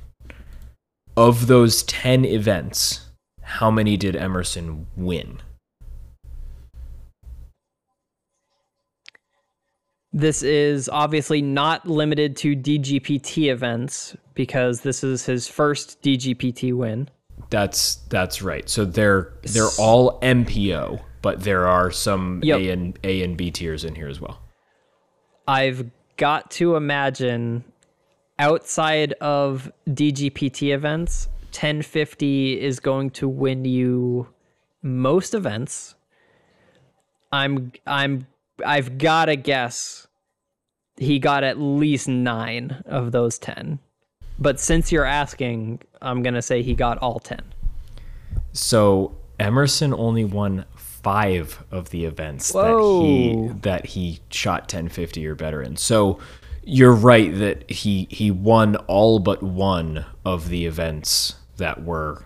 of 1.16 1.46
those 1.46 1.82
10 1.84 2.24
events, 2.24 3.10
how 3.42 3.70
many 3.70 3.96
did 3.96 4.16
Emerson 4.16 4.86
win? 4.96 5.40
This 10.12 10.42
is 10.42 10.88
obviously 10.90 11.40
not 11.40 11.88
limited 11.88 12.36
to 12.38 12.54
DGPT 12.54 13.50
events 13.50 14.14
because 14.34 14.82
this 14.82 15.02
is 15.02 15.24
his 15.24 15.48
first 15.48 16.02
DGPT 16.02 16.74
win. 16.74 17.08
That's 17.50 17.96
that's 18.08 18.42
right. 18.42 18.68
So 18.68 18.84
they're 18.84 19.32
they're 19.42 19.68
all 19.78 20.20
MPO, 20.20 21.00
but 21.22 21.42
there 21.44 21.66
are 21.66 21.90
some 21.90 22.40
yep. 22.42 22.60
A 22.60 22.70
and 22.70 22.98
A 23.04 23.22
and 23.22 23.36
B 23.36 23.50
tiers 23.50 23.84
in 23.84 23.94
here 23.94 24.08
as 24.08 24.20
well. 24.20 24.40
I've 25.48 25.90
got 26.16 26.50
to 26.52 26.76
imagine 26.76 27.64
outside 28.38 29.12
of 29.20 29.72
DGPT 29.88 30.74
events, 30.74 31.28
1050 31.50 32.60
is 32.60 32.80
going 32.80 33.10
to 33.10 33.28
win 33.28 33.64
you 33.64 34.28
most 34.82 35.34
events. 35.34 35.94
I'm 37.32 37.72
I'm 37.86 38.26
I've 38.64 38.98
got 38.98 39.26
to 39.26 39.36
guess 39.36 40.06
he 40.96 41.18
got 41.18 41.44
at 41.44 41.58
least 41.58 42.08
9 42.08 42.82
of 42.86 43.12
those 43.12 43.38
10. 43.38 43.78
But 44.38 44.60
since 44.60 44.90
you're 44.90 45.04
asking, 45.04 45.80
I'm 46.00 46.22
going 46.22 46.34
to 46.34 46.42
say 46.42 46.62
he 46.62 46.74
got 46.74 46.98
all 46.98 47.18
10. 47.20 47.40
So 48.52 49.16
Emerson 49.38 49.94
only 49.94 50.24
won 50.24 50.64
5 50.76 51.64
of 51.70 51.90
the 51.90 52.04
events 52.04 52.52
Whoa. 52.52 52.62
that 52.62 53.06
he 53.06 53.60
that 53.62 53.86
he 53.86 54.20
shot 54.30 54.62
1050 54.62 55.26
or 55.26 55.34
better 55.34 55.62
in. 55.62 55.76
So 55.76 56.18
you're 56.64 56.94
right 56.94 57.36
that 57.38 57.68
he 57.68 58.06
he 58.10 58.30
won 58.30 58.76
all 58.86 59.18
but 59.18 59.42
one 59.42 60.04
of 60.24 60.48
the 60.48 60.64
events 60.66 61.34
that 61.56 61.82
were 61.82 62.24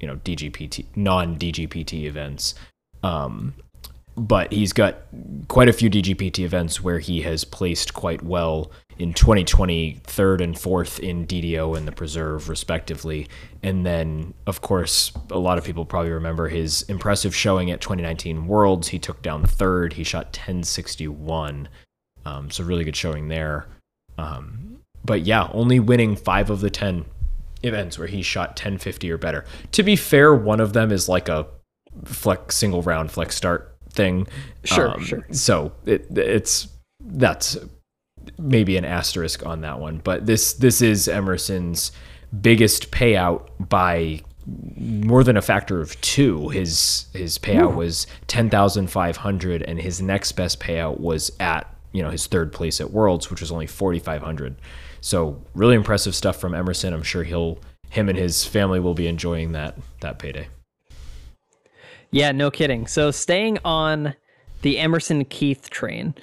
you 0.00 0.06
know 0.06 0.16
DGPT 0.16 0.86
non 0.96 1.36
DGPT 1.36 2.04
events. 2.04 2.54
Um, 3.02 3.54
but 4.16 4.52
he's 4.52 4.72
got 4.72 4.98
quite 5.48 5.68
a 5.68 5.72
few 5.72 5.88
DGPT 5.88 6.40
events 6.40 6.82
where 6.82 6.98
he 6.98 7.22
has 7.22 7.44
placed 7.44 7.94
quite 7.94 8.22
well 8.22 8.70
in 8.98 9.14
2020, 9.14 10.00
third 10.04 10.40
and 10.40 10.58
fourth 10.58 11.00
in 11.00 11.26
DDO 11.26 11.76
and 11.76 11.88
the 11.88 11.92
Preserve, 11.92 12.48
respectively. 12.48 13.26
And 13.62 13.86
then, 13.86 14.34
of 14.46 14.60
course, 14.60 15.12
a 15.30 15.38
lot 15.38 15.56
of 15.56 15.64
people 15.64 15.84
probably 15.84 16.10
remember 16.10 16.48
his 16.48 16.82
impressive 16.82 17.34
showing 17.34 17.70
at 17.70 17.80
2019 17.80 18.46
Worlds. 18.46 18.88
He 18.88 18.98
took 18.98 19.22
down 19.22 19.44
third. 19.44 19.94
He 19.94 20.04
shot 20.04 20.26
1061 20.26 21.68
um, 22.24 22.50
so 22.50 22.64
really 22.64 22.84
good 22.84 22.96
showing 22.96 23.28
there. 23.28 23.66
Um, 24.18 24.78
but 25.04 25.22
yeah, 25.22 25.48
only 25.52 25.80
winning 25.80 26.16
five 26.16 26.50
of 26.50 26.60
the 26.60 26.70
ten 26.70 27.04
events 27.62 27.98
where 27.98 28.08
he 28.08 28.22
shot 28.22 28.50
1050 28.50 29.10
or 29.10 29.18
better. 29.18 29.44
To 29.72 29.82
be 29.82 29.96
fair, 29.96 30.34
one 30.34 30.60
of 30.60 30.72
them 30.72 30.92
is 30.92 31.08
like 31.08 31.28
a 31.28 31.46
flex 32.04 32.56
single 32.56 32.82
round 32.82 33.10
flex 33.10 33.36
start 33.36 33.71
thing. 33.92 34.26
Sure, 34.64 34.90
um, 34.90 35.04
sure. 35.04 35.26
So 35.30 35.72
it 35.86 36.06
it's 36.16 36.68
that's 37.00 37.56
maybe 38.38 38.76
an 38.76 38.84
asterisk 38.84 39.44
on 39.44 39.60
that 39.62 39.78
one, 39.78 40.00
but 40.02 40.26
this 40.26 40.54
this 40.54 40.82
is 40.82 41.08
Emerson's 41.08 41.92
biggest 42.40 42.90
payout 42.90 43.48
by 43.68 44.20
more 44.46 45.22
than 45.22 45.36
a 45.36 45.42
factor 45.42 45.80
of 45.80 46.00
two. 46.00 46.48
His 46.48 47.06
his 47.12 47.38
payout 47.38 47.74
was 47.76 48.06
ten 48.26 48.50
thousand 48.50 48.88
five 48.88 49.16
hundred, 49.18 49.62
and 49.62 49.80
his 49.80 50.02
next 50.02 50.32
best 50.32 50.60
payout 50.60 51.00
was 51.00 51.30
at 51.40 51.72
you 51.92 52.02
know 52.02 52.10
his 52.10 52.26
third 52.26 52.52
place 52.52 52.80
at 52.80 52.90
Worlds, 52.90 53.30
which 53.30 53.40
was 53.40 53.52
only 53.52 53.66
forty 53.66 53.98
five 53.98 54.22
hundred. 54.22 54.56
So 55.00 55.42
really 55.54 55.74
impressive 55.74 56.14
stuff 56.14 56.36
from 56.36 56.54
Emerson. 56.54 56.92
I'm 56.92 57.02
sure 57.02 57.24
he'll 57.24 57.58
him 57.90 58.08
and 58.08 58.16
his 58.16 58.44
family 58.44 58.80
will 58.80 58.94
be 58.94 59.06
enjoying 59.06 59.52
that 59.52 59.76
that 60.00 60.18
payday. 60.18 60.48
Yeah, 62.12 62.30
no 62.30 62.50
kidding. 62.50 62.86
So 62.86 63.10
staying 63.10 63.58
on 63.64 64.14
the 64.60 64.78
Emerson 64.78 65.24
Keith 65.24 65.70
train. 65.70 66.14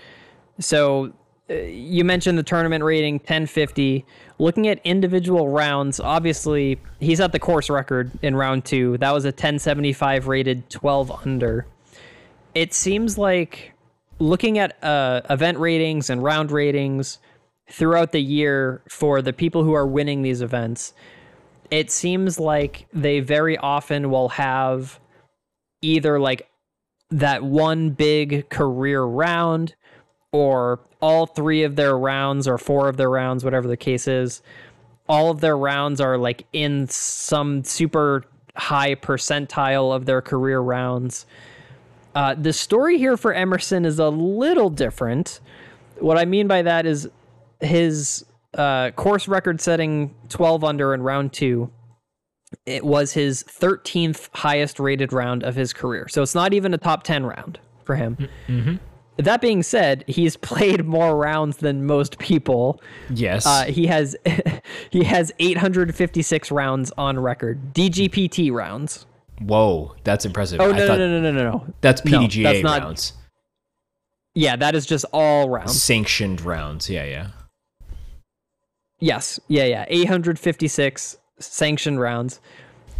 So 0.60 1.14
uh, 1.50 1.56
you 1.56 2.06
mentioned 2.06 2.38
the 2.38 2.44
tournament 2.44 2.84
rating 2.84 3.16
1050. 3.16 4.06
Looking 4.38 4.68
at 4.68 4.80
individual 4.84 5.50
rounds, 5.50 6.00
obviously 6.00 6.80
he's 7.00 7.20
at 7.20 7.32
the 7.32 7.40
course 7.40 7.72
record 7.72 8.12
in 8.22 8.36
round 8.36 8.66
two. 8.66 8.98
That 9.00 9.14
was 9.14 9.26
a 9.26 9.30
1075 9.30 10.28
rated 10.28 10.70
12 10.70 11.12
under. 11.26 11.66
It 12.54 12.74
seems 12.74 13.18
like 13.18 13.74
looking 14.20 14.60
at 14.60 14.82
uh, 14.84 15.22
event 15.30 15.58
ratings 15.58 16.12
and 16.12 16.24
round 16.24 16.52
ratings 16.52 17.18
throughout 17.68 18.12
the 18.12 18.22
year 18.22 18.84
for 18.90 19.24
the 19.24 19.34
people 19.34 19.64
who 19.64 19.74
are 19.74 19.88
winning 19.88 20.22
these 20.22 20.42
events, 20.42 20.94
it 21.72 21.90
seems 21.92 22.40
like 22.40 22.88
they 22.94 23.20
very 23.20 23.58
often 23.58 24.10
will 24.10 24.30
have 24.30 25.00
either 25.82 26.20
like 26.20 26.50
that 27.12 27.44
one 27.44 27.90
big 27.92 28.50
career 28.50 29.04
round 29.04 29.76
or 30.32 30.80
all 31.02 31.26
three 31.26 31.64
of 31.64 31.76
their 31.76 31.98
rounds 31.98 32.48
or 32.48 32.58
four 32.58 32.88
of 32.88 32.98
their 32.98 33.10
rounds, 33.10 33.44
whatever 33.44 33.68
the 33.68 33.78
case 33.78 34.08
is, 34.08 34.42
all 35.08 35.32
of 35.32 35.42
their 35.42 35.58
rounds 35.58 36.00
are 36.00 36.18
like 36.18 36.46
in 36.54 36.88
some 36.88 37.64
super 37.64 38.24
high 38.56 38.94
percentile 38.94 39.96
of 39.96 40.06
their 40.06 40.22
career 40.22 40.60
rounds. 40.60 41.26
Uh, 42.14 42.36
the 42.36 42.54
story 42.54 42.98
here 42.98 43.18
for 43.18 43.34
Emerson 43.34 43.86
is 43.86 44.00
a 44.00 44.10
little 44.10 44.70
different. 44.70 45.40
What 46.00 46.18
I 46.18 46.26
mean 46.26 46.48
by 46.48 46.62
that 46.62 46.86
is 46.86 47.10
his 47.60 48.26
uh, 48.54 48.92
course 48.92 49.28
record 49.28 49.62
setting 49.62 50.14
12 50.30 50.64
under 50.64 50.94
in 50.94 51.02
round 51.02 51.34
two. 51.34 51.72
It 52.66 52.84
was 52.86 53.14
his 53.14 53.44
13th 53.44 54.30
highest 54.34 54.80
rated 54.80 55.14
round 55.14 55.44
of 55.44 55.56
his 55.56 55.72
career. 55.74 56.08
So 56.08 56.22
it's 56.24 56.34
not 56.36 56.54
even 56.54 56.74
a 56.74 56.78
top 56.78 57.04
10 57.04 57.26
round 57.26 57.60
for 57.84 57.96
him. 57.96 58.18
Mm-hmm. 58.48 58.76
That 59.18 59.42
being 59.42 59.62
said, 59.64 60.04
he's 60.08 60.36
played 60.52 60.86
more 60.86 61.16
rounds 61.16 61.58
than 61.58 61.86
most 61.86 62.18
people. 62.20 62.82
Yes. 63.10 63.46
Uh, 63.46 63.66
he 63.66 63.86
has 63.88 64.16
he 64.92 65.04
has 65.04 65.32
856 65.40 66.52
rounds 66.52 66.92
on 66.98 67.20
record, 67.20 67.74
DGPT 67.74 68.52
rounds. 68.52 69.06
Whoa, 69.42 69.96
that's 70.04 70.26
impressive. 70.26 70.60
Oh 70.60 70.72
no 70.72 70.88
no 70.88 70.98
no 70.98 71.22
no 71.22 71.32
no 71.32 71.52
no. 71.52 71.74
That's 71.82 72.04
No, 72.04 72.20
PDGA 72.22 72.44
that's 72.44 72.64
not- 72.64 72.82
rounds, 72.82 73.14
Yeah, 74.36 74.56
that 74.56 74.74
is 74.76 74.86
just 74.86 75.06
all 75.14 75.50
rounds. 75.50 75.82
sanctioned 75.82 76.42
rounds. 76.42 76.90
Yeah, 76.90 77.04
yeah. 77.06 77.28
Yes. 79.00 79.40
Yeah, 79.48 79.64
yeah. 79.66 79.86
856 79.88 81.18
sanctioned 81.40 82.00
rounds. 82.00 82.40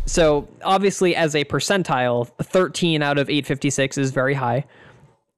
So, 0.06 0.48
obviously, 0.64 1.16
as 1.16 1.36
a 1.36 1.46
percentile, 1.46 2.28
13 2.42 3.04
out 3.04 3.18
of 3.20 3.30
856 3.30 3.98
is 3.98 4.12
very 4.12 4.34
high. 4.34 4.66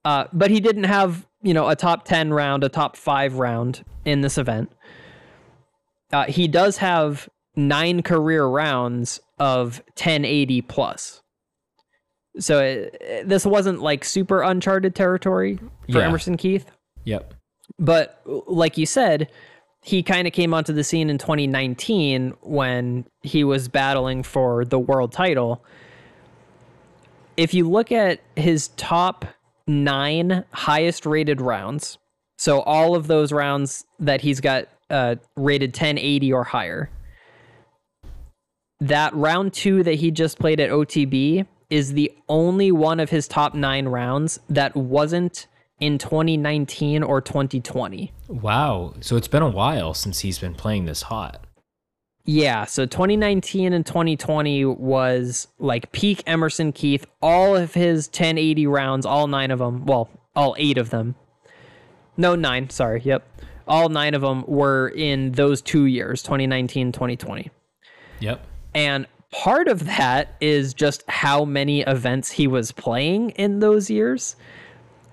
Uh, 0.06 0.26
but 0.32 0.50
he 0.50 0.60
didn't 0.60 0.86
have, 0.86 1.28
you 1.42 1.54
know, 1.54 1.68
a 1.68 1.76
top 1.76 2.06
10 2.06 2.34
round, 2.34 2.64
a 2.64 2.70
top 2.70 2.96
five 2.96 3.36
round 3.36 3.84
in 4.06 4.22
this 4.22 4.38
event. 4.38 4.72
Uh, 6.14 6.26
he 6.26 6.48
does 6.48 6.78
have 6.78 7.28
nine 7.56 8.02
career 8.02 8.46
rounds 8.46 9.20
of 9.40 9.80
1080 9.96 10.62
plus. 10.62 11.22
So, 12.40 12.60
it, 12.60 13.28
this 13.28 13.46
wasn't 13.46 13.82
like 13.82 14.06
super 14.06 14.42
uncharted 14.42 14.96
territory 14.96 15.58
for 15.58 15.66
Yeah. 16.00 16.08
Emerson 16.08 16.38
Keith 16.38 16.66
Yep. 17.04 17.34
but 17.78 18.22
like 18.26 18.78
you 18.78 18.86
said 18.86 19.30
he 19.82 20.04
kind 20.04 20.28
of 20.28 20.34
came 20.34 20.54
onto 20.54 20.74
the 20.74 20.84
scene 20.84 21.10
in 21.10 21.18
2019 21.18 22.34
when 22.42 23.06
he 23.22 23.44
was 23.44 23.68
battling 23.68 24.24
for 24.24 24.64
the 24.64 24.80
world 24.80 25.12
title. 25.12 25.64
If 27.36 27.54
you 27.54 27.68
look 27.68 27.92
at 27.92 28.22
his 28.36 28.70
top 28.70 29.26
nine 29.68 30.44
highest 30.52 31.06
rated 31.06 31.42
rounds 31.42 31.98
so 32.38 32.62
all 32.62 32.96
of 32.96 33.06
those 33.06 33.32
rounds 33.32 33.86
that 34.00 34.22
he's 34.22 34.42
got 34.42 34.68
uh, 34.90 35.16
rated 35.36 35.70
1080 35.70 36.34
or 36.34 36.44
higher 36.44 36.90
that 38.80 39.14
round 39.14 39.54
two 39.54 39.84
that 39.84 39.96
he 39.96 40.12
just 40.12 40.40
played 40.40 40.60
at 40.60 40.70
otb 40.72 41.46
is 41.70 41.94
the 41.94 42.12
only 42.28 42.72
one 42.72 43.00
of 43.00 43.10
his 43.10 43.28
top 43.28 43.54
nine 43.54 43.88
rounds 43.88 44.40
that 44.50 44.76
wasn't 44.76 45.48
in 45.82 45.98
2019 45.98 47.04
or 47.04 47.20
2020. 47.20 48.14
Wow. 48.30 48.94
So 49.02 49.18
it's 49.18 49.28
been 49.28 49.44
a 49.44 49.50
while 49.50 49.94
since 49.94 50.20
he's 50.20 50.40
been 50.40 50.54
playing 50.54 50.86
this 50.86 51.02
hot. 51.04 51.46
Yeah, 52.24 52.66
so 52.66 52.86
2019 52.86 53.74
and 53.74 53.84
2020 53.84 54.64
was 54.66 55.48
like 55.58 55.92
peak 55.92 56.22
Emerson 56.28 56.72
Keith. 56.72 57.06
All 57.20 57.56
of 57.56 57.74
his 57.74 58.08
1080 58.08 58.68
rounds, 58.68 59.06
all 59.08 59.26
nine 59.26 59.50
of 59.50 59.58
them, 59.58 59.86
well, 59.86 60.08
all 60.36 60.56
eight 60.60 60.78
of 60.78 60.92
them. 60.92 61.16
No, 62.18 62.36
nine, 62.36 62.70
sorry. 62.70 63.02
Yep. 63.04 63.28
All 63.68 63.90
nine 63.90 64.14
of 64.14 64.22
them 64.22 64.44
were 64.48 64.90
in 64.90 65.32
those 65.32 65.64
two 65.64 65.86
years, 65.86 66.22
2019, 66.22 66.92
2020. 66.92 67.50
Yep. 68.20 68.46
And 68.76 69.08
part 69.32 69.68
of 69.68 69.86
that 69.86 70.36
is 70.40 70.76
just 70.76 71.04
how 71.10 71.44
many 71.44 71.82
events 71.82 72.32
he 72.32 72.46
was 72.46 72.72
playing 72.72 73.32
in 73.32 73.60
those 73.60 73.90
years. 73.90 74.36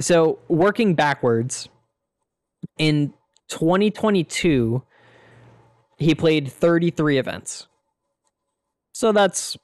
So, 0.01 0.39
working 0.49 0.95
backwards, 0.95 1.69
in 2.79 3.13
2022, 3.49 4.83
he 5.97 6.15
played 6.15 6.51
33 6.51 7.19
events. 7.19 7.67
So 8.93 9.13
that's, 9.13 9.57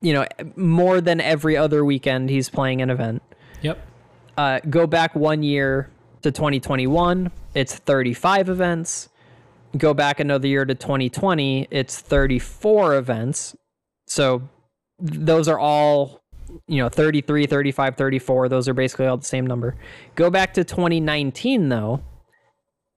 you 0.00 0.12
know, 0.12 0.26
more 0.56 1.00
than 1.00 1.20
every 1.20 1.56
other 1.56 1.84
weekend 1.84 2.30
he's 2.30 2.50
playing 2.50 2.82
an 2.82 2.90
event. 2.90 3.22
Yep. 3.62 3.86
Uh, 4.36 4.60
go 4.68 4.86
back 4.86 5.14
one 5.14 5.42
year 5.42 5.90
to 6.22 6.32
2021, 6.32 7.30
it's 7.54 7.76
35 7.76 8.48
events. 8.48 9.08
Go 9.76 9.92
back 9.92 10.20
another 10.20 10.46
year 10.46 10.64
to 10.64 10.74
2020, 10.74 11.68
it's 11.70 12.00
34 12.00 12.96
events. 12.96 13.56
So 14.06 14.42
those 14.98 15.48
are 15.48 15.58
all, 15.58 16.20
you 16.66 16.82
know, 16.82 16.88
33, 16.88 17.46
35, 17.46 17.96
34. 17.96 18.48
Those 18.48 18.68
are 18.68 18.74
basically 18.74 19.06
all 19.06 19.16
the 19.16 19.24
same 19.24 19.46
number. 19.46 19.76
Go 20.14 20.30
back 20.30 20.54
to 20.54 20.64
2019, 20.64 21.68
though. 21.68 22.02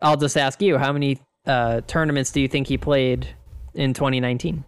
I'll 0.02 0.18
just 0.18 0.38
ask 0.38 0.62
you, 0.62 0.78
how 0.78 0.92
many 0.94 1.20
uh, 1.46 1.82
tournaments 1.88 2.32
do 2.32 2.42
you 2.42 2.48
think 2.48 2.68
he 2.68 2.78
played 2.78 3.28
in 3.74 3.94
2019? 3.94 4.64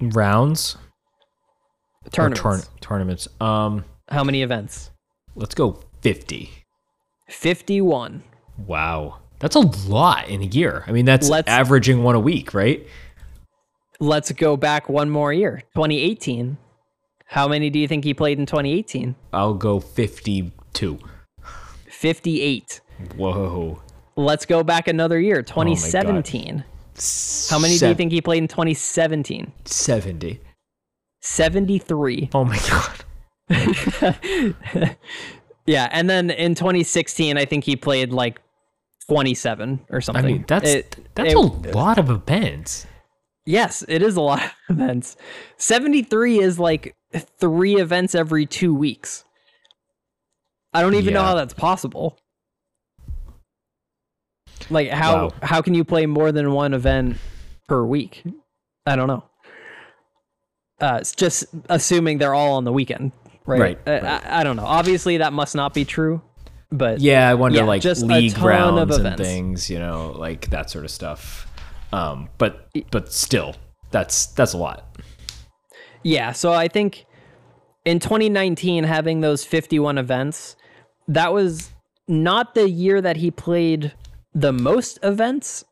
Rounds. 0.00 0.76
Tournaments. 2.12 2.40
tourn- 2.40 2.62
tournaments. 2.80 3.28
Um, 3.40 3.84
how 4.08 4.22
many 4.24 4.42
events? 4.42 4.90
let's 5.34 5.54
go 5.54 5.80
50. 6.00 6.50
51. 7.28 8.22
Wow. 8.66 9.18
That's 9.38 9.54
a 9.56 9.60
lot 9.60 10.28
in 10.28 10.40
a 10.40 10.46
year. 10.46 10.82
I 10.86 10.92
mean, 10.92 11.04
that's 11.04 11.28
Let's- 11.28 11.48
averaging 11.48 12.02
one 12.02 12.14
a 12.14 12.20
week, 12.20 12.54
right? 12.54 12.86
Let's 14.00 14.32
go 14.32 14.56
back 14.56 14.88
one 14.88 15.10
more 15.10 15.32
year. 15.32 15.62
2018. 15.74 16.56
How 17.26 17.48
many 17.48 17.70
do 17.70 17.78
you 17.78 17.88
think 17.88 18.04
he 18.04 18.14
played 18.14 18.38
in 18.38 18.46
2018? 18.46 19.14
I'll 19.32 19.54
go 19.54 19.80
52. 19.80 20.98
58. 21.88 22.80
Whoa. 23.16 23.82
Let's 24.16 24.46
go 24.46 24.62
back 24.62 24.88
another 24.88 25.20
year. 25.20 25.42
2017. 25.42 26.64
How 27.50 27.58
many 27.58 27.76
do 27.76 27.88
you 27.88 27.94
think 27.94 28.12
he 28.12 28.20
played 28.22 28.42
in 28.42 28.48
2017? 28.48 29.52
70. 29.64 30.40
73. 31.20 32.30
Oh 32.32 32.44
my 32.44 32.58
god. 32.68 33.04
Yeah, 35.68 35.88
and 35.90 36.08
then 36.08 36.30
in 36.30 36.54
2016, 36.54 37.36
I 37.36 37.44
think 37.44 37.64
he 37.64 37.74
played 37.74 38.12
like 38.12 38.40
27 39.08 39.80
or 39.90 40.00
something. 40.00 40.24
I 40.24 40.28
mean, 40.28 40.44
that's 40.46 40.70
It- 40.70 41.08
that's 41.16 41.30
it- 41.32 41.36
a 41.36 41.40
lot 41.76 41.98
of 41.98 42.08
events. 42.08 42.86
Yes, 43.46 43.84
it 43.88 44.00
is 44.00 44.14
a 44.16 44.20
lot 44.20 44.44
of 44.44 44.52
events. 44.76 45.16
73 45.56 46.38
is 46.38 46.60
like 46.60 46.94
three 47.20 47.76
events 47.76 48.14
every 48.14 48.46
two 48.46 48.74
weeks. 48.74 49.24
I 50.72 50.82
don't 50.82 50.94
even 50.94 51.14
know 51.14 51.22
how 51.22 51.34
that's 51.34 51.54
possible. 51.54 52.18
Like 54.70 54.90
how 54.90 55.14
Wow. 55.16 55.32
how 55.42 55.62
can 55.62 55.74
you 55.74 55.84
play 55.84 56.06
more 56.06 56.32
than 56.32 56.52
one 56.52 56.74
event 56.74 57.18
per 57.68 57.84
week? 57.84 58.22
I 58.84 58.96
don't 58.96 59.06
know. 59.08 59.24
Uh, 60.80 60.98
it's 61.00 61.14
just 61.14 61.44
assuming 61.70 62.18
they're 62.18 62.34
all 62.34 62.54
on 62.54 62.64
the 62.64 62.72
weekend, 62.72 63.12
right? 63.46 63.60
Right, 63.60 63.78
Uh, 63.88 64.20
I, 64.24 64.40
I 64.40 64.44
don't 64.44 64.56
know. 64.56 64.66
Obviously, 64.66 65.18
that 65.18 65.32
must 65.32 65.54
not 65.54 65.72
be 65.72 65.84
true, 65.86 66.20
but 66.70 67.00
Yeah, 67.00 67.28
I 67.30 67.34
wonder 67.34 67.58
Yeah, 67.58 67.64
like 67.64 67.80
just 67.80 68.02
a 68.02 68.06
league 68.06 68.32
ton 68.34 68.40
of 68.42 68.46
rounds 68.46 68.96
and 68.98 69.16
things, 69.16 69.70
you 69.70 69.78
know, 69.78 70.12
like 70.18 70.50
that 70.50 70.68
sort 70.68 70.84
of 70.84 70.90
stuff. 70.90 71.50
Um, 71.92 72.28
but 72.36 72.68
but 72.90 73.10
still, 73.12 73.54
that's 73.90 74.26
that's 74.26 74.52
a 74.52 74.58
lot. 74.58 74.98
Yeah, 76.02 76.32
so 76.32 76.52
I 76.52 76.68
think 76.68 77.05
in 77.86 78.00
2019 78.00 78.84
having 78.84 79.20
those 79.20 79.44
51 79.44 79.96
events, 79.96 80.56
that 81.08 81.32
was 81.32 81.70
not 82.08 82.54
the 82.54 82.68
year 82.68 83.00
that 83.00 83.16
he 83.16 83.30
played 83.30 83.92
the 84.34 84.52
most 84.52 84.98
events, 85.02 85.64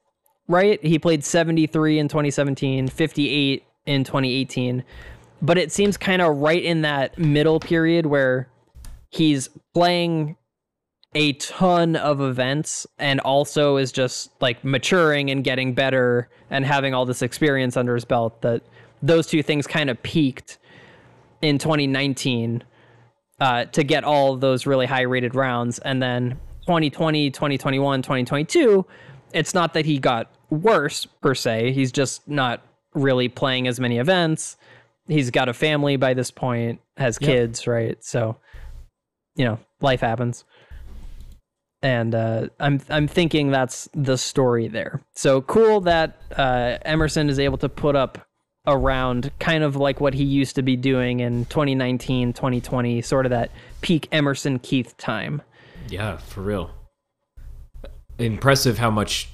right? 0.48 0.82
He 0.82 0.98
played 0.98 1.24
73 1.24 1.98
in 1.98 2.08
2017, 2.08 2.88
58 2.88 3.64
in 3.86 4.04
2018, 4.04 4.84
but 5.42 5.58
it 5.58 5.72
seems 5.72 5.96
kind 5.96 6.22
of 6.22 6.36
right 6.36 6.62
in 6.62 6.82
that 6.82 7.18
middle 7.18 7.58
period 7.58 8.06
where 8.06 8.48
he's 9.10 9.48
playing 9.74 10.36
a 11.16 11.32
ton 11.34 11.96
of 11.96 12.20
events 12.20 12.86
and 12.98 13.20
also 13.20 13.76
is 13.76 13.90
just 13.90 14.30
like 14.40 14.64
maturing 14.64 15.30
and 15.30 15.42
getting 15.42 15.74
better 15.74 16.28
and 16.48 16.64
having 16.64 16.94
all 16.94 17.04
this 17.04 17.22
experience 17.22 17.76
under 17.76 17.94
his 17.94 18.04
belt 18.04 18.40
that 18.42 18.62
those 19.02 19.26
two 19.26 19.42
things 19.42 19.66
kind 19.66 19.90
of 19.90 20.02
peaked 20.02 20.58
in 21.44 21.58
2019 21.58 22.64
uh, 23.40 23.64
to 23.66 23.84
get 23.84 24.04
all 24.04 24.32
of 24.34 24.40
those 24.40 24.66
really 24.66 24.86
high 24.86 25.02
rated 25.02 25.34
rounds. 25.34 25.78
And 25.80 26.02
then 26.02 26.38
2020 26.66 27.30
2021 27.30 28.02
2022 28.02 28.86
it's 29.34 29.52
not 29.52 29.74
that 29.74 29.84
he 29.84 29.98
got 29.98 30.30
worse 30.48 31.06
per 31.06 31.34
se. 31.34 31.72
He's 31.72 31.90
just 31.92 32.26
not 32.28 32.62
really 32.94 33.28
playing 33.28 33.66
as 33.66 33.80
many 33.80 33.98
events. 33.98 34.56
He's 35.08 35.30
got 35.30 35.48
a 35.48 35.52
family 35.52 35.96
by 35.96 36.14
this 36.14 36.30
point 36.30 36.80
has 36.96 37.18
Yep. 37.20 37.28
kids 37.28 37.66
right? 37.66 38.02
So 38.02 38.36
you 39.36 39.44
know 39.44 39.58
life 39.80 40.00
happens. 40.00 40.44
And 41.82 42.14
uh, 42.14 42.48
I'm 42.60 42.80
I'm 42.88 43.06
thinking 43.06 43.50
that's 43.50 43.88
the 43.92 44.16
story 44.16 44.68
there. 44.68 45.02
So 45.16 45.42
cool 45.42 45.82
that 45.82 46.16
uh, 46.34 46.78
Emerson 46.82 47.28
is 47.28 47.38
able 47.38 47.58
to 47.58 47.68
put 47.68 47.94
up 47.94 48.26
a 48.66 48.76
round 48.76 49.30
kind 49.38 49.62
of 49.62 49.76
like 49.76 50.00
what 50.00 50.14
he 50.14 50.24
used 50.24 50.56
to 50.56 50.62
be 50.62 50.76
doing 50.76 51.20
in 51.20 51.44
2019, 51.46 52.32
2020, 52.32 53.02
sort 53.02 53.26
of 53.26 53.30
that 53.30 53.50
peak 53.82 54.08
Emerson 54.10 54.58
Keith 54.58 54.96
time. 54.96 55.42
Yeah, 55.88 56.16
for 56.16 56.40
real. 56.40 56.70
Impressive 58.18 58.78
how 58.78 58.90
much 58.90 59.28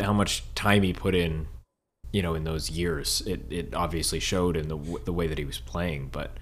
how 0.00 0.12
much 0.12 0.42
time 0.54 0.82
he 0.82 0.92
put 0.92 1.14
in, 1.14 1.46
you 2.10 2.22
know, 2.22 2.34
in 2.34 2.44
those 2.44 2.70
years. 2.70 3.22
It 3.26 3.44
it 3.50 3.74
obviously 3.74 4.20
showed 4.20 4.56
in 4.56 4.68
the 4.68 4.78
the 5.04 5.12
way 5.12 5.26
that 5.26 5.38
he 5.38 5.44
was 5.44 5.58
playing, 5.58 6.08
but 6.10 6.38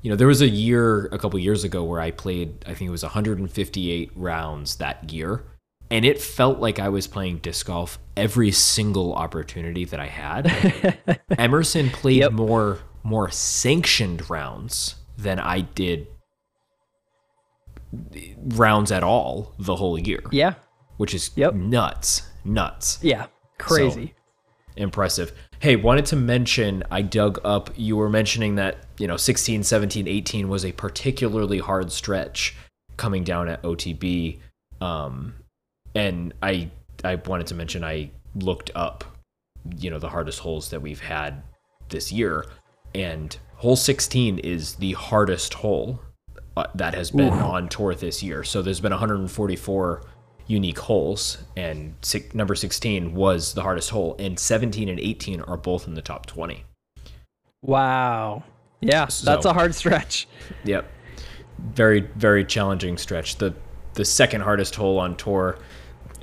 you 0.00 0.10
know, 0.10 0.16
there 0.16 0.26
was 0.26 0.42
a 0.42 0.48
year 0.48 1.06
a 1.06 1.18
couple 1.18 1.38
years 1.38 1.64
ago 1.64 1.82
where 1.82 2.00
I 2.00 2.10
played 2.10 2.64
I 2.66 2.74
think 2.74 2.88
it 2.88 2.92
was 2.92 3.02
158 3.02 4.10
rounds 4.14 4.76
that 4.76 5.12
year, 5.12 5.44
and 5.90 6.04
it 6.04 6.20
felt 6.20 6.58
like 6.58 6.78
I 6.78 6.88
was 6.88 7.06
playing 7.06 7.38
disc 7.38 7.66
golf 7.66 7.98
every 8.16 8.50
single 8.52 9.14
opportunity 9.14 9.84
that 9.84 10.00
I 10.00 10.06
had. 10.06 11.20
Emerson 11.38 11.90
played 11.90 12.18
Yep. 12.20 12.32
more 12.32 12.78
more 13.02 13.30
sanctioned 13.30 14.28
rounds 14.30 14.94
than 15.18 15.38
I 15.38 15.60
did 15.60 16.06
rounds 18.56 18.90
at 18.90 19.02
all 19.04 19.52
the 19.58 19.76
whole 19.76 19.98
year, 19.98 20.22
Yeah, 20.32 20.54
which 20.96 21.14
is 21.14 21.30
Yep. 21.36 21.54
nuts, 21.54 22.22
nuts, 22.44 22.98
yeah, 23.02 23.26
crazy. 23.58 24.14
impressive. 24.76 25.32
Hey, 25.60 25.76
wanted 25.76 26.06
to 26.06 26.16
mention 26.16 26.82
I 26.90 27.02
dug 27.02 27.38
up 27.44 27.70
you 27.76 27.96
were 27.96 28.08
mentioning 28.08 28.56
that, 28.56 28.78
you 28.98 29.06
know, 29.06 29.16
16, 29.16 29.62
17, 29.62 30.08
18 30.08 30.48
was 30.48 30.64
a 30.64 30.72
particularly 30.72 31.58
hard 31.58 31.92
stretch 31.92 32.56
coming 32.96 33.22
down 33.22 33.48
at 33.48 33.62
OTB. 33.62 34.40
Um 34.80 35.34
and 35.94 36.32
I 36.42 36.70
I 37.02 37.16
wanted 37.16 37.46
to 37.48 37.54
mention 37.54 37.84
I 37.84 38.10
looked 38.34 38.70
up 38.74 39.04
you 39.78 39.90
know 39.90 39.98
the 39.98 40.08
hardest 40.08 40.40
holes 40.40 40.70
that 40.70 40.80
we've 40.80 41.00
had 41.00 41.42
this 41.88 42.12
year 42.12 42.46
and 42.94 43.36
hole 43.56 43.76
16 43.76 44.38
is 44.40 44.74
the 44.74 44.92
hardest 44.92 45.54
hole 45.54 46.00
uh, 46.56 46.66
that 46.74 46.94
has 46.94 47.10
been 47.10 47.32
on 47.32 47.68
tour 47.68 47.94
this 47.94 48.22
year 48.22 48.44
so 48.44 48.60
there's 48.62 48.80
been 48.80 48.92
144 48.92 50.02
unique 50.46 50.78
holes 50.78 51.38
and 51.56 51.94
si- 52.02 52.28
number 52.34 52.54
16 52.54 53.14
was 53.14 53.54
the 53.54 53.62
hardest 53.62 53.90
hole 53.90 54.14
and 54.18 54.38
17 54.38 54.88
and 54.88 55.00
18 55.00 55.40
are 55.42 55.56
both 55.56 55.86
in 55.88 55.94
the 55.94 56.02
top 56.02 56.26
20 56.26 56.64
Wow. 57.62 58.44
Yeah, 58.80 59.06
that's 59.06 59.46
a 59.46 59.52
hard 59.54 59.74
stretch. 59.74 60.28
Yep. 60.64 60.90
Very 61.58 62.00
very 62.16 62.44
challenging 62.44 62.98
stretch. 62.98 63.36
The 63.36 63.54
the 63.94 64.04
second 64.04 64.42
hardest 64.42 64.74
hole 64.74 64.98
on 64.98 65.16
tour 65.16 65.58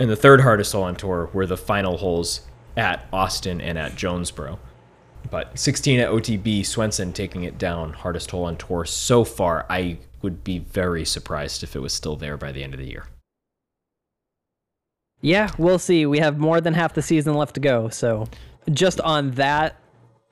and 0.01 0.09
the 0.09 0.15
third 0.15 0.41
hardest 0.41 0.71
hole 0.73 0.83
on 0.83 0.95
tour 0.95 1.29
were 1.31 1.45
the 1.45 1.55
final 1.57 1.97
holes 1.97 2.41
at 2.75 3.05
Austin 3.13 3.61
and 3.61 3.77
at 3.77 3.95
Jonesboro. 3.95 4.57
But 5.29 5.57
16 5.59 5.99
at 5.99 6.09
OTB, 6.09 6.65
Swenson 6.65 7.13
taking 7.13 7.43
it 7.43 7.59
down, 7.59 7.93
hardest 7.93 8.31
hole 8.31 8.45
on 8.45 8.57
tour 8.57 8.83
so 8.83 9.23
far. 9.23 9.67
I 9.69 9.99
would 10.23 10.43
be 10.43 10.57
very 10.57 11.05
surprised 11.05 11.61
if 11.61 11.75
it 11.75 11.79
was 11.79 11.93
still 11.93 12.15
there 12.15 12.35
by 12.35 12.51
the 12.51 12.63
end 12.63 12.73
of 12.73 12.79
the 12.79 12.87
year. 12.87 13.05
Yeah, 15.21 15.51
we'll 15.59 15.77
see. 15.79 16.07
We 16.07 16.17
have 16.17 16.39
more 16.39 16.59
than 16.61 16.73
half 16.73 16.93
the 16.95 17.03
season 17.03 17.35
left 17.35 17.53
to 17.53 17.59
go. 17.59 17.89
So, 17.89 18.27
just 18.71 18.99
on 19.01 19.31
that 19.31 19.75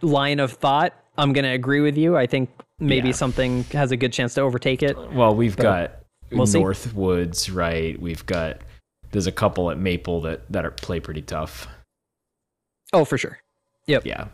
line 0.01 0.39
of 0.39 0.53
thought, 0.53 0.93
I'm 1.17 1.32
going 1.32 1.45
to 1.45 1.51
agree 1.51 1.82
with 1.82 1.95
you. 1.95 2.17
I 2.17 2.26
think 2.26 2.49
maybe 2.80 3.09
Yeah. 3.09 3.13
something 3.13 3.65
has 3.65 3.91
a 3.91 3.97
good 3.97 4.11
chance 4.13 4.34
to 4.34 4.41
overtake 4.41 4.82
it. 4.82 4.97
Well, 5.13 5.36
we've 5.36 5.55
got 5.57 5.91
we'll 6.32 6.47
see. 6.47 6.59
Northwoods, 6.59 7.53
right? 7.55 8.01
We've 8.01 8.26
got 8.26 8.57
there's 9.12 9.28
a 9.28 9.32
couple 9.32 9.72
at 9.72 9.78
Maple 9.78 10.22
that 10.22 10.51
that 10.51 10.66
are 10.66 10.72
play 10.72 10.99
pretty 10.99 11.22
tough. 11.22 11.68
Oh, 12.93 13.05
for 13.05 13.18
sure. 13.18 13.39
Yep. 13.88 14.05
Yeah. 14.05 14.28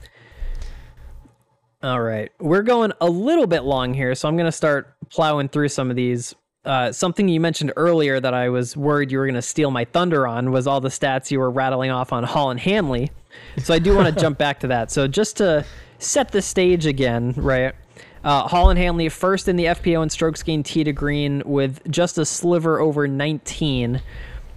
All 1.84 2.02
right. 2.02 2.32
We're 2.40 2.64
going 2.64 2.94
a 3.00 3.10
little 3.10 3.48
bit 3.48 3.64
long 3.64 3.94
here, 3.94 4.16
so 4.16 4.28
I'm 4.28 4.36
going 4.36 4.48
to 4.48 4.52
start 4.52 4.96
plowing 5.10 5.50
through 5.50 5.70
some 5.70 5.90
of 5.90 5.96
these. 5.96 6.34
Uh, 6.64 6.92
something 6.92 7.28
you 7.28 7.40
mentioned 7.40 7.72
earlier 7.76 8.20
that 8.20 8.34
I 8.34 8.50
was 8.50 8.76
worried 8.76 9.12
you 9.12 9.20
were 9.20 9.26
going 9.26 9.36
to 9.36 9.42
steal 9.42 9.70
my 9.70 9.86
thunder 9.86 10.26
on 10.26 10.52
was 10.52 10.66
all 10.66 10.82
the 10.82 10.90
stats 10.90 11.30
you 11.30 11.40
were 11.40 11.52
rattling 11.52 11.92
off 11.92 12.12
on 12.12 12.24
Holyn 12.24 12.58
Handley. 12.58 13.12
So 13.60 13.72
I 13.72 13.78
do 13.78 13.96
want 13.96 14.12
to 14.12 14.20
jump 14.22 14.40
back 14.40 14.62
to 14.62 14.68
that. 14.68 14.90
So 14.90 15.08
just 15.08 15.38
to 15.38 15.64
set 16.00 16.32
the 16.32 16.42
stage 16.42 16.88
again, 16.88 17.34
right? 17.38 17.76
Uh, 18.24 18.48
Holyn 18.48 18.78
Handley 18.78 19.10
first 19.10 19.48
in 19.48 19.56
the 19.56 19.66
FPO 19.66 20.02
and 20.02 20.12
strokes 20.12 20.42
gained 20.42 20.66
tee 20.66 20.84
to 20.84 20.92
green 20.92 21.44
with 21.46 21.80
just 21.92 22.18
a 22.18 22.26
sliver 22.26 22.80
over 22.80 23.08
19, 23.08 24.02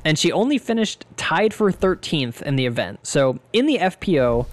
and 0.08 0.18
she 0.18 0.32
only 0.32 0.56
finished 0.56 1.04
tied 1.18 1.52
for 1.52 1.70
13th 1.70 2.40
in 2.40 2.56
the 2.56 2.64
event. 2.64 2.98
So 3.06 3.40
in 3.52 3.66
the 3.66 3.76
FPO, 3.76 4.46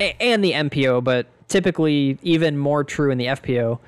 and 0.00 0.42
the 0.42 0.52
MPO, 0.52 1.04
but 1.04 1.26
typically 1.46 2.18
even 2.22 2.58
more 2.58 2.82
true 2.82 3.12
in 3.12 3.18
the 3.18 3.26
FPO. 3.26 3.78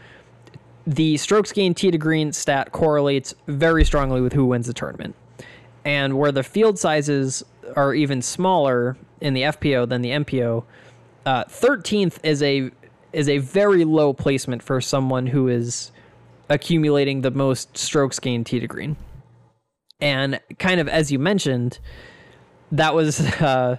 The 0.86 1.16
strokes 1.16 1.50
gained 1.50 1.76
tee 1.76 1.90
to 1.90 1.98
green 1.98 2.32
stat 2.32 2.70
correlates 2.70 3.34
very 3.48 3.84
strongly 3.84 4.20
with 4.20 4.34
who 4.34 4.46
wins 4.46 4.68
the 4.68 4.72
tournament. 4.72 5.16
And 5.84 6.16
where 6.16 6.30
the 6.30 6.44
field 6.44 6.78
sizes 6.78 7.42
are 7.74 7.92
even 7.92 8.22
smaller 8.22 8.96
in 9.20 9.34
the 9.34 9.42
FPO 9.42 9.88
than 9.88 10.00
the 10.00 10.10
MPO, 10.10 10.62
uh, 11.26 11.44
13th 11.46 12.18
is 12.22 12.40
a 12.40 12.70
is 13.12 13.28
a 13.28 13.38
very 13.38 13.84
low 13.84 14.12
placement 14.12 14.62
for 14.62 14.80
someone 14.80 15.26
who 15.26 15.48
is 15.48 15.90
accumulating 16.48 17.22
the 17.22 17.32
most 17.32 17.76
strokes 17.76 18.20
gained 18.20 18.46
tee 18.46 18.60
to 18.60 18.68
green. 18.68 18.96
And 20.00 20.40
kind 20.58 20.80
of 20.80 20.88
as 20.88 21.10
you 21.10 21.18
mentioned, 21.18 21.78
that 22.72 22.94
was 22.94 23.20
uh, 23.40 23.76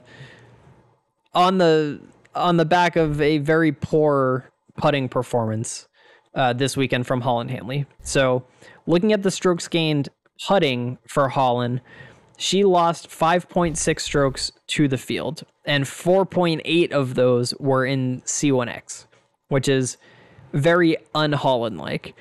on 1.34 1.58
the 1.58 2.02
on 2.34 2.58
the 2.58 2.66
back 2.66 2.96
of 2.96 3.22
a 3.22 3.38
very 3.38 3.72
poor 3.72 4.52
putting 4.78 5.08
performance 5.08 5.88
uh, 6.34 6.54
this 6.54 6.76
weekend 6.76 7.08
from 7.08 7.22
Holyn 7.22 7.48
Handley. 7.48 7.86
So, 8.02 8.46
looking 8.86 9.14
at 9.14 9.24
the 9.24 9.32
strokes 9.32 9.68
gained 9.68 10.10
putting 10.46 10.98
for 11.08 11.30
Holyn, 11.30 11.80
she 12.38 12.66
lost 12.66 13.10
5.6 13.10 14.00
strokes 14.02 14.52
to 14.68 14.88
the 14.88 14.98
field, 14.98 15.44
and 15.64 15.86
4.8 15.86 16.92
of 16.92 17.16
those 17.16 17.54
were 17.60 17.86
in 17.86 18.22
C1X, 18.22 19.06
which 19.48 19.70
is 19.70 19.98
very 20.52 20.98
un 21.14 21.32
Holyn 21.32 21.78
like. 21.78 22.14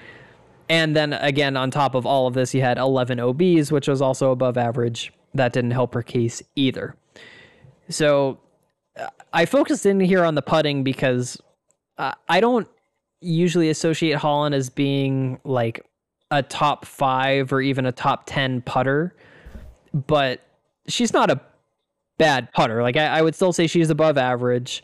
And 0.69 0.97
then 0.97 1.13
again, 1.13 1.57
on 1.57 1.71
top 1.71 1.95
of 1.95 2.07
all 2.07 2.27
of 2.27 2.35
this, 2.35 2.55
you 2.55 2.63
had 2.63 2.79
11 2.79 3.21
OBs, 3.21 3.71
which 3.71 3.89
was 3.89 4.01
also 4.01 4.31
above 4.31 4.57
average. 4.57 5.13
That 5.35 5.53
didn't 5.53 5.73
help 5.73 5.95
her 5.95 6.03
case 6.03 6.43
either. 6.57 6.97
So 7.89 8.39
uh, 8.99 9.09
I 9.33 9.45
focused 9.45 9.85
in 9.85 10.01
here 10.01 10.25
on 10.25 10.35
the 10.35 10.43
putting 10.43 10.85
because 10.85 11.41
uh, 11.99 12.13
I 12.29 12.41
don't 12.41 12.69
usually 13.21 13.69
associate 13.69 14.17
Holyn 14.17 14.55
as 14.55 14.71
being 14.71 15.41
like 15.45 15.85
a 16.31 16.43
top 16.43 16.85
five 16.85 17.53
or 17.53 17.61
even 17.61 17.87
a 17.87 17.93
top 17.93 18.25
10 18.27 18.63
putter, 18.63 19.15
but 19.93 20.41
she's 20.89 21.13
not 21.13 21.31
a 21.31 21.41
bad 22.19 22.53
putter. 22.53 22.83
Like 22.83 22.97
I, 22.97 23.07
I 23.07 23.23
would 23.23 23.35
still 23.35 23.53
say 23.53 23.67
she's 23.67 23.91
above 23.91 24.17
average. 24.19 24.83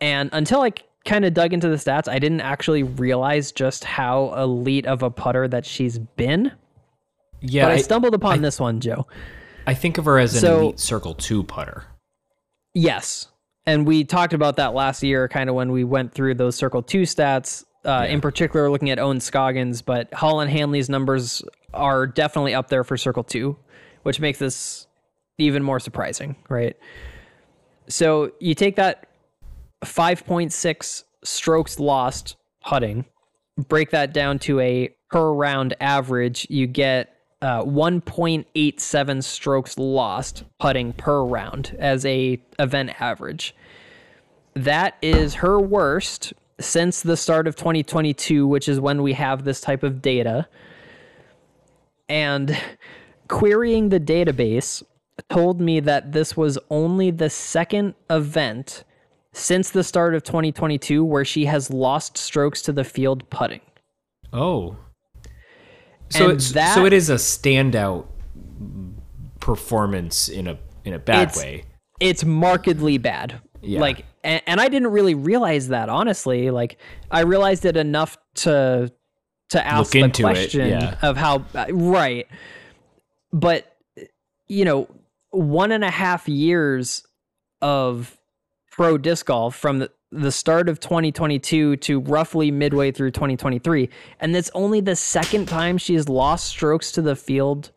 And 0.00 0.30
until 0.32 0.62
I 0.62 0.72
kind 1.08 1.24
of 1.24 1.34
dug 1.34 1.52
into 1.52 1.68
the 1.68 1.76
stats, 1.76 2.08
I 2.08 2.18
didn't 2.18 2.42
actually 2.42 2.82
realize 2.84 3.50
just 3.50 3.82
how 3.84 4.34
elite 4.34 4.86
of 4.86 5.02
a 5.02 5.10
putter 5.10 5.48
that 5.48 5.66
she's 5.66 5.98
been. 5.98 6.52
Yeah, 7.40 7.64
but 7.64 7.70
I, 7.72 7.74
I, 7.74 7.78
stumbled 7.78 8.14
upon 8.14 8.42
this 8.42 8.60
one, 8.60 8.80
Joe. 8.80 9.06
I 9.66 9.74
think 9.74 9.98
of 9.98 10.04
her 10.04 10.18
as 10.18 10.34
an 10.34 10.40
So- 10.40 10.60
elite 10.60 10.80
circle 10.80 11.14
two 11.14 11.42
putter. 11.42 11.84
Yes. 12.74 13.28
and 13.66 13.86
we 13.86 14.04
talked 14.04 14.32
about 14.34 14.56
that 14.56 14.72
last 14.74 15.02
year, 15.02 15.26
kind 15.28 15.48
of 15.50 15.56
when 15.56 15.72
we 15.72 15.82
went 15.84 16.12
through 16.12 16.34
those 16.34 16.54
Circle 16.56 16.82
Two 16.82 17.02
stats. 17.02 17.64
Uh, 17.84 18.06
In 18.08 18.20
particular, 18.20 18.70
looking 18.70 18.90
at 18.90 18.98
Ohn 18.98 19.20
Scoggins, 19.20 19.82
but 19.82 20.12
Holyn 20.12 20.48
Handley's 20.48 20.88
numbers 20.88 21.42
are 21.74 22.06
definitely 22.06 22.54
up 22.54 22.68
there 22.68 22.84
for 22.84 22.96
Circle 22.96 23.24
Two, 23.24 23.56
which 24.02 24.20
makes 24.20 24.38
this 24.38 24.86
even 25.38 25.62
more 25.62 25.80
surprising, 25.80 26.36
right? 26.48 26.76
So 27.88 28.32
you 28.40 28.54
take 28.54 28.76
that 28.76 29.07
5.6 29.84 31.04
strokes 31.24 31.78
lost 31.78 32.36
putting, 32.64 33.04
break 33.56 33.90
that 33.90 34.12
down 34.12 34.38
to 34.40 34.60
a 34.60 34.94
per 35.10 35.32
round 35.32 35.74
average, 35.80 36.46
you 36.50 36.66
get 36.66 37.14
uh, 37.40 37.62
1.87 37.62 39.22
strokes 39.22 39.78
lost 39.78 40.44
putting 40.58 40.92
per 40.92 41.22
round 41.22 41.76
as 41.78 42.04
a 42.04 42.40
event 42.58 43.00
average. 43.00 43.54
That 44.54 44.96
is 45.02 45.34
her 45.34 45.60
worst 45.60 46.32
since 46.60 47.00
the 47.00 47.16
start 47.16 47.46
of 47.46 47.54
2022, 47.54 48.46
which 48.46 48.68
is 48.68 48.80
when 48.80 49.02
we 49.02 49.12
have 49.12 49.44
this 49.44 49.60
type 49.60 49.84
of 49.84 50.02
data. 50.02 50.48
And 52.08 52.58
querying 53.28 53.90
the 53.90 54.00
database 54.00 54.82
told 55.30 55.60
me 55.60 55.80
that 55.80 56.12
this 56.12 56.36
was 56.36 56.58
only 56.70 57.10
the 57.10 57.30
second 57.30 57.94
event 58.10 58.84
since 59.32 59.70
the 59.70 59.84
start 59.84 60.14
of 60.14 60.22
2022 60.22 61.04
where 61.04 61.24
she 61.24 61.44
has 61.46 61.70
lost 61.70 62.16
strokes 62.18 62.62
to 62.62 62.72
the 62.72 62.84
field 62.84 63.28
putting. 63.30 63.60
Oh. 64.32 64.76
So 66.10 66.30
it's, 66.30 66.52
that- 66.52 66.74
so 66.74 66.84
it 66.86 66.92
is 66.92 67.10
a 67.10 67.14
standout 67.16 68.06
performance 69.40 70.28
in 70.28 70.46
a 70.46 70.58
in 70.84 70.94
a 70.94 70.98
bad 70.98 71.28
It's- 71.28 71.38
way. 71.38 71.64
It's 72.00 72.24
markedly 72.24 72.96
bad. 72.98 73.40
Yeah. 73.60 73.80
Like 73.80 74.04
and, 74.22 74.40
and 74.46 74.60
I 74.60 74.68
didn't 74.68 74.92
really 74.92 75.14
realize 75.14 75.68
that 75.68 75.88
honestly. 75.88 76.50
Like 76.50 76.78
I 77.10 77.20
realized 77.20 77.64
it 77.64 77.76
enough 77.76 78.16
to 78.36 78.92
to 79.50 79.66
ask 79.66 79.78
Look 79.78 79.90
the 79.90 80.00
into 80.00 80.22
it, 80.22 80.32
question 80.32 80.68
yeah. 80.68 80.96
of 81.02 81.16
how 81.16 81.44
uh, 81.54 81.66
right. 81.72 82.26
But 83.32 83.76
you 84.46 84.64
know, 84.64 84.88
one 85.30 85.72
and 85.72 85.82
a 85.84 85.90
half 85.90 86.28
years 86.28 87.04
of 87.60 88.16
pro 88.78 88.96
disc 88.96 89.26
golf 89.26 89.54
from 89.54 89.80
the, 89.80 89.90
the 90.12 90.32
start 90.32 90.68
of 90.68 90.80
2022 90.80 91.76
to 91.76 92.00
roughly 92.00 92.50
midway 92.50 92.90
through 92.90 93.10
2023 93.10 93.90
and 94.20 94.34
it's 94.34 94.50
only 94.54 94.80
the 94.80 94.96
second 94.96 95.46
time 95.46 95.76
she's 95.76 96.08
lost 96.08 96.46
strokes 96.46 96.90
to 96.92 97.02
the 97.02 97.14
field 97.14 97.70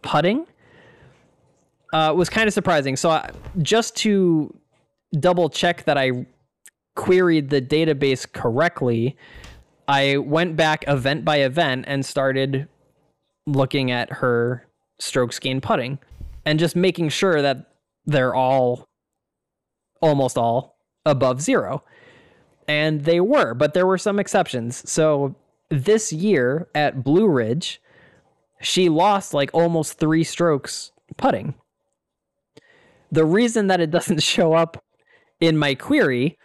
putting 0.00 0.46
uh, 1.92 2.12
was 2.14 2.28
kind 2.28 2.46
of 2.46 2.52
surprising. 2.52 2.96
So 2.96 3.10
I, 3.10 3.30
just 3.62 3.96
to 3.96 4.54
double 5.20 5.48
check 5.48 5.84
that 5.84 5.96
i 5.96 6.10
queried 6.94 7.48
the 7.50 7.62
database 7.62 8.30
correctly 8.30 9.16
i 9.86 10.16
went 10.16 10.56
back 10.56 10.84
event 10.88 11.24
by 11.24 11.36
event 11.36 11.84
and 11.86 12.04
started 12.04 12.66
looking 13.46 13.90
at 13.90 14.10
her 14.10 14.66
strokes 14.98 15.38
gained 15.38 15.62
putting 15.62 15.98
and 16.44 16.58
just 16.58 16.74
making 16.74 17.08
sure 17.08 17.40
that 17.40 17.70
they're 18.04 18.34
all 18.34 18.88
almost 20.06 20.38
all 20.38 20.78
above 21.04 21.40
zero. 21.42 21.82
And 22.68 23.04
they 23.04 23.20
were, 23.20 23.54
but 23.54 23.74
there 23.74 23.86
were 23.86 23.98
some 23.98 24.18
exceptions. 24.18 24.88
So 24.90 25.34
this 25.68 26.12
year 26.12 26.68
at 26.74 27.02
Blue 27.04 27.28
Ridge, 27.28 27.80
she 28.60 28.88
lost 28.88 29.34
like 29.34 29.50
almost 29.52 29.98
three 29.98 30.24
strokes 30.24 30.92
putting. 31.16 31.54
The 33.12 33.24
reason 33.24 33.66
that 33.68 33.80
it 33.80 33.90
doesn't 33.96 34.22
show 34.22 34.54
up 34.54 34.82
in 35.40 35.56
my 35.58 35.74
query 35.74 36.38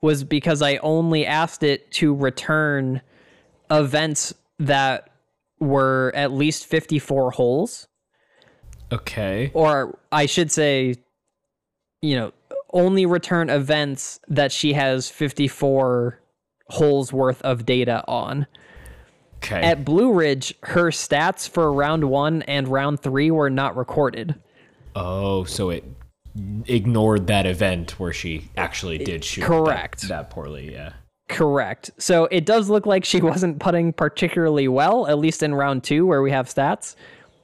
was 0.00 0.22
because 0.22 0.60
I 0.60 0.76
only 0.78 1.24
asked 1.24 1.62
it 1.62 1.90
to 1.92 2.14
return 2.14 3.00
events 3.70 4.34
that 4.58 5.08
were 5.60 6.12
at 6.14 6.30
least 6.32 6.66
54 6.66 7.30
holes 7.30 7.88
Okay. 8.92 9.50
or 9.54 9.98
I 10.12 10.26
should 10.26 10.52
say, 10.52 10.96
you 12.02 12.16
know, 12.16 12.32
only 12.74 13.06
return 13.06 13.48
events 13.48 14.20
that 14.28 14.52
she 14.52 14.74
has 14.74 15.08
54 15.08 16.20
holes 16.68 17.12
worth 17.12 17.40
of 17.42 17.64
data 17.64 18.04
on. 18.06 18.46
Okay. 19.36 19.60
At 19.62 19.84
Blue 19.84 20.12
Ridge, 20.12 20.54
her 20.64 20.90
stats 20.90 21.48
for 21.48 21.72
round 21.72 22.04
one 22.04 22.42
and 22.42 22.68
round 22.68 23.00
three 23.00 23.30
were 23.30 23.50
not 23.50 23.76
recorded. 23.76 24.34
oh, 24.96 25.44
so 25.44 25.70
it 25.70 25.84
ignored 26.66 27.26
that 27.28 27.46
event 27.46 27.92
where 28.00 28.12
she 28.12 28.50
actually 28.56 28.98
did 28.98 29.24
shoot 29.24 29.42
that- 29.42 29.46
Correct. 29.46 30.08
that, 30.08 30.30
poorly. 30.30 30.72
Yeah. 30.72 30.92
Correct. 31.28 31.90
So 31.98 32.24
it 32.30 32.44
does 32.44 32.68
look 32.68 32.86
like 32.86 33.04
she 33.04 33.20
wasn't 33.20 33.58
putting 33.60 33.92
particularly 33.92 34.66
well, 34.68 35.06
at 35.06 35.18
least 35.18 35.42
in 35.42 35.54
round 35.54 35.84
two 35.84 36.06
where 36.06 36.22
we 36.22 36.30
have 36.32 36.46
stats. 36.48 36.96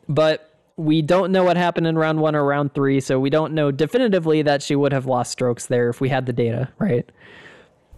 But 0.09 0.50
we 0.81 1.03
don't 1.03 1.31
know 1.33 1.45
what 1.45 1.57
happened 1.57 1.87
in 1.87 1.97
round 1.97 2.21
one 2.21 2.35
or 2.35 2.45
round 2.45 2.75
three, 2.75 3.01
so 3.01 3.21
we 3.21 3.31
don't 3.31 3.53
know 3.53 3.71
definitively 3.71 4.43
that 4.43 4.63
she 4.63 4.75
would 4.75 4.93
have 4.93 5.07
lost 5.07 5.31
strokes 5.33 5.67
there 5.67 5.89
if 5.91 6.01
we 6.01 6.09
had 6.09 6.27
the 6.27 6.33
data, 6.33 6.69
right? 6.79 7.09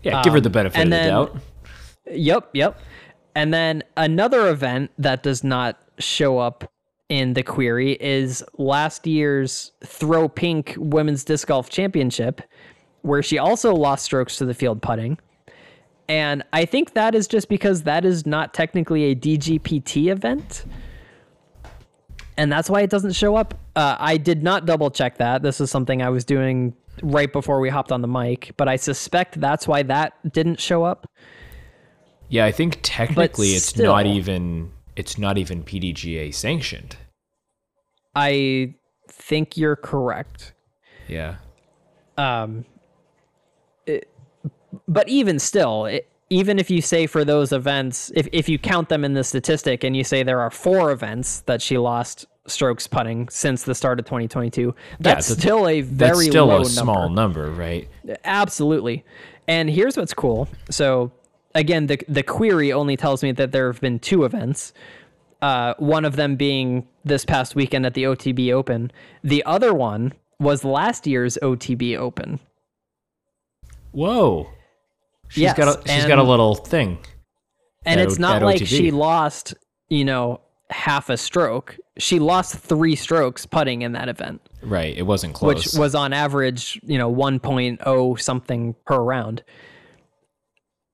Yeah. 0.02 0.20
give 0.22 0.32
her 0.32 0.40
the 0.40 0.50
benefit 0.50 0.76
Um, 0.80 0.92
and 0.92 0.92
of 0.92 0.98
the 0.98 1.04
then- 1.04 1.12
doubt. 1.14 1.36
Yep, 2.10 2.48
yep. 2.54 2.80
And 3.36 3.54
then 3.54 3.82
another 3.96 4.48
event 4.48 4.90
that 4.98 5.22
does 5.22 5.44
not 5.44 5.80
show 5.98 6.38
up 6.38 6.70
in 7.08 7.34
the 7.34 7.42
query 7.42 7.92
is 8.00 8.42
last 8.58 9.06
year's 9.06 9.70
Throw 9.84 10.28
Pink 10.28 10.74
Women's 10.76 11.24
Disc 11.24 11.46
Golf 11.46 11.70
Championship, 11.70 12.40
where 13.02 13.22
she 13.22 13.38
also 13.38 13.74
lost 13.74 14.04
strokes 14.04 14.36
to 14.38 14.44
the 14.44 14.54
field 14.54 14.82
putting. 14.82 15.18
And 16.08 16.42
I 16.52 16.64
think 16.64 16.94
that 16.94 17.14
is 17.14 17.28
just 17.28 17.48
because 17.48 17.84
that 17.84 18.04
is 18.04 18.26
not 18.26 18.52
technically 18.54 19.04
a 19.04 19.14
DGPT 19.14 20.10
event. 20.10 20.64
And 22.36 22.50
that's 22.50 22.70
why 22.70 22.80
it 22.80 22.90
doesn't 22.90 23.12
show 23.12 23.36
up. 23.36 23.54
Uh, 23.76 23.96
I 23.98 24.16
did 24.16 24.42
not 24.42 24.64
double 24.66 24.90
check 24.90 25.18
that. 25.18 25.42
This 25.42 25.60
is 25.60 25.70
something 25.70 26.00
I 26.02 26.08
was 26.08 26.24
doing 26.24 26.74
right 27.02 27.30
before 27.32 27.60
we 27.60 27.68
hopped 27.68 27.92
on 27.92 28.00
the 28.02 28.08
mic, 28.08 28.52
but 28.56 28.68
I 28.68 28.76
suspect 28.76 29.40
that's 29.40 29.66
why 29.68 29.82
that 29.84 30.14
didn't 30.32 30.60
show 30.60 30.84
up. 30.84 31.06
Yeah, 32.28 32.44
I 32.46 32.52
think 32.52 32.78
technically 32.82 33.48
it's 33.50 33.76
not 33.76 34.06
even 34.06 34.72
it's 34.96 35.18
not 35.18 35.36
even 35.38 35.62
PDGA 35.62 36.34
sanctioned. 36.34 36.96
I 38.14 38.74
think 39.10 39.56
you're 39.56 39.76
correct. 39.76 40.52
Yeah. 41.08 41.36
Um, 42.16 42.64
it- 43.86 44.08
but 44.88 45.08
even 45.08 45.38
still, 45.38 45.84
it, 45.86 46.08
even 46.32 46.58
if 46.58 46.70
you 46.70 46.80
say 46.80 47.06
for 47.06 47.24
those 47.24 47.52
events, 47.52 48.10
if, 48.14 48.26
if 48.32 48.48
you 48.48 48.58
count 48.58 48.88
them 48.88 49.04
in 49.04 49.12
the 49.12 49.22
statistic 49.22 49.84
and 49.84 49.94
you 49.94 50.02
say 50.02 50.22
there 50.22 50.40
are 50.40 50.50
four 50.50 50.90
events 50.90 51.40
that 51.40 51.60
she 51.60 51.76
lost 51.76 52.24
strokes 52.46 52.86
putting 52.86 53.28
since 53.28 53.62
the 53.64 53.74
start 53.74 54.00
of 54.00 54.06
2022, 54.06 54.74
that's 54.98 55.28
that's- 55.28 55.38
still 55.42 55.68
a 55.68 55.82
That's 55.82 55.92
very 56.18 56.24
still 56.26 56.46
low 56.46 56.54
a 56.56 56.58
number. 56.60 56.68
small 56.70 57.08
number, 57.10 57.50
right? 57.50 57.86
Absolutely. 58.24 59.04
And 59.46 59.68
here's 59.68 59.96
what's 59.96 60.14
cool. 60.14 60.48
So 60.70 61.12
again, 61.54 61.86
the 61.86 61.98
the 62.08 62.22
query 62.22 62.72
only 62.72 62.96
tells 62.96 63.22
me 63.22 63.32
that 63.32 63.52
there 63.52 63.70
have 63.70 63.80
been 63.80 63.98
two 63.98 64.24
events. 64.24 64.72
Uh, 65.42 65.74
one 65.78 66.04
of 66.04 66.16
them 66.16 66.36
being 66.36 66.86
this 67.04 67.24
past 67.24 67.54
weekend 67.54 67.84
at 67.84 67.94
the 67.94 68.04
OTB 68.04 68.52
Open. 68.52 68.90
The 69.22 69.44
other 69.44 69.74
one 69.74 70.12
was 70.38 70.64
last 70.64 71.06
year's 71.06 71.36
OTB 71.42 71.96
Open. 71.98 72.38
Whoa. 73.90 74.48
She's 75.32 75.42
Yes, 75.44 75.56
got 75.56 75.86
a 75.86 75.88
she's 75.90 76.04
got 76.04 76.18
a 76.18 76.22
little 76.22 76.54
thing. 76.54 76.98
And 77.86 77.98
At 77.98 78.06
it's 78.06 78.18
not 78.18 78.42
like 78.42 78.64
she 78.66 78.90
lost, 78.90 79.54
you 79.88 80.04
know, 80.04 80.40
half 80.68 81.08
a 81.08 81.16
stroke. 81.16 81.78
She 81.98 82.18
lost 82.18 82.54
three 82.54 82.94
strokes 82.96 83.46
putting 83.46 83.80
in 83.82 83.92
that 83.92 84.08
event, 84.08 84.42
Right. 84.62 84.96
It 84.96 85.02
wasn't 85.02 85.34
close. 85.34 85.72
which 85.72 85.74
was 85.78 85.94
on 85.94 86.12
average, 86.12 86.78
you 86.84 86.96
know, 86.98 87.12
1.0 87.12 88.20
something 88.20 88.74
per 88.86 88.98
round. 89.02 89.42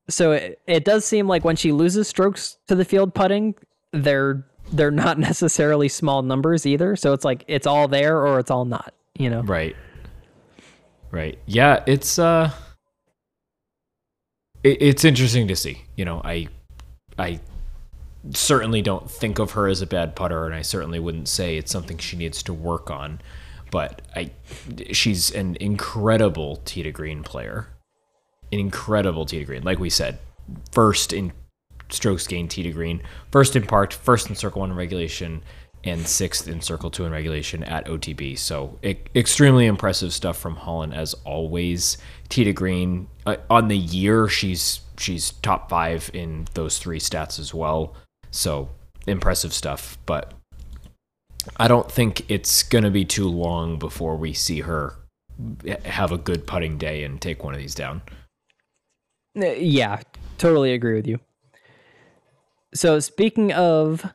So 0.09 0.33
it, 0.33 0.61
it 0.67 0.85
does 0.85 1.05
seem 1.05 1.27
like 1.29 1.45
when 1.45 1.57
she 1.57 1.73
loses 1.73 2.09
strokes 2.09 2.59
to 2.69 2.75
the 2.75 2.85
field 2.85 3.15
putting, 3.15 3.55
they're 3.93 4.47
they're 4.73 4.91
not 4.93 5.19
necessarily 5.31 5.89
small 5.89 6.23
numbers 6.23 6.65
either. 6.65 6.95
So 6.95 7.13
it's 7.13 7.25
like 7.25 7.45
it's 7.49 7.67
all 7.67 7.89
there 7.89 8.25
or 8.25 8.39
it's 8.39 8.51
all 8.53 8.65
not, 8.65 8.95
you 9.19 9.31
know. 9.31 9.43
Right. 9.43 9.75
Right. 11.11 11.39
Yeah, 11.47 11.83
it's 11.87 12.19
uh 12.19 12.51
it, 14.63 14.81
it's 14.81 15.05
interesting 15.05 15.49
to 15.49 15.57
see. 15.57 15.85
You 15.97 16.05
know, 16.05 16.21
I 16.25 16.49
I 17.19 17.41
certainly 18.33 18.83
don't 18.83 19.11
think 19.11 19.39
of 19.39 19.53
her 19.53 19.69
as 19.69 19.81
a 19.81 19.87
bad 19.87 20.17
putter 20.17 20.45
and 20.45 20.55
I 20.55 20.63
certainly 20.63 20.99
wouldn't 20.99 21.29
say 21.29 21.57
it's 21.57 21.71
something 21.71 21.99
she 21.99 22.17
needs 22.17 22.43
to 22.43 22.53
work 22.53 22.91
on, 22.91 23.21
but 23.71 24.03
I 24.15 24.31
she's 24.93 25.31
an 25.31 25.57
incredible 25.61 26.57
tee 26.65 26.83
to 26.83 26.93
green 26.93 27.23
player. 27.23 27.69
An 28.51 28.59
incredible 28.59 29.27
tee 29.27 29.41
to 29.41 29.45
green. 29.45 29.63
Like 29.63 29.79
we 29.79 29.91
said, 29.91 30.19
first 30.73 31.13
in 31.13 31.33
strokes 31.91 32.27
gained 32.27 32.51
tee 32.51 32.63
to 32.63 32.73
green, 32.73 33.03
first 33.31 33.57
in 33.57 33.67
parked, 33.67 33.95
first 33.95 34.29
in 34.29 34.37
circle 34.37 34.61
one 34.61 34.73
regulation, 34.73 35.43
and 35.85 36.07
sixth 36.07 36.49
in 36.49 36.61
Circle 36.61 36.91
2 36.91 37.05
in 37.05 37.13
regulation 37.13 37.63
at 37.65 37.87
OTB. 37.87 38.39
So 38.39 38.79
extremely 39.15 39.67
impressive 39.67 40.13
stuff 40.13 40.39
from 40.39 40.57
Holyn 40.57 40.93
as 40.93 41.15
always. 41.25 41.99
tee 42.29 42.45
to 42.45 42.53
green 42.53 43.09
uh, 43.27 43.37
on 43.49 43.69
the 43.69 43.77
year 43.77 44.29
she's 44.29 44.81
she's 44.99 45.31
top 45.31 45.71
5 45.71 46.11
in 46.13 46.47
those 46.55 46.79
three 46.79 46.99
stats 46.99 47.39
as 47.39 47.55
well. 47.55 47.95
So 48.31 48.69
impressive 49.07 49.53
stuff, 49.55 49.99
but 50.07 50.35
I 51.57 51.69
don't 51.69 51.91
think 51.91 52.31
it's 52.31 52.63
going 52.63 52.85
to 52.85 52.91
be 52.91 53.05
too 53.05 53.29
long 53.29 53.79
before 53.79 54.17
we 54.17 54.33
see 54.33 54.61
her 54.61 54.97
have 55.85 56.13
a 56.13 56.19
good 56.19 56.47
putting 56.47 56.79
day 56.79 57.05
and 57.05 57.21
take 57.21 57.45
one 57.45 57.55
of 57.55 57.61
these 57.61 57.75
down. 57.75 58.03
Uh, 59.37 59.53
Yeah, 59.53 60.01
totally 60.37 60.73
agree 60.73 60.95
with 60.95 61.07
you. 61.07 61.21
So 62.75 63.01
speaking 63.01 63.53
of 63.53 64.13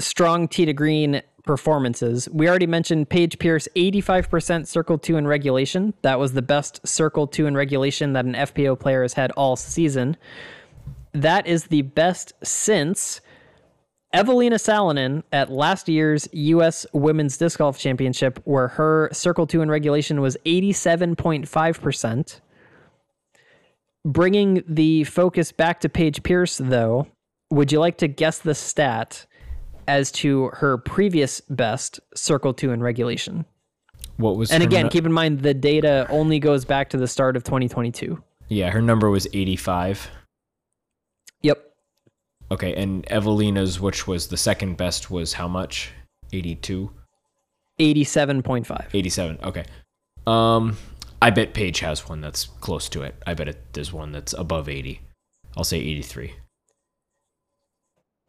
strong 0.00 0.48
tee 0.48 0.64
to 0.64 0.72
Green 0.72 1.22
performances, 1.44 2.28
we 2.30 2.48
already 2.48 2.66
mentioned 2.66 3.08
Paige 3.08 3.38
Pierce 3.38 3.66
85% 3.76 4.66
circle 4.66 4.98
2 4.98 5.16
in 5.16 5.26
regulation. 5.26 5.94
That 6.02 6.18
was 6.18 6.32
the 6.32 6.42
best 6.42 6.86
circle 6.86 7.26
2 7.26 7.46
in 7.46 7.56
regulation 7.56 8.12
that 8.12 8.24
an 8.24 8.34
FPO 8.34 8.78
player 8.78 9.02
has 9.02 9.14
had 9.14 9.30
all 9.32 9.56
season. 9.56 10.16
That 11.12 11.46
is 11.46 11.64
the 11.64 11.82
best 11.82 12.32
since 12.44 13.20
Evelina 14.12 14.56
Salonen 14.56 15.22
at 15.32 15.50
last 15.50 15.88
year's 15.88 16.28
U.S. 16.32 16.84
Women's 16.92 17.36
Disc 17.36 17.58
Golf 17.58 17.78
Championship, 17.78 18.40
where 18.44 18.68
her 18.68 19.08
circle 19.12 19.46
2 19.46 19.62
in 19.62 19.70
regulation 19.70 20.20
was 20.20 20.36
87.5%. 20.44 22.40
Bringing 24.04 24.64
the 24.66 25.04
focus 25.04 25.52
back 25.52 25.80
to 25.80 25.88
Paige 25.88 26.22
Pierce, 26.22 26.58
though, 26.58 27.06
would 27.50 27.70
you 27.70 27.78
like 27.80 27.98
to 27.98 28.08
guess 28.08 28.38
the 28.38 28.54
stat 28.54 29.26
as 29.90 30.12
to 30.12 30.46
her 30.54 30.78
previous 30.78 31.40
best 31.50 31.98
circle 32.14 32.54
two 32.54 32.70
in 32.70 32.80
regulation? 32.80 33.44
What 34.18 34.36
was 34.36 34.52
And 34.52 34.62
again, 34.62 34.84
nu- 34.84 34.90
keep 34.90 35.04
in 35.04 35.12
mind 35.12 35.40
the 35.40 35.52
data 35.54 36.06
only 36.10 36.38
goes 36.38 36.64
back 36.64 36.90
to 36.90 36.96
the 36.96 37.08
start 37.08 37.36
of 37.36 37.42
2022. 37.44 38.22
yeah, 38.48 38.70
her 38.70 38.80
number 38.80 39.10
was 39.10 39.26
85. 39.32 40.08
Yep. 41.42 41.58
Okay, 42.52 42.74
and 42.74 43.04
Evelina's, 43.10 43.80
which 43.80 44.06
was 44.06 44.28
the 44.28 44.36
second 44.36 44.76
best, 44.76 45.10
was 45.10 45.32
how 45.34 45.48
much? 45.48 45.90
82? 46.32 46.90
87.5. 47.80 48.86
87. 48.94 49.38
Okay. 49.42 49.64
Um, 50.26 50.76
I 51.22 51.30
bet 51.30 51.54
Paige 51.54 51.80
has 51.80 52.08
one 52.08 52.20
that's 52.20 52.44
close 52.60 52.88
to 52.90 53.02
it. 53.02 53.14
I 53.26 53.34
bet 53.34 53.48
it, 53.48 53.72
there's 53.72 53.92
one 53.92 54.12
that's 54.12 54.32
above 54.34 54.68
80. 54.68 55.00
I'll 55.56 55.64
say 55.64 55.78
83. 55.78 56.34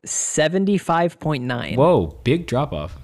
75.9. 0.06 1.76
Whoa, 1.76 2.08
big 2.24 2.48
drop 2.48 2.74
off. 2.74 2.98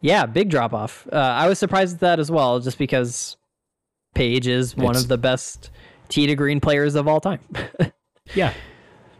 Yeah, 0.00 0.26
big 0.26 0.50
drop 0.50 0.72
off. 0.74 1.06
Uh, 1.12 1.16
I 1.16 1.48
was 1.48 1.58
surprised 1.58 1.94
at 1.94 2.00
that 2.00 2.20
as 2.20 2.30
well, 2.30 2.60
just 2.60 2.78
because 2.78 3.36
Paige 4.14 4.46
is 4.46 4.76
one 4.76 4.90
It's- 4.90 5.02
of 5.02 5.08
the 5.08 5.18
best 5.18 5.70
tee 6.08 6.26
to 6.26 6.34
green 6.34 6.60
players 6.60 6.94
of 6.94 7.08
all 7.08 7.20
time. 7.20 7.40
Yeah, 8.34 8.52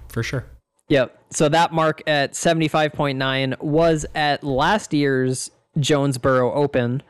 for 0.09 0.25
sure. 0.25 0.45
Yep. 0.89 1.17
So 1.31 1.49
that 1.49 1.73
mark 1.73 2.03
at 2.09 2.33
75.9 2.33 3.61
was 3.63 4.05
at 4.17 4.43
last 4.43 4.93
year's 4.93 5.49
Jonesboro 5.79 6.53
Open. 6.53 7.05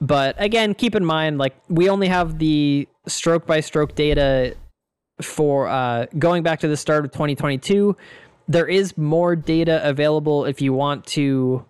But 0.00 0.36
again, 0.38 0.72
keep 0.72 0.94
in 0.94 1.04
mind, 1.04 1.36
like, 1.36 1.54
we 1.68 1.90
only 1.90 2.08
have 2.08 2.38
the 2.38 2.88
stroke 3.06 3.46
by 3.46 3.60
stroke 3.60 3.94
data 3.94 4.56
for 5.20 5.68
uh, 5.68 6.06
going 6.18 6.42
back 6.42 6.60
to 6.60 6.68
the 6.68 6.78
start 6.78 7.04
of 7.04 7.10
2022. 7.12 7.94
There 8.48 8.66
is 8.66 8.96
more 8.96 9.36
data 9.36 9.86
available 9.86 10.46
if 10.46 10.60
you 10.60 10.72
want 10.72 11.06
to 11.08 11.64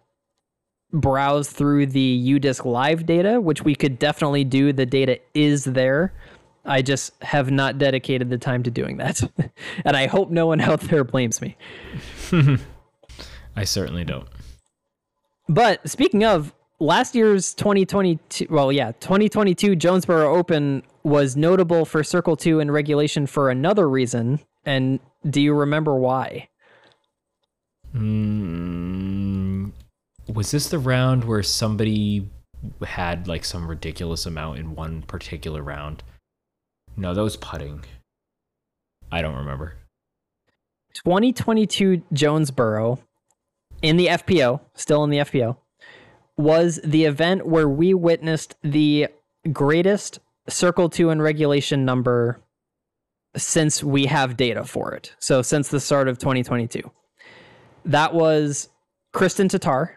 browse 0.93 1.51
through 1.51 1.87
the 1.87 2.39
UDisc 2.39 2.65
live 2.65 3.05
data, 3.05 3.41
which 3.41 3.63
we 3.63 3.75
could 3.75 3.99
definitely 3.99 4.45
do. 4.45 4.73
The 4.73 4.87
data 4.87 5.19
is 5.35 5.65
there. 5.65 6.15
I 6.65 6.83
just 6.83 7.13
have 7.23 7.51
not 7.51 7.79
dedicated 7.79 8.31
the 8.31 8.39
time 8.39 8.63
to 8.63 8.71
doing 8.71 8.99
that. 8.99 9.23
and 9.85 9.97
I 9.97 10.07
hope 10.07 10.31
no 10.31 10.47
one 10.47 10.61
out 10.61 10.81
there 10.83 11.05
blames 11.05 11.41
me. 11.41 11.57
I 13.57 13.65
certainly 13.65 14.05
don't. 14.05 14.29
But 15.49 15.89
speaking 15.89 16.25
of 16.25 16.55
last 16.79 17.15
year's 17.15 17.55
2022, 17.55 18.47
well, 18.51 18.71
yeah, 18.71 18.93
2022 18.93 19.77
Jonesboro 19.77 20.37
Open 20.37 20.83
was 21.03 21.37
notable 21.37 21.85
for 21.85 22.05
Circle 22.05 22.37
2 22.37 22.61
and 22.61 22.73
regulation 22.73 23.27
for 23.27 23.51
another 23.51 23.89
reason. 23.89 24.41
And 24.65 25.01
do 25.29 25.41
you 25.41 25.55
remember 25.55 25.95
why? 25.95 26.49
Mm, 27.95 29.73
was 30.33 30.51
this 30.51 30.69
the 30.69 30.79
round 30.79 31.25
where 31.25 31.43
somebody 31.43 32.29
had 32.87 33.27
like 33.27 33.45
some 33.45 33.69
ridiculous 33.69 34.27
amount 34.27 34.59
in 34.59 34.75
one 34.75 35.03
particular 35.03 35.63
round? 35.63 36.03
No, 36.97 37.15
that 37.15 37.23
was 37.23 37.37
putting. 37.37 37.85
I 39.11 39.23
don't 39.23 39.37
remember. 39.37 39.75
2022 40.95 42.03
Jonesboro 42.13 42.99
in 43.83 43.97
the 43.97 44.09
FPO, 44.09 44.61
still 44.75 45.05
in 45.05 45.11
the 45.11 45.19
FPO, 45.19 45.57
was 46.37 46.81
the 46.85 47.05
event 47.05 47.47
where 47.47 47.69
we 47.69 47.95
witnessed 47.95 48.57
the 48.63 49.09
greatest 49.53 50.19
Circle 50.49 50.89
2 50.89 51.11
and 51.11 51.23
regulation 51.23 51.85
number 51.85 52.41
since 53.37 53.85
we 53.85 54.07
have 54.07 54.37
data 54.37 54.65
for 54.65 54.95
it. 54.95 55.15
So, 55.19 55.43
since 55.43 55.69
the 55.69 55.79
start 55.81 56.09
of 56.09 56.19
2022. 56.19 56.91
That 57.85 58.15
was 58.15 58.69
Kristin 59.15 59.49
Tattar, 59.49 59.91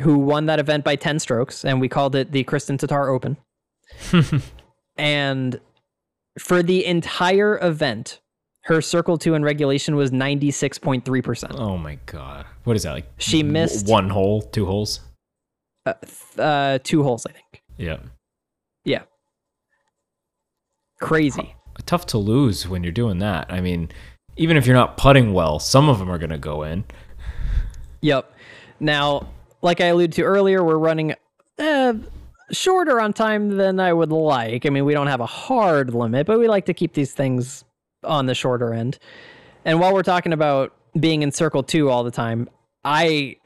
who 0.00 0.18
won 0.18 0.46
that 0.46 0.58
event 0.58 0.84
by 0.84 0.96
10 0.96 1.18
strokes, 1.18 1.64
and 1.64 1.80
we 1.80 1.88
called 1.88 2.14
it 2.14 2.32
the 2.32 2.44
Kristin 2.44 2.78
Tattar 2.78 3.12
Open. 3.12 3.36
and 4.96 5.60
for 6.38 6.62
the 6.62 6.84
entire 6.84 7.58
event, 7.62 8.20
her 8.64 8.80
circle 8.80 9.16
two 9.16 9.34
in 9.34 9.42
regulation 9.42 9.94
was 9.96 10.10
96.3%. 10.10 11.54
Oh 11.58 11.78
my 11.78 11.98
god. 12.06 12.46
What 12.64 12.76
is 12.76 12.82
that 12.82 12.92
like? 12.92 13.06
She 13.18 13.42
missed- 13.42 13.88
one 13.88 14.10
hole, 14.10 14.42
two 14.42 14.66
holes. 14.66 15.00
Uh, 16.36 16.78
two 16.82 17.04
holes, 17.04 17.26
I 17.26 17.32
think. 17.32 17.62
Yeah. 17.76 17.98
Yeah. 18.84 19.02
Crazy. 21.00 21.54
Tough 21.84 22.06
to 22.06 22.18
lose 22.18 22.66
when 22.66 22.82
you're 22.82 22.90
doing 22.92 23.18
that. 23.18 23.46
I 23.52 23.60
mean, 23.60 23.90
even 24.36 24.56
if 24.56 24.66
you're 24.66 24.74
not 24.74 24.96
putting 24.96 25.32
well, 25.32 25.58
some 25.60 25.88
of 25.88 25.98
them 25.98 26.10
are 26.10 26.18
going 26.18 26.30
to 26.30 26.38
go 26.38 26.62
in. 26.64 26.84
Yep. 28.00 28.32
Now, 28.80 29.28
like 29.62 29.80
I 29.80 29.86
alluded 29.86 30.12
to 30.14 30.22
earlier, 30.22 30.62
we're 30.62 30.78
running 30.78 31.14
uh, 31.58 31.94
shorter 32.50 33.00
on 33.00 33.12
time 33.12 33.56
than 33.56 33.80
I 33.80 33.92
would 33.92 34.12
like. 34.12 34.66
I 34.66 34.70
mean, 34.70 34.84
we 34.84 34.92
don't 34.92 35.06
have 35.06 35.20
a 35.20 35.26
hard 35.26 35.94
limit, 35.94 36.26
but 36.26 36.38
we 36.38 36.48
like 36.48 36.66
to 36.66 36.74
keep 36.74 36.94
these 36.94 37.12
things 37.12 37.64
on 38.04 38.26
the 38.26 38.34
shorter 38.34 38.72
end. 38.72 38.98
And 39.64 39.80
while 39.80 39.92
we're 39.92 40.02
talking 40.02 40.32
about 40.32 40.72
being 40.98 41.22
in 41.22 41.32
circle 41.32 41.62
two 41.62 41.90
all 41.90 42.04
the 42.04 42.10
time, 42.10 42.48
I 42.84 43.36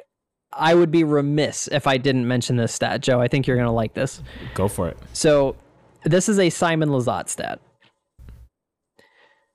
I 0.53 0.75
would 0.75 0.91
be 0.91 1.05
remiss 1.05 1.69
if 1.69 1.87
I 1.87 1.97
didn't 1.97 2.27
mention 2.27 2.57
this 2.57 2.75
stat, 2.75 3.01
Joe. 3.01 3.21
I 3.21 3.29
think 3.29 3.47
you're 3.47 3.57
gonna 3.57 3.73
like 3.73 3.95
this. 3.95 4.23
Go 4.55 4.69
for 4.69 4.89
it. 4.89 4.99
So 5.13 5.57
this 6.05 6.29
is 6.29 6.39
a 6.39 6.51
Simon 6.51 6.91
Lizotte 6.91 7.29
stat. 7.29 7.61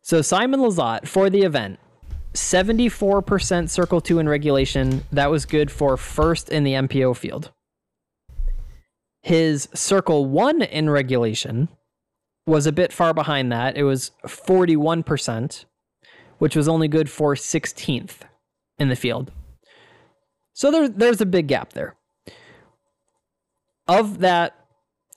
So 0.01 0.21
Simon 0.21 0.59
Lizotte 0.59 1.07
for 1.07 1.29
the 1.29 1.41
event, 1.41 1.79
74% 2.35 3.69
circle 3.69 4.01
two 4.01 4.19
in 4.19 4.29
regulation. 4.29 5.03
That 5.11 5.31
was 5.31 5.45
good 5.45 5.71
for 5.71 5.97
first 5.97 6.49
in 6.49 6.63
the 6.63 6.73
MPO 6.73 7.15
field. 7.17 7.51
His 9.21 9.67
circle 9.73 10.25
one 10.25 10.61
in 10.61 10.89
regulation 10.89 11.69
was 12.45 12.67
a 12.67 12.71
bit 12.71 12.93
far 12.93 13.13
behind 13.13 13.51
that. 13.51 13.75
It 13.75 13.83
was 13.83 14.11
41%, 14.25 15.65
which 16.37 16.55
was 16.55 16.67
only 16.67 16.87
good 16.87 17.09
for 17.09 17.33
16th 17.33 18.17
in 18.77 18.89
the 18.89 18.95
field. 18.95 19.31
So 20.53 20.69
there, 20.69 20.87
there's 20.87 21.21
a 21.21 21.25
big 21.25 21.47
gap 21.47 21.73
there. 21.73 21.95
Of 23.87 24.19
that 24.19 24.55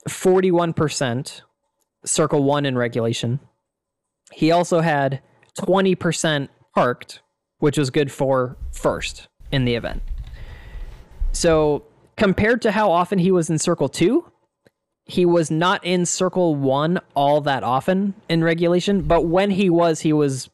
41% 0.07 1.41
circle 2.05 2.43
one 2.43 2.65
in 2.65 2.77
regulation. 2.77 3.39
He 4.31 4.51
also 4.51 4.79
had 4.79 5.21
20% 5.59 6.49
parked, 6.79 7.19
which 7.57 7.77
was 7.77 7.89
good 7.89 8.09
for 8.09 8.55
first 8.71 9.27
in 9.51 9.65
the 9.65 9.75
event. 9.75 10.01
So, 11.33 11.83
compared 12.15 12.61
to 12.61 12.71
how 12.71 12.89
often 12.91 13.19
he 13.19 13.31
was 13.31 13.49
in 13.49 13.59
circle 13.59 13.89
two, 13.89 14.31
he 15.05 15.25
was 15.25 15.51
not 15.51 15.83
in 15.83 16.05
circle 16.05 16.55
one 16.55 16.99
all 17.15 17.41
that 17.41 17.63
often 17.63 18.13
in 18.29 18.43
regulation, 18.43 19.01
but 19.01 19.25
when 19.25 19.51
he 19.51 19.69
was, 19.69 19.99
he 20.01 20.13
was 20.13 20.49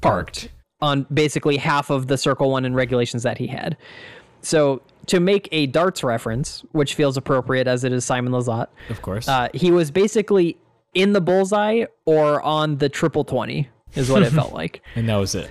parked 0.00 0.50
on 0.80 1.06
basically 1.12 1.56
half 1.56 1.90
of 1.90 2.06
the 2.06 2.16
circle 2.18 2.50
one 2.50 2.64
in 2.64 2.74
regulations 2.74 3.22
that 3.24 3.38
he 3.38 3.48
had. 3.48 3.76
So, 4.40 4.82
to 5.06 5.18
make 5.18 5.48
a 5.50 5.66
darts 5.66 6.04
reference, 6.04 6.64
which 6.72 6.94
feels 6.94 7.16
appropriate 7.16 7.66
as 7.66 7.82
it 7.82 7.92
is 7.92 8.04
Simon 8.04 8.32
Lizotte, 8.32 8.68
Of 8.88 9.02
course. 9.02 9.26
uh, 9.28 9.48
he 9.52 9.70
was 9.72 9.90
basically 9.90 10.56
in 10.94 11.12
the 11.12 11.20
bullseye 11.20 11.86
or 12.06 12.40
on 12.42 12.78
the 12.78 12.88
triple 12.88 13.24
20 13.24 13.68
is 13.94 14.10
what 14.10 14.22
it 14.22 14.30
felt 14.40 14.52
like 14.52 14.82
and 14.94 15.08
that 15.08 15.16
was 15.16 15.34
it. 15.34 15.50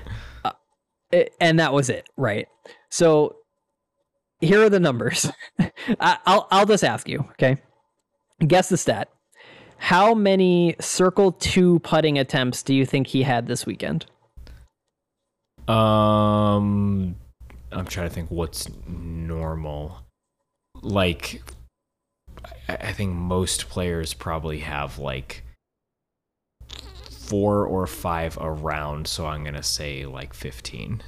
It- 1.12 1.34
and 1.40 1.60
that 1.60 1.74
was 1.74 1.90
it 1.90 2.08
right 2.18 2.48
so 2.90 3.38
here 4.42 4.62
are 4.62 4.70
the 4.70 4.80
numbers. 4.80 5.32
I, 6.02 6.18
I'll 6.26 6.48
I'll 6.52 6.66
just 6.66 6.84
ask 6.84 7.08
you, 7.08 7.20
okay? 7.32 7.58
Guess 8.46 8.68
the 8.68 8.76
stat. 8.78 9.08
How 9.78 10.14
many 10.14 10.76
circle 10.82 11.32
two 11.32 11.80
putting 11.80 12.20
attempts 12.20 12.62
do 12.62 12.74
you 12.76 12.86
think 12.86 13.08
he 13.08 13.24
had 13.24 13.48
this 13.48 13.66
weekend? 13.66 14.06
Um, 15.68 17.16
I'm 17.72 17.86
trying 17.86 18.10
to 18.10 18.14
think 18.14 18.30
what's 18.32 18.68
normal. 18.86 20.00
Like, 20.82 21.42
I 22.68 22.92
think 22.92 23.14
most 23.14 23.70
players 23.70 24.14
probably 24.14 24.60
have 24.60 25.00
like 25.00 25.44
four 27.24 27.66
or 27.66 27.88
five 27.88 28.38
around, 28.42 29.08
so 29.08 29.26
I'm 29.26 29.44
gonna 29.44 29.64
say 29.64 30.06
like 30.06 30.34
15. 30.34 31.02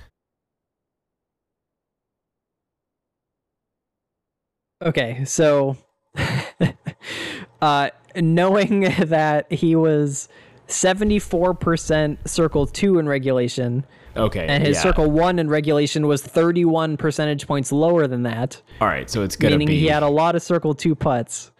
Okay, 4.83 5.23
so 5.25 5.77
uh, 7.61 7.89
knowing 8.15 8.81
that 9.05 9.51
he 9.51 9.75
was 9.75 10.27
74% 10.67 12.27
circle 12.27 12.65
two 12.67 12.99
in 12.99 13.07
regulation, 13.07 13.85
Okay, 14.17 14.45
and 14.47 14.65
his 14.65 14.77
yeah. 14.77 14.83
circle 14.83 15.09
one 15.11 15.39
in 15.39 15.49
regulation 15.49 16.07
was 16.07 16.21
31 16.21 16.97
percentage 16.97 17.47
points 17.47 17.71
lower 17.71 18.07
than 18.07 18.23
that, 18.23 18.61
All 18.79 18.87
right, 18.87 19.09
so 19.09 19.23
it's 19.23 19.35
gonna 19.35 19.57
meaning 19.57 19.67
be 19.67 19.79
he 19.79 19.87
had 19.87 20.03
a 20.03 20.09
lot 20.09 20.35
of 20.35 20.41
circle 20.43 20.73
two 20.73 20.95
putts. 20.95 21.51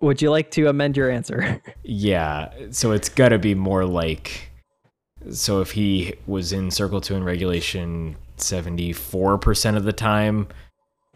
Would 0.00 0.20
you 0.20 0.30
like 0.30 0.50
to 0.52 0.68
amend 0.68 0.96
your 0.96 1.10
answer? 1.10 1.62
Yeah, 1.88 2.50
so 2.72 2.90
it's 2.90 3.08
got 3.08 3.28
to 3.28 3.38
be 3.38 3.54
more 3.54 3.84
like 3.84 4.50
so 5.30 5.60
if 5.60 5.70
he 5.72 6.14
was 6.26 6.52
in 6.52 6.70
circle 6.70 7.00
2 7.00 7.14
in 7.14 7.24
regulation 7.24 8.16
74% 8.38 9.76
of 9.76 9.84
the 9.84 9.92
time, 9.92 10.48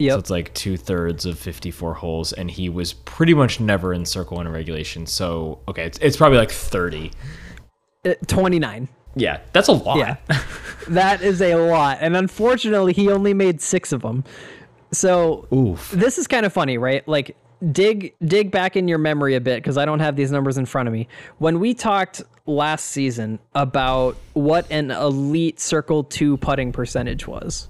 so 0.09 0.18
it's 0.18 0.31
like 0.31 0.55
two 0.55 0.78
thirds 0.78 1.26
of 1.26 1.39
54 1.39 1.95
holes, 1.95 2.33
and 2.33 2.51
he 2.51 2.70
was 2.70 2.95
pretty 2.95 3.35
much 3.35 3.61
never 3.61 3.93
in 3.93 4.07
circle 4.07 4.39
1 4.39 4.47
in 4.47 4.53
regulation. 4.53 5.07
So, 5.07 5.59
okay, 5.68 5.85
it's, 5.85 5.99
it's 5.99 6.16
probably 6.16 6.39
like 6.39 6.51
30. 6.51 7.11
Uh, 8.07 8.14
29. 8.26 8.89
Yeah, 9.14 9.41
that's 9.53 9.68
a 9.68 9.72
lot. 9.72 9.99
Yeah. 9.99 10.16
that 10.89 11.20
is 11.20 11.43
a 11.43 11.55
lot. 11.57 11.99
And 12.01 12.16
unfortunately, 12.16 12.95
he 12.95 13.11
only 13.11 13.35
made 13.35 13.61
six 13.61 13.93
of 13.93 14.01
them. 14.01 14.24
So 14.93 15.47
Oof. 15.53 15.91
this 15.91 16.16
is 16.16 16.26
kind 16.26 16.47
of 16.47 16.53
funny, 16.53 16.78
right? 16.78 17.07
Like 17.07 17.37
dig 17.73 18.15
dig 18.25 18.51
back 18.51 18.77
in 18.77 18.89
your 18.89 18.99
memory 18.99 19.35
a 19.35 19.41
bit 19.41 19.63
because 19.63 19.77
I 19.77 19.85
don't 19.85 20.01
have 20.01 20.17
these 20.17 20.33
numbers 20.33 20.59
in 20.59 20.67
front 20.67 20.89
of 20.89 20.93
me. 20.93 21.09
When 21.39 21.61
we 21.61 21.75
talked 21.75 22.23
last 22.51 22.87
season 22.87 23.39
about 23.55 24.17
what 24.35 24.71
an 24.71 24.91
elite 24.91 25.61
circle 25.61 26.05
2 26.05 26.37
putting 26.39 26.73
percentage 26.73 27.27
was. 27.27 27.69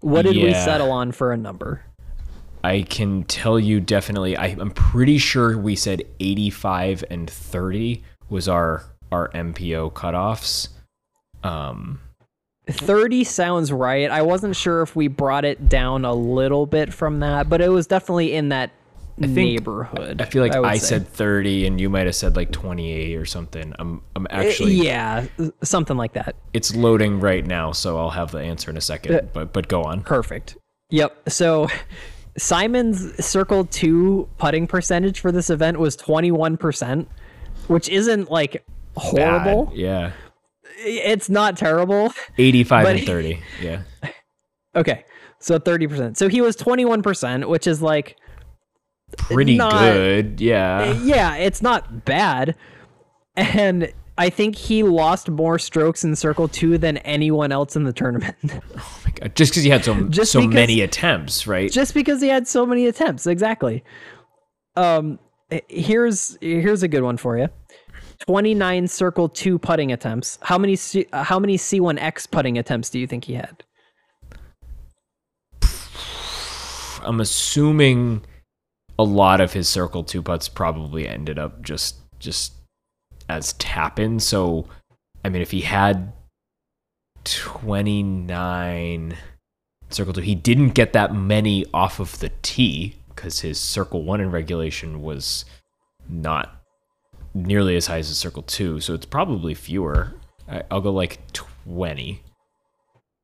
What 0.00 0.22
did 0.22 0.36
we 0.36 0.52
settle 0.52 0.90
on 0.90 1.12
for 1.12 1.32
a 1.32 1.36
number? 1.36 1.84
I 2.64 2.82
can 2.82 3.24
tell 3.24 3.58
you 3.58 3.80
definitely, 3.80 4.36
I, 4.36 4.46
I'm 4.46 4.70
pretty 4.70 5.18
sure 5.18 5.58
we 5.58 5.74
said 5.74 6.02
85 6.20 7.04
and 7.10 7.28
30 7.28 8.04
was 8.28 8.48
our, 8.48 8.84
our 9.10 9.30
MPO 9.30 9.92
cutoffs. 9.92 10.68
Um, 11.42 12.00
30 12.68 13.24
sounds 13.24 13.72
right. 13.72 14.10
I 14.10 14.22
wasn't 14.22 14.54
sure 14.56 14.82
if 14.82 14.94
we 14.94 15.08
brought 15.08 15.44
it 15.44 15.68
down 15.68 16.04
a 16.04 16.14
little 16.14 16.66
bit 16.66 16.92
from 16.92 17.20
that, 17.20 17.48
but 17.48 17.60
it 17.60 17.68
was 17.68 17.86
definitely 17.86 18.34
in 18.34 18.50
that 18.50 18.70
think- 19.20 19.34
neighborhood. 19.34 20.22
I 20.22 20.26
feel 20.26 20.42
like 20.42 20.54
would 20.54 20.64
I, 20.64 20.78
said 20.78 21.06
30 21.08 21.66
and 21.66 21.80
you 21.80 21.90
might 21.90 22.06
have 22.06 22.14
said 22.14 22.36
like 22.36 22.52
28 22.52 23.16
or 23.16 23.24
something. 23.26 23.72
I'm 23.78 24.02
I'm 24.14 24.26
Uh, 24.26 24.34
actually 24.34 24.74
yeah, 24.74 25.26
something 25.62 25.96
like 25.96 26.12
that. 26.12 26.36
it's 26.52 26.74
loading 26.74 27.18
right 27.20 27.44
now, 27.44 27.72
so 27.72 27.98
I'll 27.98 28.10
have 28.10 28.30
the 28.30 28.38
answer 28.38 28.70
in 28.70 28.76
a 28.76 28.80
second. 28.80 29.14
Uh, 29.14 29.20
but 29.32 29.52
but 29.52 29.66
go 29.68 29.82
on. 29.82 30.02
Perfect. 30.02 30.56
Yep. 30.90 31.30
So 31.30 31.66
Simon's 32.38 33.24
circle 33.24 33.64
two 33.66 34.28
putting 34.38 34.66
percentage 34.66 35.20
for 35.20 35.32
this 35.32 35.50
event 35.50 35.78
was 35.78 35.96
21%, 35.96 37.06
which 37.66 37.88
isn't 37.88 38.30
like 38.30 38.64
horrible. 38.96 39.66
Bad. 39.66 39.76
Yeah. 39.76 40.12
It's 40.84 41.28
not 41.30 41.56
terrible. 41.56 42.12
85 42.38 42.84
But- 42.84 42.96
and 42.96 43.06
30. 43.06 43.40
Yeah. 43.60 43.82
Okay. 44.74 45.04
So 45.38 45.58
30%. 45.58 46.16
So 46.16 46.28
he 46.30 46.40
was 46.40 46.56
21%, 46.56 47.46
which 47.48 47.66
is 47.66 47.82
like, 47.82 48.16
Pretty 49.18 49.58
Not- 49.58 49.72
good. 49.82 50.40
Yeah. 50.40 50.94
yeah, 51.02 51.36
it's 51.36 51.60
not 51.60 52.06
bad. 52.06 52.54
And 53.36 53.92
I 54.16 54.30
think 54.30 54.56
he 54.56 54.82
lost 54.82 55.28
more 55.28 55.58
strokes 55.58 56.04
in 56.04 56.16
circle 56.16 56.48
two 56.48 56.78
than 56.78 56.96
anyone 56.98 57.52
else 57.52 57.76
in 57.76 57.84
the 57.84 57.92
tournament. 57.92 58.34
Oh 58.78 59.00
my 59.04 59.10
God. 59.10 59.34
Just 59.36 59.52
because 59.52 59.62
he 59.64 59.68
had 59.68 59.84
so 59.84 60.02
Just 60.08 60.32
so 60.32 60.40
because- 60.40 60.54
many 60.54 60.80
attempts, 60.80 61.46
right? 61.46 61.70
just 61.70 61.92
because 61.92 62.22
he 62.22 62.28
had 62.28 62.48
so 62.48 62.64
many 62.64 62.86
attempts 62.86 63.26
exactly 63.26 63.84
um 64.76 65.18
here's 65.68 66.38
here's 66.40 66.82
a 66.82 66.88
good 66.88 67.02
one 67.02 67.18
for 67.18 67.36
you 67.36 67.46
29 68.24 68.88
circle 68.88 69.28
2 69.28 69.58
putting 69.58 69.92
attempts 69.92 70.38
how 70.42 70.58
many 70.58 70.76
C, 70.76 71.06
how 71.12 71.38
many 71.38 71.56
c1x 71.56 72.30
putting 72.30 72.58
attempts 72.58 72.90
do 72.90 72.98
you 72.98 73.06
think 73.06 73.24
he 73.24 73.34
had 73.34 73.64
I'm 77.04 77.20
assuming 77.20 78.24
a 78.98 79.04
lot 79.04 79.40
of 79.40 79.52
his 79.52 79.68
circle 79.68 80.04
two 80.04 80.22
putts 80.22 80.48
probably 80.48 81.08
ended 81.08 81.38
up 81.38 81.62
just 81.62 81.96
just 82.18 82.54
as 83.28 83.54
tap 83.54 83.98
in. 83.98 84.20
So, 84.20 84.66
I 85.24 85.28
mean, 85.28 85.42
if 85.42 85.50
he 85.50 85.62
had 85.62 86.12
29 87.24 89.16
circle 89.90 90.12
two, 90.12 90.20
he 90.20 90.34
didn't 90.34 90.70
get 90.70 90.92
that 90.92 91.14
many 91.14 91.66
off 91.72 92.00
of 92.00 92.18
the 92.20 92.30
tee 92.42 92.96
because 93.08 93.40
his 93.40 93.58
circle 93.58 94.04
one 94.04 94.20
in 94.20 94.30
regulation 94.30 95.02
was 95.02 95.44
not 96.08 96.61
nearly 97.34 97.76
as 97.76 97.86
high 97.86 97.98
as 97.98 98.08
his 98.08 98.18
circle 98.18 98.42
two. 98.42 98.80
So 98.80 98.94
it's 98.94 99.06
probably 99.06 99.54
fewer. 99.54 100.14
I, 100.48 100.62
I'll 100.70 100.80
go 100.80 100.92
like 100.92 101.20
20. 101.32 102.22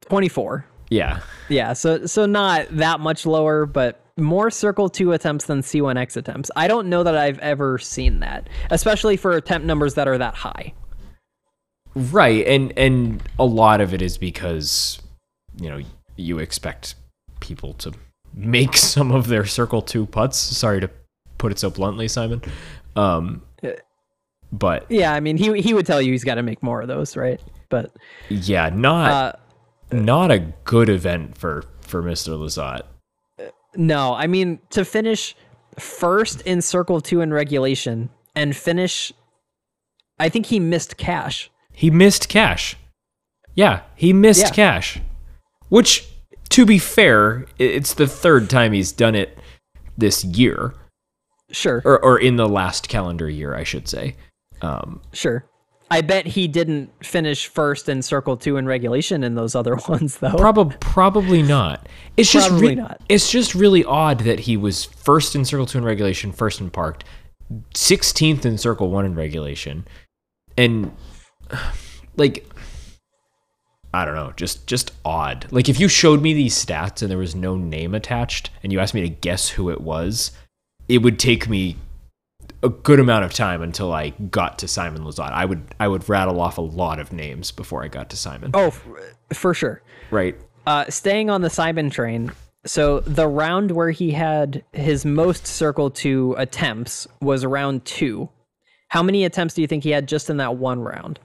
24 0.03 0.65
Yeah. 0.91 1.21
yeah 1.49 1.73
so 1.73 2.07
so 2.07 2.25
not 2.25 2.69
that 2.71 3.01
much 3.01 3.27
lower 3.27 3.67
but 3.67 4.01
more 4.17 4.49
circle 4.49 4.89
2 4.89 5.13
attempts 5.13 5.47
than 5.47 5.61
c1x 5.61 6.17
attempts 6.17 6.51
i 6.57 6.67
don't 6.69 6.89
know 6.89 7.03
that 7.03 7.17
i've 7.17 7.39
ever 7.41 7.79
seen 7.79 8.21
that 8.21 8.49
especially 8.71 9.17
for 9.17 9.33
attempt 9.33 9.67
numbers 9.67 9.95
that 9.95 10.07
are 10.09 10.17
that 10.17 10.35
high 10.35 10.73
Right, 11.95 12.47
and 12.47 12.73
and 12.79 13.23
a 13.41 13.45
lot 13.45 13.81
of 13.81 13.93
it 13.93 14.01
is 14.03 14.19
because 14.19 15.01
you 15.61 15.69
know 15.69 15.81
you 16.17 16.39
expect 16.39 16.95
people 17.41 17.73
to 17.75 17.93
make 18.33 18.77
some 18.95 19.11
of 19.11 19.27
their 19.27 19.45
circle 19.45 19.83
two 19.83 20.07
putts. 20.07 20.37
Sorry 20.39 20.81
to 20.81 20.91
put 21.39 21.51
it 21.51 21.59
so 21.59 21.71
bluntly, 21.71 22.07
Simon. 22.07 22.41
Um, 22.95 23.43
but 24.53 24.86
yeah 24.90 25.12
i 25.12 25.20
mean 25.20 25.36
he 25.36 25.61
he 25.61 25.74
would 25.74 25.84
tell 25.86 26.01
you 26.01 26.12
he's 26.12 26.24
got 26.24 26.36
to 26.36 26.42
make 26.42 26.62
more 26.62 26.80
of 26.80 26.88
those 26.88 27.16
right 27.16 27.40
but 27.68 27.92
yeah, 28.30 28.70
not 28.70 29.11
uh 29.11 29.32
not 29.92 30.30
a 30.30 30.38
good 30.64 30.88
event 30.88 31.36
for 31.36 31.64
for 31.80 32.03
Mister 32.03 32.32
Lizotte. 32.32 32.82
No, 33.76 34.14
I 34.14 34.26
mean 34.26 34.59
to 34.70 34.84
finish 34.84 35.36
first 35.78 36.40
in 36.42 36.62
circle 36.62 37.01
two 37.01 37.20
in 37.20 37.32
regulation 37.32 38.11
and 38.34 38.57
finish. 38.57 39.12
I 40.18 40.28
think 40.28 40.46
he 40.46 40.61
missed 40.61 40.96
cash. 40.96 41.51
He 41.72 41.90
missed 41.90 42.28
cash. 42.28 42.76
Yeah, 43.55 43.82
he 43.94 44.12
missed 44.12 44.42
Yeah. 44.42 44.51
cash. 44.51 45.01
Which, 45.68 46.09
to 46.51 46.64
be 46.64 46.78
fair, 46.78 47.46
it's 47.59 47.94
the 47.94 48.07
third 48.07 48.49
time 48.49 48.72
he's 48.72 48.92
done 48.92 49.14
it 49.14 49.38
this 49.96 50.24
year, 50.24 50.74
Sure, 51.51 51.82
or 51.84 52.03
or 52.03 52.18
in 52.18 52.36
the 52.36 52.49
last 52.49 52.88
calendar 52.88 53.28
year, 53.28 53.55
I 53.55 53.64
should 53.64 53.88
say. 53.88 54.16
Um, 54.63 55.01
sure. 55.13 55.45
I 55.91 56.03
bet 56.03 56.27
he 56.27 56.49
didn't 56.49 56.91
finish 57.05 57.47
first 57.47 57.89
in 57.89 58.03
circle 58.03 58.37
two 58.37 58.59
in 58.59 58.67
regulation 58.67 59.25
in 59.25 59.35
those 59.35 59.55
other 59.55 59.77
ones 59.89 60.19
though. 60.19 60.37
Probably, 60.37 60.77
probably 60.81 61.43
not. 61.43 61.89
It's 62.17 62.31
just 62.31 62.49
Probably 62.49 62.69
re- 62.69 62.75
not. 62.75 63.01
It's 63.09 63.31
just 63.31 63.55
really 63.55 63.85
odd 63.85 64.21
that 64.21 64.41
he 64.41 64.57
was 64.57 64.85
first 64.85 65.35
in 65.35 65.45
Circle 65.45 65.67
Two 65.67 65.79
in 65.79 65.85
regulation, 65.85 66.33
first 66.33 66.61
in 66.61 66.71
parked, 66.71 67.05
sixteenth 67.75 68.45
in 68.45 68.59
Circle 68.59 68.91
One 68.91 69.07
in 69.07 69.15
regulation, 69.15 69.87
and 70.57 70.93
like 72.17 72.47
I 73.95 74.05
don't 74.05 74.15
know, 74.15 74.33
just 74.37 74.67
just 74.67 74.93
odd. 75.05 75.47
Like 75.51 75.69
if 75.69 75.81
you 75.81 75.89
showed 75.89 76.21
me 76.21 76.35
these 76.35 76.55
stats 76.55 77.01
and 77.01 77.11
there 77.11 77.19
was 77.19 77.35
no 77.35 77.57
name 77.57 77.95
attached, 77.95 78.51
and 78.63 78.73
you 78.73 78.81
asked 78.81 78.95
me 78.95 79.01
to 79.01 79.09
guess 79.09 79.49
who 79.51 79.71
it 79.71 79.81
was, 79.81 80.33
it 80.89 80.99
would 80.99 81.19
take 81.19 81.49
me 81.49 81.77
a 82.63 82.69
good 82.69 82.99
amount 82.99 83.25
of 83.25 83.33
time 83.33 83.63
until 83.63 83.93
I 83.93 84.11
got 84.11 84.59
to 84.61 84.69
Simon 84.69 85.03
Lizotte. 85.03 85.33
I 85.33 85.45
would 85.45 85.63
I 85.79 85.89
would 85.89 86.09
rattle 86.09 86.41
off 86.41 86.59
a 86.59 86.63
lot 86.63 86.99
of 86.99 87.13
names 87.13 87.51
before 87.51 87.85
I 87.85 87.89
got 87.89 88.11
to 88.11 88.17
Simon. 88.17 88.51
oh, 88.55 88.73
for 89.33 89.55
sure. 89.55 89.83
Right. 90.11 90.37
Uh, 90.67 90.85
staying 90.91 91.31
on 91.31 91.43
the 91.43 91.51
Simon 91.51 91.91
train. 91.91 92.33
So 92.67 93.01
the 93.01 93.27
round 93.27 93.71
where 93.71 93.91
he 93.91 94.11
had 94.11 94.65
his 94.73 95.05
most 95.05 95.47
circle 95.47 95.91
two 95.91 96.35
attempts 96.37 97.07
was 97.23 97.45
round 97.45 97.85
two. 97.85 98.29
How 98.89 99.03
many 99.03 99.25
attempts 99.25 99.55
do 99.55 99.63
you 99.63 99.67
think 99.67 99.85
he 99.85 99.91
had 99.91 100.09
just 100.09 100.29
in 100.29 100.39
that 100.39 100.57
one 100.57 100.81
round? 100.81 101.21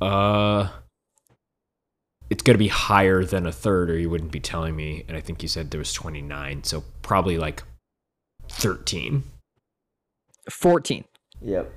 Uh, 0.00 0.68
it's 2.30 2.42
going 2.42 2.54
to 2.54 2.58
be 2.58 2.68
higher 2.68 3.24
than 3.24 3.46
a 3.46 3.52
third, 3.52 3.90
or 3.90 3.98
you 3.98 4.10
wouldn't 4.10 4.32
be 4.32 4.40
telling 4.40 4.74
me. 4.76 5.04
And 5.08 5.16
I 5.16 5.20
think 5.20 5.42
you 5.42 5.48
said 5.48 5.70
there 5.70 5.78
was 5.78 5.92
29, 5.92 6.64
so 6.64 6.84
probably 7.02 7.38
like 7.38 7.62
13. 8.48 9.22
14. 10.50 11.04
Yep. 11.42 11.72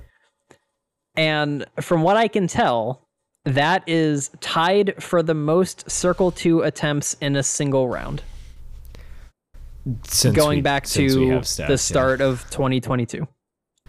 And 1.16 1.66
from 1.80 2.02
what 2.02 2.16
I 2.16 2.28
can 2.28 2.46
tell, 2.46 3.06
that 3.44 3.82
is 3.86 4.30
tied 4.40 5.02
for 5.02 5.22
the 5.22 5.34
most 5.34 5.90
Circle 5.90 6.30
2 6.30 6.62
attempts 6.62 7.14
in 7.20 7.36
a 7.36 7.42
single 7.42 7.88
round. 7.88 8.22
Since 10.04 10.36
going 10.36 10.58
we- 10.58 10.62
back 10.62 10.86
since 10.86 11.12
to 11.14 11.18
stats, 11.40 11.56
the 11.66 11.72
yeah. 11.72 11.76
start 11.76 12.20
of 12.20 12.48
2022. 12.50 13.26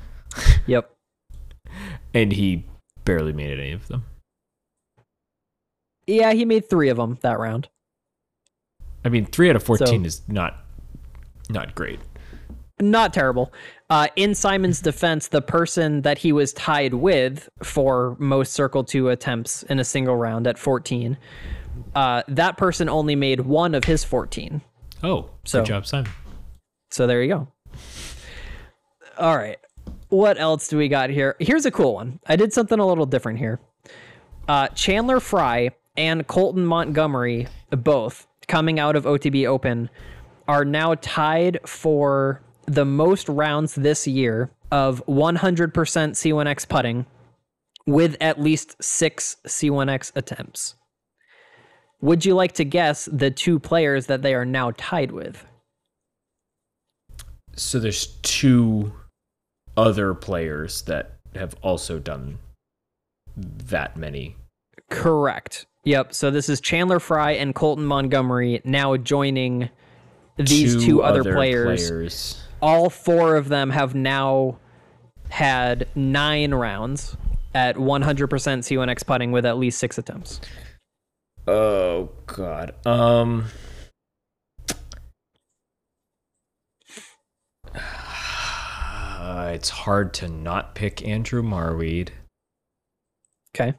yep. 0.65 0.89
and 2.13 2.31
he 2.31 2.65
barely 3.05 3.31
made 3.33 3.59
any 3.59 3.71
of 3.71 3.87
them. 3.87 4.03
Yeah, 6.07 6.33
he 6.33 6.43
made 6.45 6.69
three 6.69 6.89
of 6.89 6.97
them 6.97 7.19
that 7.21 7.37
round. 7.39 7.69
I 9.05 9.09
mean, 9.09 9.25
three 9.25 9.49
out 9.49 9.55
of 9.55 9.63
14 9.63 9.87
So- 10.01 10.05
is 10.05 10.21
not 10.27 10.65
not 11.49 11.75
great. 11.75 11.99
Not 12.91 13.13
terrible. 13.13 13.51
Uh, 13.89 14.07
in 14.15 14.35
Simon's 14.35 14.81
defense, 14.89 15.27
the 15.29 15.41
person 15.41 16.01
that 16.01 16.17
he 16.17 16.31
was 16.31 16.53
tied 16.53 16.93
with 16.95 17.49
for 17.63 18.15
most 18.19 18.53
Circle 18.53 18.83
2 18.83 19.09
attempts 19.09 19.63
in 19.63 19.79
a 19.79 19.83
single 19.83 20.15
round 20.17 20.47
at 20.47 20.57
14, 20.57 21.17
uh, 21.95 22.23
that 22.27 22.57
person 22.57 22.89
only 22.89 23.15
made 23.15 23.41
one 23.41 23.73
of 23.73 23.85
his 23.85 24.03
14. 24.03 24.61
Oh, 25.03 25.29
So- 25.45 25.59
good 25.61 25.67
job, 25.67 25.85
Simon. 25.85 26.11
So 26.91 27.07
there 27.07 27.23
you 27.23 27.29
go. 27.33 27.47
All 29.17 29.35
right. 29.37 29.57
What 30.09 30.37
else 30.39 30.67
do 30.67 30.77
we 30.77 30.87
got 30.89 31.09
here? 31.09 31.35
Here's 31.39 31.65
a 31.65 31.71
cool 31.71 31.95
one. 31.95 32.19
I 32.27 32.35
did 32.35 32.53
something 32.53 32.77
a 32.79 32.85
little 32.85 33.05
different 33.07 33.39
here. 33.39 33.59
Uh, 34.47 34.67
Chandler 34.69 35.19
Fry 35.19 35.71
and 35.97 36.27
Colton 36.27 36.65
Montgomery, 36.65 37.47
both 37.71 38.27
coming 38.47 38.79
out 38.79 38.95
of 38.95 39.05
OTB 39.05 39.47
Open, 39.47 39.89
are 40.47 40.65
now 40.65 40.93
tied 40.95 41.59
for 41.65 42.41
the 42.65 42.85
most 42.85 43.29
rounds 43.29 43.75
this 43.75 44.07
year 44.07 44.51
of 44.71 45.03
100% 45.07 45.71
C1X 45.71 46.67
putting 46.67 47.05
with 47.85 48.15
at 48.21 48.41
least 48.41 48.81
six 48.81 49.37
C1X 49.45 50.11
attempts. 50.15 50.75
Would 52.01 52.25
you 52.25 52.35
like 52.35 52.53
to 52.53 52.65
guess 52.65 53.07
the 53.11 53.31
two 53.31 53.59
players 53.59 54.07
that 54.07 54.21
they 54.21 54.33
are 54.33 54.45
now 54.45 54.71
tied 54.77 55.11
with? 55.11 55.45
So 57.55 57.79
there's 57.79 58.07
two 58.23 58.93
other 59.77 60.13
players 60.13 60.81
that 60.83 61.17
have 61.35 61.55
also 61.61 61.99
done 61.99 62.39
that 63.37 63.95
many. 63.97 64.35
Correct. 64.89 65.65
Yep. 65.85 66.13
So 66.13 66.31
this 66.31 66.49
is 66.49 66.61
Chandler 66.61 66.99
Fry 66.99 67.31
and 67.31 67.53
Colton 67.55 67.85
Montgomery 67.85 68.61
now 68.63 68.97
joining 68.97 69.69
these 70.37 70.83
two, 70.83 71.03
other, 71.03 71.23
players. 71.23 71.87
players. 71.89 72.42
All 72.63 72.89
four 72.89 73.35
of 73.35 73.49
them 73.49 73.71
have 73.71 73.93
now 73.93 74.57
had 75.27 75.85
nine 75.95 76.53
rounds 76.53 77.17
at 77.53 77.75
100% 77.75 78.29
C1X 78.29 79.05
putting 79.05 79.33
with 79.33 79.45
at 79.45 79.57
least 79.57 79.79
six 79.79 79.97
attempts. 79.97 80.39
Oh 81.45 82.09
God. 82.25 82.73
Um. 82.85 83.47
Uh, 87.75 89.49
it's 89.53 89.67
hard 89.67 90.13
to 90.13 90.29
not 90.29 90.73
pick 90.73 91.05
Andrew 91.05 91.43
Marwede. 91.43 92.11
Okay. 93.53 93.73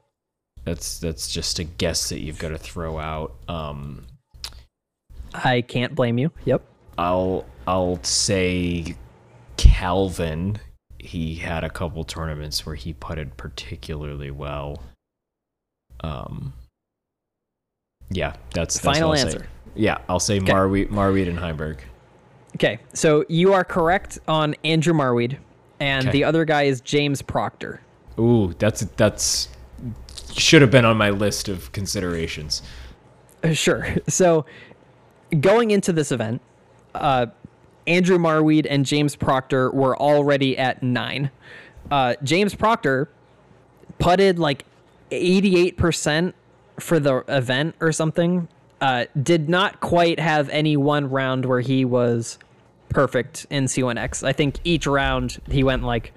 That's 0.65 0.99
that's 0.99 1.33
just 1.33 1.59
a 1.59 1.65
guess 1.65 2.11
that 2.11 2.21
you've 2.21 2.39
got 2.39 2.51
to 2.51 2.59
throw 2.59 2.99
out. 2.99 3.35
Um, 3.49 4.05
I 5.33 5.63
can't 5.63 5.95
blame 5.95 6.19
you. 6.19 6.31
Yep. 6.45 6.63
I'll 6.99 7.45
I'll 7.67 8.03
say 8.03 8.97
Calvin. 9.57 10.59
He 10.99 11.35
had 11.37 11.65
a 11.65 11.71
couple 11.71 12.03
tournaments 12.05 12.65
where 12.65 12.75
he 12.75 12.93
putted 12.95 13.37
particularly 13.37 14.31
well. 14.31 14.83
Um. 16.01 16.53
Yeah, 18.11 18.35
that's, 18.53 18.79
that's 18.79 18.99
Final 18.99 19.11
I'll 19.13 19.17
say. 19.17 19.23
answer. 19.27 19.47
Yeah, 19.75 19.99
I'll 20.09 20.21
say 20.21 20.39
Marwede, 20.39 20.89
Marwede 20.91 21.29
and 21.29 21.39
Heimburg. 21.39 21.79
Okay. 22.57 22.79
So 22.93 23.25
you 23.29 23.53
are 23.55 23.65
correct 23.65 24.19
on 24.29 24.55
Andrew 24.63 24.93
Marwede, 24.95 25.39
and 25.81 26.05
Okay. 26.07 26.13
the 26.13 26.25
other 26.25 26.45
guy 26.45 26.65
is 26.65 26.81
James 26.81 27.23
Proctor. 27.23 27.81
Ooh, 28.19 28.55
that's 28.59 28.83
that's 28.97 29.49
should 30.33 30.63
have 30.63 30.71
been 30.71 30.85
on 30.85 30.97
my 30.97 31.11
list 31.11 31.49
of 31.49 31.73
considerations. 31.73 32.63
Uh, 33.43 33.53
Sure. 33.53 33.87
So 34.09 34.45
going 35.41 35.71
into 35.73 35.93
this 35.93 36.13
event, 36.13 36.41
uh, 36.95 37.27
Andrew 37.87 38.19
Marwede 38.19 38.67
and 38.69 38.87
James 38.87 39.17
Proctor 39.17 39.71
were 39.71 39.97
already 39.97 40.57
at 40.57 40.83
nine. 40.83 41.31
Uh, 41.91 42.15
James 42.23 42.55
Proctor 42.55 43.09
putted 43.99 44.39
like 44.39 44.65
88% 45.11 46.33
for 46.81 46.99
the 46.99 47.25
event 47.29 47.75
or 47.81 47.93
something. 47.93 48.49
Uh, 48.81 49.07
did 49.23 49.49
not 49.49 49.81
quite 49.81 50.19
have 50.19 50.49
any 50.49 50.77
one 50.77 51.09
round 51.09 51.47
where 51.47 51.61
he 51.61 51.85
was 51.85 52.39
perfect 52.89 53.47
in 53.51 53.65
C1X. 53.65 54.27
I 54.27 54.33
think 54.33 54.59
each 54.65 54.87
round 54.87 55.41
he 55.51 55.63
went 55.63 55.83
like 55.85 56.13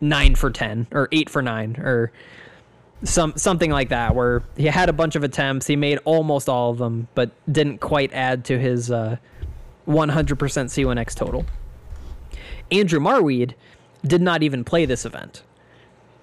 nine 0.00 0.34
for 0.34 0.50
10 0.50 0.88
or 0.92 1.08
eight 1.12 1.30
for 1.30 1.40
nine 1.40 1.76
or 1.78 2.12
some 3.04 3.32
something 3.36 3.70
like 3.70 3.88
that 3.90 4.14
where 4.14 4.42
he 4.56 4.66
had 4.66 4.88
a 4.88 4.92
bunch 4.92 5.14
of 5.14 5.22
attempts 5.24 5.66
he 5.66 5.76
made 5.76 5.98
almost 6.04 6.48
all 6.48 6.70
of 6.70 6.78
them 6.78 7.08
but 7.14 7.30
didn't 7.50 7.78
quite 7.78 8.12
add 8.12 8.44
to 8.44 8.58
his 8.58 8.90
uh, 8.90 9.16
100% 9.86 10.36
c1x 10.36 11.14
total. 11.14 11.44
Andrew 12.70 13.00
Marwede 13.00 13.54
did 14.06 14.22
not 14.22 14.42
even 14.42 14.64
play 14.64 14.84
this 14.84 15.04
event. 15.04 15.42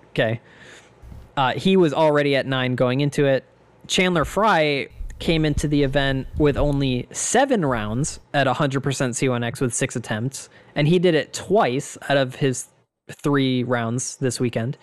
Okay. 0.09 0.41
Uh, 1.37 1.53
he 1.53 1.77
was 1.77 1.93
already 1.93 2.35
at 2.35 2.45
nine 2.45 2.75
going 2.75 3.01
into 3.01 3.25
it. 3.25 3.45
Chandler 3.87 4.25
fry 4.25 4.87
came 5.19 5.45
into 5.45 5.67
the 5.67 5.83
event 5.83 6.27
with 6.37 6.57
only 6.57 7.07
seven 7.11 7.63
rounds 7.65 8.19
at 8.33 8.47
100% 8.47 8.81
c1x 8.81 9.61
with 9.61 9.73
six 9.73 9.95
attempts 9.95 10.49
and 10.75 10.87
he 10.87 10.99
did 10.99 11.15
it 11.15 11.33
twice 11.33 11.97
out 12.09 12.17
of 12.17 12.35
his 12.35 12.67
three 13.09 13.63
rounds 13.63 14.17
this 14.17 14.39
weekend. 14.39 14.77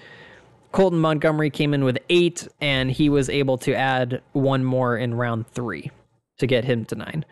Colton 0.72 0.98
Montgomery 0.98 1.50
came 1.50 1.72
in 1.72 1.84
with 1.84 1.98
eight, 2.10 2.46
and 2.60 2.90
he 2.90 3.08
was 3.08 3.30
able 3.30 3.56
to 3.58 3.74
add 3.74 4.20
one 4.32 4.64
more 4.64 4.96
in 4.96 5.14
round 5.14 5.46
three 5.48 5.90
to 6.38 6.46
get 6.46 6.64
him 6.64 6.84
to 6.86 6.94
nine. 6.94 7.24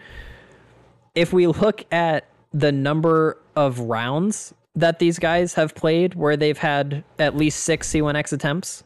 If 1.16 1.32
we 1.32 1.46
look 1.46 1.84
at 1.90 2.28
the 2.52 2.70
number 2.70 3.38
of 3.56 3.80
rounds 3.80 4.54
that 4.74 4.98
these 4.98 5.18
guys 5.18 5.54
have 5.54 5.74
played 5.74 6.14
where 6.14 6.36
they've 6.36 6.58
had 6.58 7.02
at 7.18 7.34
least 7.34 7.64
six 7.64 7.88
C1X 7.90 8.34
attempts, 8.34 8.84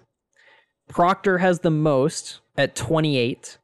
Proctor 0.89 1.39
has 1.39 1.61
the 1.61 1.73
most 1.73 2.41
at 2.57 2.77
28. 2.77 3.59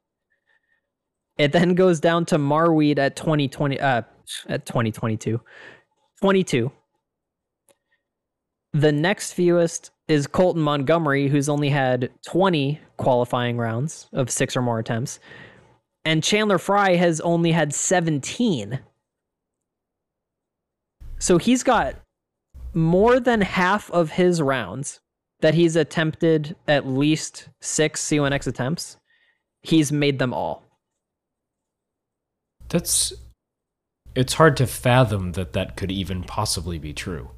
It 1.39 1.53
then 1.53 1.75
goes 1.75 2.01
down 2.01 2.25
to 2.27 2.39
Marwede 2.39 2.99
at 2.99 3.15
2020 3.15 3.79
uh 3.79 4.03
at 4.49 4.67
2022. 4.67 5.41
22. 6.21 6.73
The 8.73 8.93
next 8.93 9.33
fewest 9.33 9.91
is 10.09 10.27
Colton 10.27 10.63
Montgomery, 10.63 11.29
who's 11.29 11.49
only 11.49 11.69
had 11.69 12.11
20 12.27 12.81
qualifying 12.97 13.59
rounds 13.59 14.09
of 14.13 14.31
six 14.31 14.57
or 14.57 14.63
more 14.63 14.81
attempts. 14.81 15.21
And 16.07 16.23
Chandler 16.23 16.59
Fry 16.59 16.95
has 16.95 17.21
only 17.23 17.51
had 17.51 17.75
17. 17.75 18.79
So 21.19 21.37
he's 21.37 21.65
got 21.65 21.97
more 22.75 23.19
than 23.19 23.41
half 23.41 23.91
of 23.91 24.13
his 24.13 24.41
rounds 24.41 25.01
that 25.41 25.55
he's 25.55 25.75
attempted 25.75 26.55
at 26.69 26.87
least 26.87 27.49
six 27.61 28.05
C1X 28.05 28.47
attempts. 28.47 28.99
He's 29.63 29.91
made 29.91 30.21
them 30.21 30.33
all. 30.33 30.63
That's 32.69 33.13
it's 34.15 34.35
hard 34.35 34.57
to 34.59 34.67
fathom 34.69 35.33
that 35.33 35.55
that 35.55 35.77
could 35.77 35.91
even 35.91 36.23
possibly 36.23 36.79
be 36.79 36.93
true. 36.93 37.31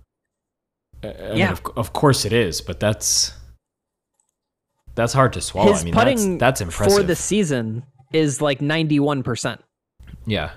I- 1.02 1.08
I 1.08 1.28
mean, 1.30 1.38
Yeah. 1.38 1.52
of, 1.52 1.62
of 1.74 1.92
course 1.94 2.26
it 2.26 2.34
is, 2.34 2.60
but 2.60 2.80
that's 2.80 3.32
that's 4.94 5.14
hard 5.14 5.32
to 5.32 5.40
swallow. 5.40 5.72
his 5.72 5.80
I 5.80 5.84
mean, 5.86 5.94
putting 5.94 6.38
that's, 6.38 6.58
that's 6.58 6.60
impressive. 6.60 6.98
for 6.98 7.02
the 7.02 7.16
season 7.16 7.84
is 8.12 8.40
like 8.40 8.60
91%. 8.60 9.58
yeah, 10.26 10.50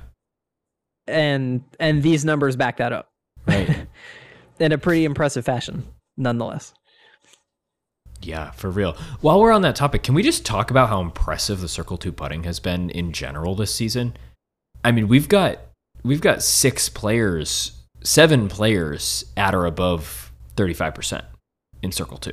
And 1.08 1.64
and 1.80 2.02
these 2.04 2.24
numbers 2.26 2.56
back 2.56 2.78
that 2.78 2.94
up. 2.94 3.10
right. 3.48 3.88
in 4.60 4.72
a 4.72 4.78
pretty 4.78 5.06
impressive 5.06 5.44
fashion, 5.46 5.86
nonetheless. 6.18 6.74
Yeah, 8.22 8.52
for 8.52 8.70
real. 8.70 8.96
While 9.22 9.40
we're 9.40 9.52
on 9.52 9.64
that 9.64 9.76
topic, 9.76 10.04
can 10.04 10.14
we 10.14 10.22
just 10.22 10.46
talk 10.46 10.70
about 10.70 10.90
how 10.90 11.02
impressive 11.02 11.60
the 11.60 11.68
Circle 11.68 11.98
2 11.98 12.12
putting 12.12 12.44
has 12.44 12.60
been 12.60 12.92
in 12.92 13.12
general 13.14 13.56
this 13.56 13.74
season? 13.74 14.16
I 14.84 14.92
mean, 14.92 15.08
we've 15.08 15.28
got 15.28 15.58
we've 16.04 16.22
got 16.22 16.44
6 16.44 16.90
players, 16.90 17.72
7 18.04 18.48
players 18.48 19.26
at 19.36 19.56
or 19.56 19.66
above 19.66 20.32
35% 20.56 21.24
in 21.82 21.92
Circle 21.92 22.18
2. 22.20 22.32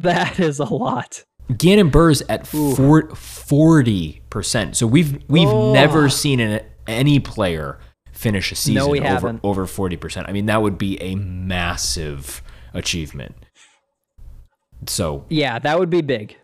That 0.00 0.38
is 0.38 0.58
a 0.58 0.64
lot. 0.64 1.24
Gannon 1.56 1.90
Buhr's 1.90 2.22
at 2.28 2.46
forty 2.46 4.22
percent. 4.30 4.76
So 4.76 4.86
we've 4.86 5.22
we've 5.28 5.48
Oh. 5.48 5.72
never 5.72 6.08
seen 6.08 6.40
an, 6.40 6.60
any 6.86 7.18
player 7.20 7.78
finish 8.12 8.52
a 8.52 8.54
season 8.54 8.90
we 8.90 8.98
over 9.00 9.08
haven't. 9.08 9.40
over 9.42 9.66
forty 9.66 9.96
percent. 9.96 10.28
I 10.28 10.32
mean, 10.32 10.46
that 10.46 10.62
would 10.62 10.78
be 10.78 11.00
a 11.02 11.14
massive 11.16 12.42
achievement. 12.74 13.34
So 14.86 15.24
Yeah, 15.28 15.58
that 15.58 15.78
would 15.78 15.90
be 15.90 16.00
big. 16.02 16.36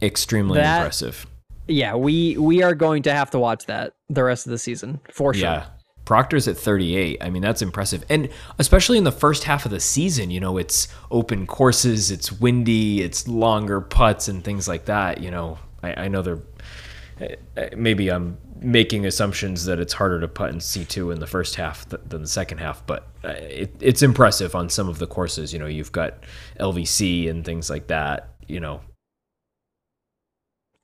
extremely 0.00 0.58
That- 0.58 0.78
impressive. 0.78 1.26
Yeah, 1.66 1.94
we 1.94 2.36
we 2.36 2.62
are 2.62 2.74
going 2.74 3.02
to 3.04 3.12
have 3.14 3.30
to 3.30 3.38
watch 3.38 3.64
that 3.66 3.94
the 4.10 4.22
rest 4.22 4.46
of 4.46 4.50
the 4.50 4.58
season 4.58 5.00
for 5.10 5.32
sure. 5.32 5.42
Yeah. 5.48 5.66
Proctor's 6.04 6.46
at 6.48 6.56
38. 6.58 7.18
I 7.22 7.30
mean, 7.30 7.40
that's 7.42 7.62
impressive. 7.62 8.04
And 8.08 8.28
especially 8.58 8.98
in 8.98 9.04
the 9.04 9.12
first 9.12 9.44
half 9.44 9.64
of 9.64 9.70
the 9.70 9.80
season, 9.80 10.30
you 10.30 10.40
know, 10.40 10.58
it's 10.58 10.88
open 11.10 11.46
courses, 11.46 12.10
it's 12.10 12.30
windy, 12.30 13.00
it's 13.02 13.26
longer 13.26 13.80
putts 13.80 14.28
and 14.28 14.44
things 14.44 14.68
like 14.68 14.84
that. 14.84 15.20
You 15.22 15.30
know, 15.30 15.58
I, 15.82 16.04
I 16.04 16.08
know 16.08 16.20
they're 16.22 16.42
maybe 17.76 18.10
I'm 18.10 18.36
making 18.60 19.06
assumptions 19.06 19.64
that 19.66 19.78
it's 19.78 19.92
harder 19.92 20.20
to 20.20 20.28
putt 20.28 20.50
in 20.50 20.56
C2 20.58 21.12
in 21.12 21.20
the 21.20 21.26
first 21.26 21.54
half 21.56 21.88
th- 21.88 22.02
than 22.08 22.22
the 22.22 22.28
second 22.28 22.58
half, 22.58 22.84
but 22.86 23.06
uh, 23.24 23.28
it, 23.28 23.74
it's 23.80 24.02
impressive 24.02 24.54
on 24.54 24.68
some 24.68 24.88
of 24.88 24.98
the 24.98 25.06
courses. 25.06 25.52
You 25.52 25.58
know, 25.58 25.66
you've 25.66 25.92
got 25.92 26.14
LVC 26.58 27.28
and 27.30 27.44
things 27.44 27.68
like 27.70 27.86
that, 27.88 28.30
you 28.48 28.60
know, 28.60 28.80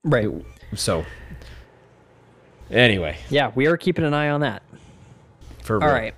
Right. 0.05 0.29
so 0.75 1.05
anyway, 2.71 3.17
Yeah, 3.29 3.51
we 3.55 3.67
are 3.67 3.77
keeping 3.77 4.05
an 4.05 4.15
eye 4.15 4.31
on 4.31 4.41
that. 4.41 4.63
For 5.79 5.85
All 5.85 5.93
right. 5.93 6.15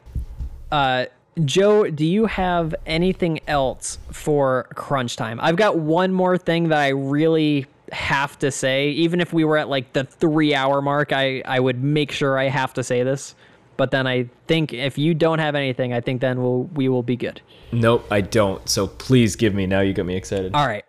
Uh 0.70 1.06
Joe, 1.44 1.90
do 1.90 2.04
you 2.04 2.26
have 2.26 2.74
anything 2.84 3.40
else 3.46 3.98
for 4.10 4.68
crunch 4.74 5.16
time? 5.16 5.40
I've 5.40 5.56
got 5.56 5.78
one 5.78 6.12
more 6.12 6.36
thing 6.36 6.68
that 6.68 6.78
I 6.78 6.88
really 6.88 7.66
have 7.90 8.38
to 8.40 8.50
say. 8.50 8.90
Even 8.90 9.18
if 9.18 9.32
we 9.32 9.44
were 9.44 9.56
at 9.56 9.68
like 9.68 9.94
the 9.94 10.04
three 10.04 10.54
hour 10.54 10.82
mark, 10.82 11.10
I, 11.12 11.42
I 11.46 11.58
would 11.58 11.82
make 11.82 12.12
sure 12.12 12.38
I 12.38 12.48
have 12.48 12.74
to 12.74 12.82
say 12.82 13.02
this. 13.02 13.34
But 13.78 13.90
then 13.90 14.06
I 14.06 14.28
think 14.46 14.74
if 14.74 14.98
you 14.98 15.14
don't 15.14 15.38
have 15.38 15.54
anything, 15.54 15.94
I 15.94 16.02
think 16.02 16.20
then 16.20 16.42
we'll 16.42 16.64
we 16.74 16.90
will 16.90 17.02
be 17.02 17.16
good. 17.16 17.40
Nope, 17.72 18.06
I 18.10 18.20
don't. 18.20 18.68
So 18.68 18.86
please 18.86 19.34
give 19.34 19.54
me 19.54 19.66
now. 19.66 19.80
You 19.80 19.94
got 19.94 20.04
me 20.04 20.16
excited. 20.16 20.54
All 20.54 20.66
right. 20.66 20.84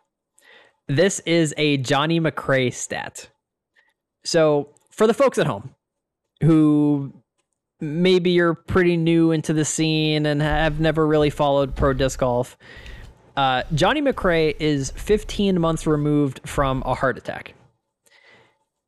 This 0.89 1.21
is 1.21 1.53
a 1.55 1.77
Johnny 1.77 2.19
McRae 2.19 2.73
stat. 2.73 3.29
So, 4.25 4.69
for 4.91 5.07
the 5.07 5.13
folks 5.13 5.37
at 5.37 5.47
home 5.47 5.73
who 6.43 7.13
maybe 7.83 8.31
you're 8.31 8.53
pretty 8.53 8.97
new 8.97 9.31
into 9.31 9.53
the 9.53 9.65
scene 9.65 10.25
and 10.25 10.41
have 10.41 10.79
never 10.79 11.05
really 11.05 11.29
followed 11.29 11.75
pro 11.75 11.93
disc 11.93 12.19
golf, 12.19 12.57
uh, 13.35 13.63
Johnny 13.73 14.01
McRae 14.01 14.55
is 14.59 14.91
15 14.91 15.59
months 15.59 15.87
removed 15.87 16.41
from 16.45 16.83
a 16.85 16.93
heart 16.93 17.17
attack. 17.17 17.53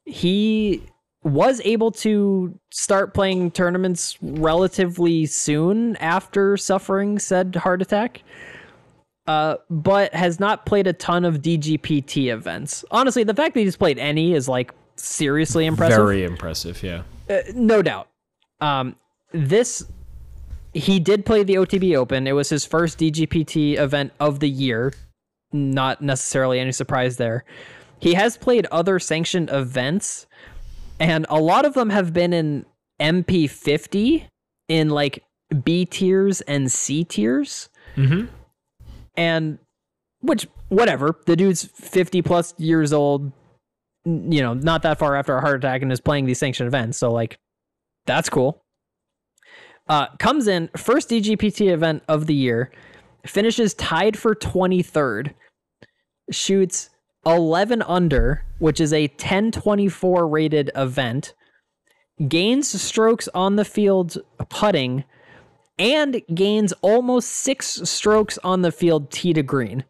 He 0.06 0.84
was 1.24 1.60
able 1.66 1.92
to 1.92 2.58
start 2.72 3.14
playing 3.16 3.50
tournaments 3.52 4.18
relatively 4.22 5.26
soon 5.26 5.96
after 5.96 6.56
suffering 6.56 7.18
said 7.18 7.56
heart 7.56 7.82
attack 7.82 8.22
uh, 9.28 9.56
but 9.70 10.14
has 10.14 10.40
not 10.40 10.66
played 10.66 10.88
a 10.88 10.94
ton 10.94 11.26
of 11.26 11.42
DGPT 11.42 12.32
events. 12.32 12.86
Honestly, 12.92 13.24
the 13.24 13.34
fact 13.34 13.54
that 13.56 13.62
he's 13.62 13.78
played 13.78 13.98
any 13.98 14.34
is 14.34 14.48
like 14.48 14.74
seriously 14.96 15.66
impressive. 15.66 15.98
Very 15.98 16.24
impressive. 16.24 16.84
Yeah. 16.84 17.04
Uh, 17.30 17.42
no 17.54 17.82
doubt. 17.82 18.08
Um, 18.62 18.96
this 19.34 19.86
he 20.74 21.00
did 21.00 21.26
play 21.26 21.44
the 21.44 21.56
OTB 21.56 21.96
Open. 21.96 22.28
It 22.28 22.34
was 22.34 22.50
his 22.50 22.66
first 22.66 23.00
DGPT 23.00 23.78
event 23.78 24.12
of 24.20 24.40
the 24.40 24.50
year. 24.50 24.94
Not 25.54 26.02
necessarily 26.02 26.60
any 26.60 26.72
surprise 26.74 27.18
there. 27.18 27.46
He 28.00 28.14
has 28.16 28.38
played 28.38 28.66
other 28.72 29.00
sanctioned 29.00 29.50
events, 29.52 30.28
and 31.00 31.26
a 31.30 31.40
lot 31.40 31.66
of 31.66 31.74
them 31.76 31.90
have 31.92 32.12
been 32.12 32.34
in 32.34 32.66
MP50 33.02 34.28
in 34.68 34.90
like 34.90 35.24
B 35.64 35.86
tiers 35.86 36.42
and 36.42 36.72
C 36.72 37.04
tiers 37.04 37.70
Mm-hmm. 37.96 38.26
and 39.16 39.58
which 40.20 40.48
whatever 40.68 41.18
the 41.28 41.38
dude's 41.38 41.64
50 41.64 42.22
plus 42.24 42.54
years 42.58 42.92
old 42.92 43.32
you 44.04 44.42
know 44.42 44.54
not 44.54 44.82
that 44.82 45.00
far 45.00 45.16
after 45.16 45.38
a 45.38 45.40
heart 45.40 45.64
attack 45.64 45.82
and 45.82 45.92
is 45.94 46.02
playing 46.02 46.26
these 46.26 46.38
sanctioned 46.40 46.68
events 46.68 46.98
so 46.98 47.10
like 47.10 47.38
that's 48.06 48.30
cool 48.30 48.62
uh 49.88 50.08
comes 50.18 50.48
in 50.48 50.70
first 50.78 51.10
dgpt 51.10 51.72
event 51.72 52.04
of 52.08 52.28
the 52.28 52.34
year 52.36 52.72
finishes 53.26 53.74
tied 53.74 54.18
for 54.18 54.36
23rd 54.36 55.34
shoots 56.32 56.90
11 57.26 57.82
under 57.84 58.44
which 58.60 58.80
is 58.80 58.94
a 58.94 59.08
1024 59.08 60.28
rated 60.28 60.72
event 60.76 61.34
gains 62.28 62.82
strokes 62.82 63.28
on 63.34 63.56
the 63.56 63.66
field 63.66 64.18
putting 64.50 65.04
and 65.78 66.22
gains 66.34 66.72
almost 66.82 67.30
six 67.30 67.82
strokes 67.84 68.38
on 68.44 68.62
the 68.62 68.72
field 68.72 69.12
tee 69.12 69.34
to 69.34 69.44
green. 69.44 69.84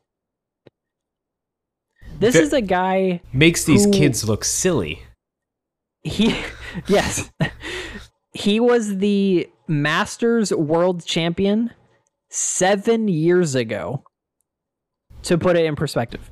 This 2.17 2.33
is 2.35 2.53
a 2.53 2.61
guy 2.61 3.21
Makes 3.31 3.65
these 3.65 3.85
Who- 3.85 3.91
kids 3.91 4.27
look 4.27 4.43
silly. 4.43 5.03
he 6.03 6.35
yes. 6.87 7.29
He 8.35 8.59
was 8.59 8.97
the 8.97 9.49
Masters 9.67 10.53
World 10.53 11.05
Champion 11.05 11.71
7 12.29 13.07
years 13.07 13.55
ago. 13.55 14.03
To 15.23 15.39
put 15.39 15.57
it 15.57 15.65
in 15.65 15.75
perspective. 15.75 16.29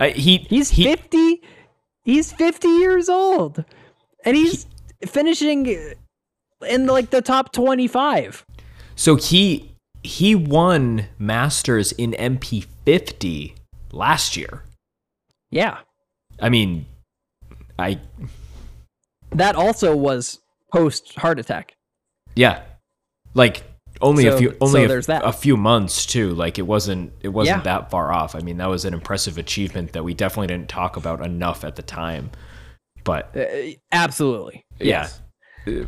I, 0.00 0.10
he 0.10 0.38
He's 0.48 0.70
he, 0.70 0.84
50 0.84 1.42
He's 2.02 2.32
50 2.32 2.68
years 2.68 3.08
old. 3.10 3.62
And 4.24 4.36
he's 4.36 4.66
finishing 5.04 5.66
in 6.66 6.86
like 6.86 7.10
the 7.10 7.20
top 7.20 7.52
25. 7.52 8.46
so 8.94 9.16
he 9.16 9.74
he 10.02 10.34
won 10.34 11.06
Masters 11.18 11.92
in 11.92 12.12
MP50 12.12 13.54
last 13.92 14.36
year. 14.36 14.62
Yeah. 15.50 15.78
I 16.40 16.48
mean, 16.48 16.86
I 17.78 18.00
That 19.30 19.56
also 19.56 19.96
was 19.96 20.38
post 20.76 21.14
heart 21.16 21.38
attack. 21.38 21.74
yeah, 22.34 22.62
like 23.34 23.62
only 24.00 24.26
a 24.26 24.32
So- 24.32 24.38
few 24.38 24.50
so 24.50 24.56
only 24.60 24.84
a, 24.84 24.88
there's 24.88 25.06
that. 25.06 25.24
a 25.24 25.32
few 25.32 25.56
months 25.56 26.04
too. 26.06 26.34
Like 26.34 26.58
it 26.58 26.66
wasn't 26.66 27.12
it 27.22 27.28
wasn't 27.28 27.58
Yeah. 27.58 27.62
that 27.78 27.90
far 27.90 28.12
off. 28.12 28.34
I 28.34 28.40
mean, 28.40 28.58
that 28.58 28.68
was 28.68 28.84
an 28.84 28.92
impressive 28.94 29.38
achievement 29.38 29.92
that 29.92 30.04
we 30.04 30.12
definitely 30.14 30.48
didn't 30.48 30.68
talk 30.68 30.96
about 30.96 31.24
enough 31.24 31.64
at 31.64 31.76
the 31.76 31.82
time. 31.82 32.30
But 33.04 33.34
Uh, 33.36 33.72
absolutely. 33.92 34.66
Yeah. 34.78 35.08
Yes. 35.66 35.86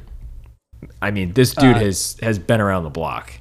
I 1.02 1.10
mean, 1.10 1.32
this 1.32 1.54
dude 1.54 1.76
Uh, 1.76 1.80
has 1.80 2.16
has 2.22 2.38
been 2.38 2.60
around 2.60 2.84
the 2.84 2.90
block. 2.90 3.32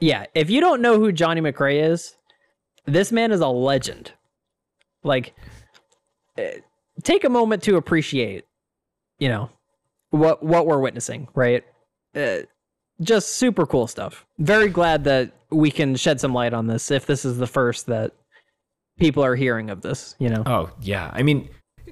Yeah. 0.00 0.26
If 0.34 0.50
you 0.50 0.60
don't 0.60 0.80
know 0.82 0.98
who 0.98 1.10
Johnny 1.12 1.40
McRae 1.40 1.82
is, 1.90 2.14
this 2.86 3.10
man 3.12 3.32
is 3.32 3.40
a 3.40 3.48
legend. 3.48 4.12
Like, 5.02 5.34
uh, 6.38 6.42
take 7.02 7.24
a 7.24 7.28
moment 7.28 7.62
to 7.64 7.76
appreciate, 7.76 8.44
you 9.18 9.28
know, 9.28 9.50
what 10.12 10.42
what 10.42 10.66
we're 10.66 10.78
witnessing, 10.78 11.26
right? 11.34 11.64
Uh, 12.14 12.38
just 13.00 13.30
super 13.30 13.66
cool 13.66 13.86
stuff. 13.86 14.24
Very 14.38 14.68
glad 14.68 15.04
that 15.04 15.32
we 15.50 15.70
can 15.70 15.96
shed 15.96 16.20
some 16.20 16.32
light 16.32 16.54
on 16.54 16.66
this. 16.68 16.90
If 16.90 17.06
this 17.06 17.24
is 17.24 17.38
the 17.38 17.46
first 17.46 17.86
that 17.86 18.12
people 18.98 19.24
are 19.24 19.34
hearing 19.34 19.70
of 19.70 19.82
this, 19.82 20.14
you 20.18 20.28
know. 20.28 20.42
Oh 20.46 20.70
yeah, 20.80 21.10
I 21.12 21.22
mean, 21.22 21.48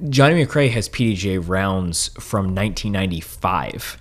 Johnny 0.09 0.45
McRae 0.45 0.71
has 0.71 0.89
PDGA 0.89 1.47
rounds 1.47 2.09
from 2.21 2.55
1995. 2.55 3.99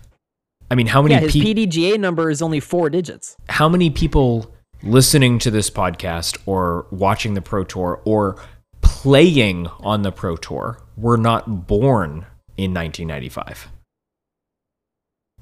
I 0.71 0.75
mean, 0.75 0.87
how 0.87 1.01
many 1.01 1.15
yeah, 1.15 1.21
his 1.21 1.33
pe- 1.33 1.53
PDGA 1.53 1.99
number 1.99 2.29
is 2.29 2.41
only 2.41 2.59
four 2.59 2.89
digits. 2.89 3.35
how 3.49 3.67
many 3.67 3.89
people 3.89 4.53
listening 4.83 5.39
to 5.39 5.51
this 5.51 5.69
podcast 5.69 6.37
or 6.45 6.87
watching 6.91 7.33
the 7.33 7.41
Pro 7.41 7.63
Tour 7.63 8.01
or 8.05 8.41
playing 8.81 9.67
on 9.79 10.03
the 10.03 10.11
Pro 10.11 10.35
Tour 10.35 10.79
were 10.95 11.17
not 11.17 11.67
born 11.67 12.25
in 12.57 12.73
1995? 12.73 13.69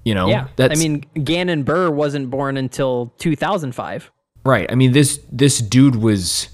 You 0.07 0.15
know, 0.15 0.29
yeah, 0.29 0.47
that's 0.55 0.79
I 0.79 0.81
mean, 0.81 1.01
Gannon 1.21 1.63
Buhr 1.63 1.91
wasn't 1.91 2.29
born 2.29 2.55
until 2.55 3.13
2005. 3.17 4.09
Right. 4.45 4.71
I 4.71 4.75
mean 4.75 4.93
this 4.93 5.19
this 5.29 5.59
dude 5.59 5.97
was 5.97 6.47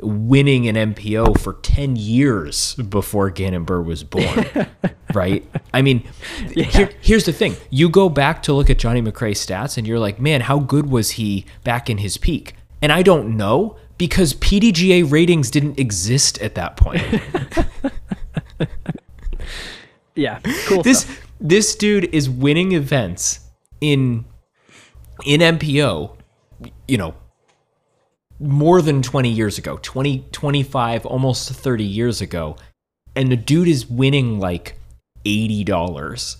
winning 0.00 0.68
an 0.68 0.94
MPO 0.94 1.40
for 1.40 1.54
10 1.54 1.96
years 1.96 2.76
before 2.76 3.28
Gannon 3.30 3.66
Buhr 3.66 3.82
was 3.82 4.04
born. 4.04 4.46
right? 5.14 5.44
I 5.74 5.82
mean, 5.82 6.08
here, 6.54 6.90
here's 7.00 7.24
the 7.24 7.32
thing. 7.32 7.56
You 7.68 7.88
go 7.88 8.08
back 8.08 8.44
to 8.44 8.52
look 8.52 8.70
at 8.70 8.78
Johnny 8.78 9.02
McRae's 9.02 9.44
stats 9.44 9.76
and 9.76 9.88
you're 9.88 9.98
like, 9.98 10.20
"Man, 10.20 10.42
how 10.42 10.60
good 10.60 10.88
was 10.88 11.10
he 11.12 11.46
back 11.64 11.90
in 11.90 11.98
his 11.98 12.16
peak?" 12.16 12.54
And 12.80 12.92
I 12.92 13.02
don't 13.02 13.36
know 13.36 13.76
because 13.98 14.34
PDGA 14.34 15.10
ratings 15.10 15.50
didn't 15.50 15.80
exist 15.80 16.40
at 16.40 16.54
that 16.54 16.76
point. 16.76 17.02
Yeah, 20.14 20.40
cool. 20.66 20.82
this 20.84 21.00
stuff. 21.00 21.29
This 21.40 21.74
dude 21.74 22.14
is 22.14 22.28
winning 22.28 22.72
events 22.72 23.40
in 23.80 24.24
in 25.24 25.40
MPO, 25.40 26.16
you 26.88 26.98
know, 26.98 27.14
more 28.38 28.80
than 28.80 29.02
20 29.02 29.28
years 29.28 29.58
ago, 29.58 29.78
20, 29.82 30.26
25, 30.32 31.04
almost 31.04 31.50
30 31.50 31.84
years 31.84 32.20
ago. 32.20 32.56
And 33.14 33.30
the 33.30 33.36
dude 33.36 33.68
is 33.68 33.86
winning 33.86 34.38
like 34.38 34.78
$80. 35.26 36.36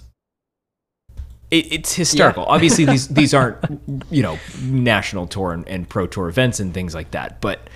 It, 1.51 1.73
it's 1.73 1.95
hysterical. 1.95 2.45
Yeah. 2.45 2.51
Obviously, 2.51 2.85
these 2.85 3.09
these 3.21 3.35
aren't 3.35 3.59
you 4.11 4.23
know 4.23 4.39
national 4.63 5.27
tour 5.27 5.53
and, 5.53 5.67
and 5.69 5.89
pro 5.89 6.07
tour 6.07 6.29
events 6.29 6.61
and 6.61 6.73
things 6.73 6.95
like 6.95 7.11
that. 7.11 7.41
But 7.41 7.69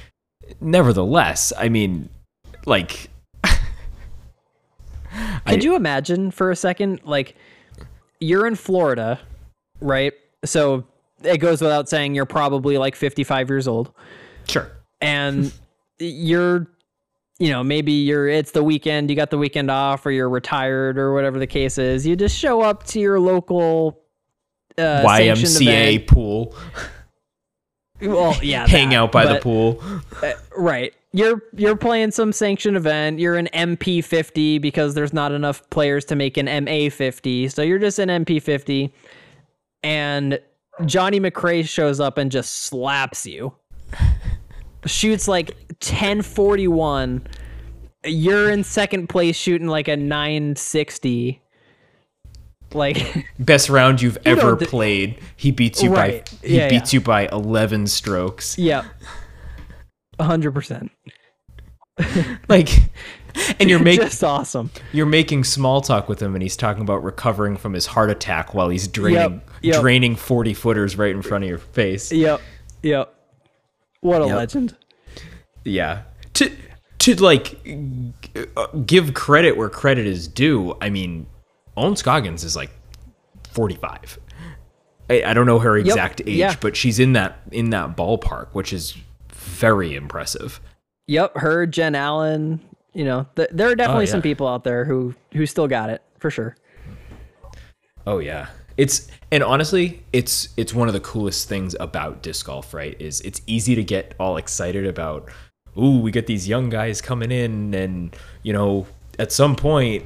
nevertheless, 0.60 1.52
I 1.58 1.68
mean, 1.68 2.08
like, 2.66 3.10
Could 5.46 5.64
you 5.64 5.76
imagine 5.76 6.30
for 6.30 6.50
a 6.50 6.56
second, 6.56 7.00
like, 7.04 7.36
you're 8.20 8.46
in 8.46 8.54
Florida, 8.54 9.20
right? 9.80 10.12
So 10.44 10.84
it 11.22 11.38
goes 11.38 11.60
without 11.60 11.88
saying 11.88 12.14
you're 12.14 12.26
probably 12.26 12.78
like 12.78 12.96
55 12.96 13.48
years 13.50 13.68
old, 13.68 13.92
sure, 14.48 14.70
and 15.00 15.52
you're, 15.98 16.66
you 17.38 17.50
know, 17.50 17.62
maybe 17.62 17.92
you're, 17.92 18.28
it's 18.28 18.52
the 18.52 18.62
weekend, 18.64 19.10
you 19.10 19.16
got 19.16 19.30
the 19.30 19.38
weekend 19.38 19.70
off, 19.70 20.04
or 20.06 20.10
you're 20.10 20.28
retired, 20.28 20.98
or 20.98 21.12
whatever 21.12 21.38
the 21.38 21.46
case 21.46 21.78
is. 21.78 22.06
You 22.06 22.16
just 22.16 22.36
show 22.36 22.60
up 22.60 22.84
to 22.88 23.00
your 23.00 23.20
local 23.20 24.00
uh, 24.78 25.02
YMCA 25.04 26.06
pool, 26.06 26.54
Well, 28.04 28.36
yeah, 28.42 28.66
hang 28.68 28.90
that, 28.90 28.96
out 28.96 29.12
by 29.12 29.26
the 29.26 29.34
but- 29.34 29.42
pool. 29.42 29.82
Uh, 30.22 30.32
right. 30.56 30.94
You're 31.12 31.42
you're 31.56 31.76
playing 31.76 32.10
some 32.10 32.32
sanctioned 32.32 32.76
event. 32.76 33.20
You're 33.20 33.36
an 33.36 33.48
MP50 33.54 34.60
because 34.60 34.94
there's 34.94 35.12
not 35.12 35.30
enough 35.30 35.68
players 35.70 36.04
to 36.06 36.16
make 36.16 36.36
an 36.36 36.46
MA50. 36.46 37.52
So 37.52 37.62
you're 37.62 37.78
just 37.78 38.00
an 38.00 38.08
MP50 38.08 38.90
and 39.84 40.40
Johnny 40.86 41.20
McRae 41.20 41.68
shows 41.68 42.00
up 42.00 42.18
and 42.18 42.32
just 42.32 42.62
slaps 42.64 43.26
you. 43.26 43.54
Shoots 44.86 45.28
like 45.28 45.50
1041. 45.80 47.26
You're 48.04 48.50
in 48.50 48.64
second 48.64 49.08
place 49.08 49.36
shooting 49.36 49.68
like 49.68 49.86
a 49.86 49.96
960. 49.96 51.40
Like 52.74 53.26
Best 53.38 53.68
round 53.68 54.02
you've 54.02 54.16
know, 54.24 54.32
ever 54.32 54.54
the- 54.56 54.66
played. 54.66 55.18
He 55.36 55.50
beats 55.50 55.82
you 55.82 55.92
Right. 55.94 56.24
by 56.42 56.48
he 56.48 56.56
Yeah, 56.56 56.68
beats 56.68 56.92
you 56.92 57.00
by 57.00 57.28
11 57.32 57.86
strokes. 57.86 58.58
yeah. 58.58 58.84
100%. 60.18 60.90
Like 62.48 62.68
and 63.60 63.68
you're 63.70 63.78
making 63.80 64.06
just 64.06 64.22
awesome. 64.24 64.70
you're 64.92 65.06
making 65.06 65.44
small 65.44 65.80
talk 65.80 66.08
with 66.08 66.20
him 66.20 66.34
and 66.34 66.42
he's 66.42 66.56
talking 66.56 66.82
about 66.82 67.02
recovering 67.04 67.56
from 67.56 67.72
his 67.72 67.86
heart 67.86 68.10
attack 68.10 68.52
while 68.54 68.68
he's 68.68 68.86
draining 68.88 69.40
yep. 69.62 69.80
draining 69.80 70.14
40 70.16 70.54
footers 70.54 70.96
right 70.96 71.10
in 71.14 71.22
front 71.22 71.44
of 71.44 71.48
your 71.50 71.58
face. 71.58 72.10
Yep. 72.12 72.40
Yep. 72.82 73.14
What 74.00 74.22
a 74.22 74.26
Yep. 74.26 74.36
legend. 74.36 74.76
Yeah. 75.64 76.02
To 76.34 76.50
to 76.98 77.14
like 77.22 77.60
uh, 78.56 78.66
give 78.86 79.14
credit 79.14 79.56
where 79.56 79.68
credit 79.68 80.06
is 80.06 80.26
due. 80.28 80.76
I 80.80 80.90
mean, 80.90 81.26
Ohn 81.76 81.96
Scoggins 81.96 82.44
is 82.44 82.56
like 82.56 82.70
45. 83.52 84.18
I, 85.10 85.22
I 85.24 85.34
don't 85.34 85.46
know 85.46 85.58
her 85.58 85.76
exact 85.76 86.20
age, 86.22 86.28
yeah. 86.28 86.56
but 86.60 86.76
she's 86.76 86.98
in 86.98 87.12
that 87.12 87.38
in 87.50 87.70
that 87.70 87.96
ballpark, 87.96 88.48
which 88.52 88.72
is 88.72 88.96
very 89.30 89.94
impressive. 89.94 90.60
Yep, 91.06 91.36
her, 91.36 91.66
Jen 91.66 91.94
Allen. 91.94 92.60
You 92.94 93.04
know, 93.04 93.26
th- 93.36 93.50
there 93.52 93.68
are 93.68 93.74
definitely 93.74 94.04
Oh, 94.04 94.06
yeah. 94.06 94.12
some 94.12 94.22
people 94.22 94.46
out 94.48 94.64
there 94.64 94.84
who 94.84 95.14
who 95.32 95.46
still 95.46 95.68
got 95.68 95.90
it 95.90 96.02
for 96.18 96.30
sure. 96.30 96.56
Oh 98.06 98.18
yeah. 98.18 98.48
It's 98.76 99.08
and 99.30 99.42
honestly, 99.42 100.02
it's 100.12 100.48
it's 100.56 100.72
one 100.74 100.88
of 100.88 100.94
the 100.94 101.00
coolest 101.00 101.48
things 101.48 101.76
about 101.78 102.22
disc 102.22 102.46
golf, 102.46 102.72
right? 102.74 102.96
Is 103.00 103.20
it's 103.22 103.40
easy 103.46 103.74
to 103.74 103.84
get 103.84 104.14
all 104.18 104.36
excited 104.36 104.86
about, 104.86 105.28
ooh, 105.78 105.98
we 106.00 106.10
get 106.10 106.26
these 106.26 106.48
young 106.48 106.70
guys 106.70 107.00
coming 107.00 107.30
in 107.30 107.74
and, 107.74 108.16
you 108.42 108.52
know, 108.52 108.86
at 109.18 109.32
some 109.32 109.54
point 109.54 110.04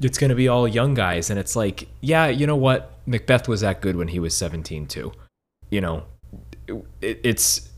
it's 0.00 0.18
going 0.18 0.30
to 0.30 0.34
be 0.36 0.48
all 0.48 0.66
young 0.68 0.94
guys 0.94 1.30
and 1.30 1.38
it's 1.38 1.56
like, 1.56 1.88
yeah, 2.00 2.26
you 2.28 2.46
know 2.46 2.56
what? 2.56 2.92
McBeth 3.06 3.48
was 3.48 3.60
that 3.62 3.80
good 3.80 3.96
when 3.96 4.08
he 4.08 4.18
was 4.18 4.36
17 4.36 4.86
too. 4.86 5.12
You 5.70 5.80
know, 5.80 6.04
it, 7.00 7.20
it's 7.24 7.70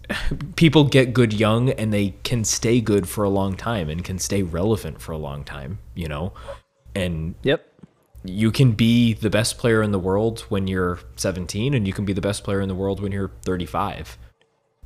people 0.57 0.85
get 0.85 1.13
good 1.13 1.33
young 1.33 1.71
and 1.71 1.93
they 1.93 2.11
can 2.25 2.45
stay 2.45 2.81
good 2.81 3.09
for 3.09 3.25
a 3.25 3.29
long 3.29 3.57
time 3.57 3.89
and 3.89 4.03
can 4.05 4.19
stay 4.19 4.43
relevant 4.43 5.01
for 5.01 5.13
a 5.13 5.19
long 5.19 5.45
time, 5.45 5.79
you 5.95 6.09
know? 6.09 6.33
And 6.95 7.35
Yep. 7.43 7.65
you 8.25 8.51
can 8.51 8.73
be 8.73 9.13
the 9.13 9.31
best 9.31 9.59
player 9.59 9.83
in 9.83 9.93
the 9.93 9.99
world 9.99 10.41
when 10.49 10.67
you're 10.67 10.99
17 11.17 11.75
and 11.75 11.87
you 11.87 11.93
can 11.93 12.05
be 12.05 12.13
the 12.13 12.21
best 12.21 12.43
player 12.43 12.61
in 12.61 12.69
the 12.69 12.75
world 12.75 13.01
when 13.01 13.13
you're 13.13 13.31
35 13.43 14.19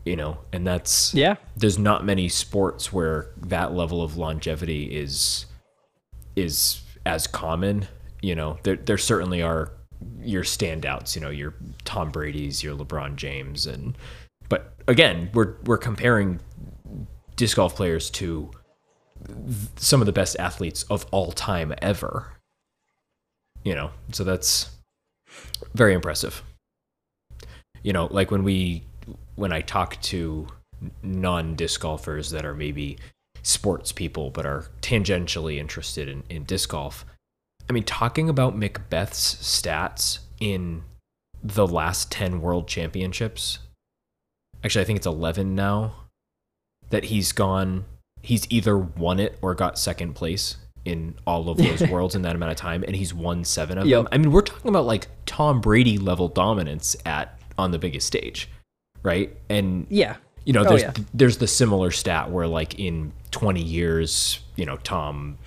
you 0.04 0.16
know 0.16 0.36
and 0.52 0.66
that's 0.66 1.14
Yeah. 1.14 1.36
there's 1.56 1.78
not 1.78 2.04
many 2.04 2.28
sports 2.28 2.92
where 2.92 3.30
that 3.40 3.72
level 3.72 4.02
of 4.02 4.16
longevity 4.16 4.84
is 4.94 5.46
is 6.36 6.81
as 7.06 7.26
common 7.26 7.86
you 8.20 8.34
know 8.34 8.58
there 8.62 8.76
there 8.76 8.98
certainly 8.98 9.42
are 9.42 9.72
your 10.20 10.42
standouts 10.42 11.14
you 11.14 11.20
know 11.20 11.30
your 11.30 11.54
Tom 11.84 12.10
Brady's 12.10 12.62
your 12.62 12.76
LeBron 12.76 13.16
James 13.16 13.66
and 13.66 13.96
but 14.48 14.74
again 14.88 15.30
we're 15.34 15.54
we're 15.64 15.78
comparing 15.78 16.40
disc 17.36 17.56
golf 17.56 17.74
players 17.76 18.10
to 18.10 18.50
some 19.76 20.00
of 20.00 20.06
the 20.06 20.12
best 20.12 20.36
athletes 20.38 20.84
of 20.84 21.06
all 21.10 21.32
time 21.32 21.72
ever 21.80 22.32
you 23.64 23.74
know 23.74 23.90
so 24.10 24.24
that's 24.24 24.70
very 25.74 25.94
impressive. 25.94 26.42
You 27.82 27.92
know 27.92 28.06
like 28.10 28.30
when 28.30 28.44
we 28.44 28.84
when 29.34 29.52
i 29.52 29.60
talk 29.60 30.00
to 30.02 30.46
non 31.02 31.56
disc 31.56 31.80
golfers 31.80 32.30
that 32.30 32.44
are 32.44 32.54
maybe 32.54 32.96
sports 33.42 33.92
people 33.92 34.30
but 34.30 34.46
are 34.46 34.66
tangentially 34.80 35.58
interested 35.58 36.08
in, 36.08 36.22
in 36.28 36.44
disc 36.44 36.70
golf. 36.70 37.04
I 37.68 37.72
mean 37.72 37.84
talking 37.84 38.28
about 38.28 38.58
McBeth's 38.58 39.36
stats 39.36 40.20
in 40.40 40.82
the 41.42 41.66
last 41.66 42.10
10 42.12 42.40
world 42.40 42.68
championships 42.68 43.58
actually 44.62 44.82
i 44.82 44.84
think 44.84 44.96
it's 44.96 45.06
11 45.06 45.56
now 45.56 45.92
that 46.90 47.04
he's 47.04 47.32
gone 47.32 47.84
he's 48.22 48.46
either 48.48 48.78
won 48.78 49.18
it 49.18 49.36
or 49.42 49.52
got 49.52 49.76
second 49.76 50.14
place 50.14 50.56
in 50.84 51.14
all 51.26 51.48
of 51.48 51.58
those 51.58 51.82
worlds 51.90 52.14
in 52.14 52.22
that 52.22 52.36
amount 52.36 52.52
of 52.52 52.56
time 52.56 52.84
and 52.86 52.94
he's 52.94 53.12
won 53.12 53.44
seven 53.44 53.76
of 53.76 53.88
them. 54.02 54.08
I 54.12 54.18
mean 54.18 54.30
we're 54.30 54.42
talking 54.42 54.68
about 54.68 54.86
like 54.86 55.08
tom 55.26 55.60
brady 55.60 55.98
level 55.98 56.28
dominance 56.28 56.94
at 57.04 57.38
on 57.58 57.72
the 57.72 57.78
biggest 57.78 58.06
stage 58.06 58.48
right? 59.02 59.36
And 59.48 59.86
Yeah. 59.88 60.16
You 60.44 60.52
know 60.52 60.60
Oh, 60.60 60.68
there's 60.68 60.82
yeah. 60.82 60.92
there's 61.14 61.38
the 61.38 61.46
similar 61.46 61.90
stat 61.90 62.30
where 62.30 62.46
like 62.46 62.78
in 62.78 63.12
20 63.30 63.62
years 63.62 64.40
you 64.56 64.66
know 64.66 64.76
tom 64.78 65.38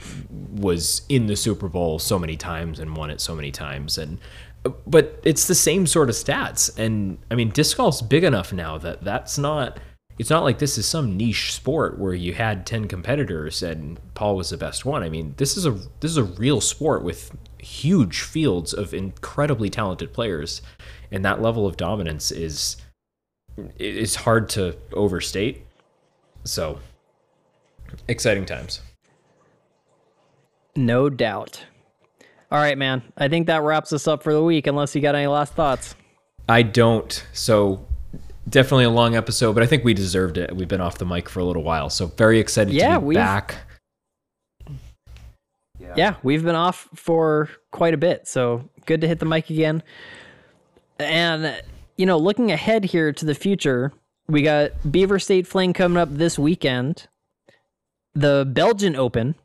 was 0.54 1.02
in 1.10 1.28
the 1.28 1.36
super 1.36 1.68
bowl 1.68 2.00
so 2.00 2.18
many 2.18 2.36
times 2.36 2.80
and 2.80 2.96
won 2.96 3.10
it 3.10 3.22
so 3.22 3.36
many 3.36 3.52
times 3.52 3.98
and 3.98 4.18
but 4.88 5.20
it's 5.24 5.46
the 5.48 5.56
same 5.56 5.86
sort 5.86 6.10
of 6.10 6.16
stats 6.16 6.76
and 6.80 7.18
i 7.30 7.36
mean 7.36 7.50
disc 7.50 7.78
golf's 7.78 8.02
big 8.02 8.24
enough 8.24 8.52
now 8.52 8.78
that 8.78 9.04
that's 9.04 9.38
not 9.38 9.80
it's 10.18 10.30
not 10.30 10.44
like 10.44 10.60
this 10.60 10.78
is 10.78 10.86
some 10.86 11.18
niche 11.18 11.54
sport 11.54 12.00
where 12.00 12.14
you 12.14 12.34
had 12.34 12.66
10 12.66 12.88
competitors 12.88 13.62
and 13.62 14.00
paul 14.16 14.36
was 14.36 14.50
the 14.50 14.58
best 14.58 14.86
one 14.86 15.04
i 15.04 15.10
mean 15.10 15.34
this 15.38 15.56
is 15.58 15.66
a 15.66 15.72
this 16.00 16.10
is 16.12 16.18
a 16.18 16.24
real 16.24 16.60
sport 16.62 17.04
with 17.04 17.36
huge 17.60 18.22
fields 18.22 18.74
of 18.74 18.94
incredibly 18.94 19.70
talented 19.70 20.14
players 20.14 20.62
and 21.12 21.24
that 21.26 21.42
level 21.42 21.68
of 21.68 21.78
dominance 21.78 22.32
is 22.32 22.78
is 23.80 24.16
hard 24.16 24.50
to 24.50 24.76
overstate. 24.94 25.66
So 26.44 26.80
exciting 28.08 28.46
times. 28.46 28.82
No 30.76 31.10
doubt. 31.10 31.66
All 32.52 32.60
right, 32.60 32.78
man. 32.78 33.02
I 33.18 33.28
think 33.28 33.48
that 33.48 33.64
wraps 33.64 33.92
us 33.94 34.08
up 34.08 34.22
for 34.24 34.34
the 34.34 34.44
week 34.44 34.68
unless 34.68 34.94
you 34.96 35.02
got 35.02 35.16
any 35.16 35.28
last 35.28 35.54
thoughts. 35.54 35.96
I 36.48 36.62
don't. 36.62 37.26
So 37.34 37.86
definitely 38.48 38.84
a 38.86 38.90
long 38.90 39.16
episode, 39.16 39.54
but 39.54 39.64
I 39.64 39.66
think 39.66 39.84
we 39.84 39.94
deserved 39.94 40.38
it. 40.38 40.56
We've 40.56 40.68
been 40.68 40.82
off 40.82 40.98
the 40.98 41.06
mic 41.06 41.28
for 41.30 41.40
a 41.40 41.44
little 41.46 41.64
while, 41.64 41.90
so 41.90 42.08
very 42.08 42.40
excited 42.40 42.74
Yeah, 42.74 42.96
to 42.96 43.00
be 43.00 43.06
we've- 43.08 43.18
back. 43.18 43.56
yeah, 45.96 46.16
we've 46.24 46.44
been 46.44 46.56
off 46.56 46.88
for 46.94 47.50
quite 47.72 47.94
a 47.94 47.98
bit, 47.98 48.28
so 48.28 48.70
good 48.86 49.02
to 49.02 49.08
hit 49.08 49.20
the 49.20 49.26
mic 49.26 49.50
again. 49.50 49.82
And 51.00 51.62
you 51.98 52.06
know, 52.06 52.18
looking 52.18 52.52
ahead 52.52 52.86
here 52.86 53.12
to 53.14 53.26
the 53.26 53.36
future, 53.36 53.94
we 54.28 54.42
got 54.42 54.72
Beaver 54.92 55.20
State 55.20 55.48
Fling 55.48 55.74
coming 55.74 55.98
up 55.98 56.10
this 56.12 56.38
weekend. 56.38 57.08
The 58.14 58.46
Belgian 58.50 58.96
Open 58.96 59.36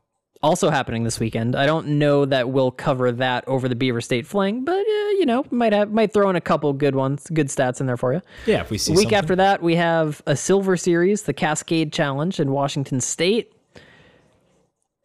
also 0.43 0.71
happening 0.71 1.05
this 1.05 1.21
weekend. 1.21 1.55
I 1.55 1.67
don't 1.67 1.87
know 1.87 2.25
that 2.25 2.49
we'll 2.51 2.71
cover 2.71 3.13
that 3.13 3.47
over 3.47 3.69
the 3.69 3.75
Beaver 3.75 4.01
State 4.01 4.27
Fling, 4.27 4.65
but 4.65 4.79
uh, 4.79 5.11
you 5.19 5.27
know, 5.27 5.45
might 5.51 5.73
have 5.73 5.93
might 5.93 6.13
throw 6.13 6.31
in 6.31 6.37
a 6.37 6.41
couple 6.41 6.73
good 6.73 6.95
ones, 6.95 7.27
good 7.33 7.49
stats 7.49 7.81
in 7.81 7.87
there 7.87 7.97
for 7.97 8.13
you. 8.13 8.23
Yeah, 8.47 8.61
if 8.61 8.71
we 8.71 8.79
see 8.79 8.93
week 8.93 9.03
something. 9.03 9.19
after 9.19 9.37
that, 9.37 9.63
we 9.63 9.77
have 9.77 10.23
a 10.27 10.37
silver 10.37 10.77
series, 10.77 11.23
the 11.23 11.35
Cascade 11.35 11.93
Challenge 11.93 12.41
in 12.41 12.53
Washington 12.53 13.01
State, 13.01 13.53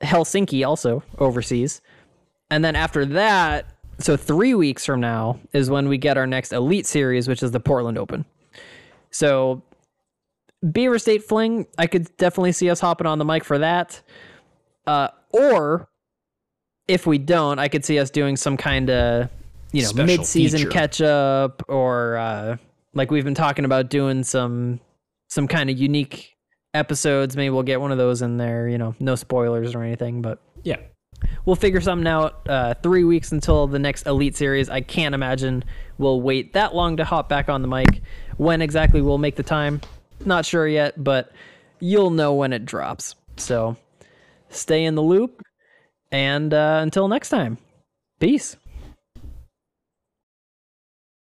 Helsinki 0.01 0.65
also 0.65 1.03
overseas, 1.17 1.81
and 2.49 2.63
then 2.63 2.75
after 2.75 3.05
that, 3.05 3.74
so 3.99 4.17
three 4.17 4.53
weeks 4.53 4.85
from 4.85 4.99
now 4.99 5.39
is 5.53 5.69
when 5.69 5.87
we 5.87 5.97
get 5.97 6.17
our 6.17 6.27
next 6.27 6.53
elite 6.53 6.85
series, 6.85 7.27
which 7.27 7.41
is 7.43 7.51
the 7.51 7.59
Portland 7.59 7.97
Open. 7.97 8.25
So 9.11 9.61
Beaver 10.71 10.99
State 10.99 11.23
Fling, 11.23 11.67
I 11.77 11.87
could 11.87 12.15
definitely 12.17 12.51
see 12.51 12.69
us 12.69 12.79
hopping 12.79 13.07
on 13.07 13.19
the 13.19 13.25
mic 13.25 13.43
for 13.43 13.59
that. 13.59 14.01
Uh, 14.85 15.09
or 15.31 15.87
if 16.87 17.07
we 17.07 17.17
don't, 17.17 17.59
I 17.59 17.67
could 17.67 17.85
see 17.85 17.99
us 17.99 18.09
doing 18.09 18.35
some 18.35 18.57
kind 18.57 18.89
of 18.89 19.29
you 19.71 19.81
know 19.81 19.89
Special 19.89 20.05
mid-season 20.05 20.59
feature. 20.59 20.69
catch 20.71 21.01
up, 21.01 21.63
or 21.67 22.17
uh, 22.17 22.57
like 22.93 23.11
we've 23.11 23.25
been 23.25 23.35
talking 23.35 23.65
about 23.65 23.89
doing 23.89 24.23
some 24.23 24.79
some 25.29 25.47
kind 25.47 25.69
of 25.69 25.77
unique 25.77 26.35
episodes. 26.73 27.35
Maybe 27.35 27.49
we'll 27.49 27.63
get 27.63 27.81
one 27.81 27.91
of 27.91 27.97
those 27.97 28.21
in 28.21 28.37
there. 28.37 28.69
You 28.69 28.77
know, 28.77 28.95
no 28.99 29.15
spoilers 29.15 29.75
or 29.75 29.83
anything, 29.83 30.21
but 30.21 30.39
Yeah. 30.63 30.77
We'll 31.45 31.55
figure 31.55 31.81
something 31.81 32.07
out. 32.07 32.47
Uh, 32.47 32.73
three 32.75 33.03
weeks 33.03 33.31
until 33.31 33.67
the 33.67 33.79
next 33.79 34.05
Elite 34.05 34.35
Series. 34.35 34.69
I 34.69 34.81
can't 34.81 35.15
imagine 35.15 35.63
we'll 35.97 36.21
wait 36.21 36.53
that 36.53 36.75
long 36.75 36.97
to 36.97 37.05
hop 37.05 37.29
back 37.29 37.49
on 37.49 37.61
the 37.61 37.67
mic. 37.67 38.01
When 38.37 38.61
exactly 38.61 39.01
we'll 39.01 39.17
make 39.17 39.35
the 39.35 39.43
time, 39.43 39.81
not 40.25 40.45
sure 40.45 40.67
yet, 40.67 41.01
but 41.01 41.31
you'll 41.79 42.09
know 42.09 42.33
when 42.33 42.53
it 42.53 42.65
drops. 42.65 43.15
So 43.37 43.77
stay 44.49 44.85
in 44.85 44.95
the 44.95 45.03
loop. 45.03 45.41
And 46.11 46.53
uh, 46.53 46.79
until 46.81 47.07
next 47.07 47.29
time, 47.29 47.57
peace. 48.19 48.55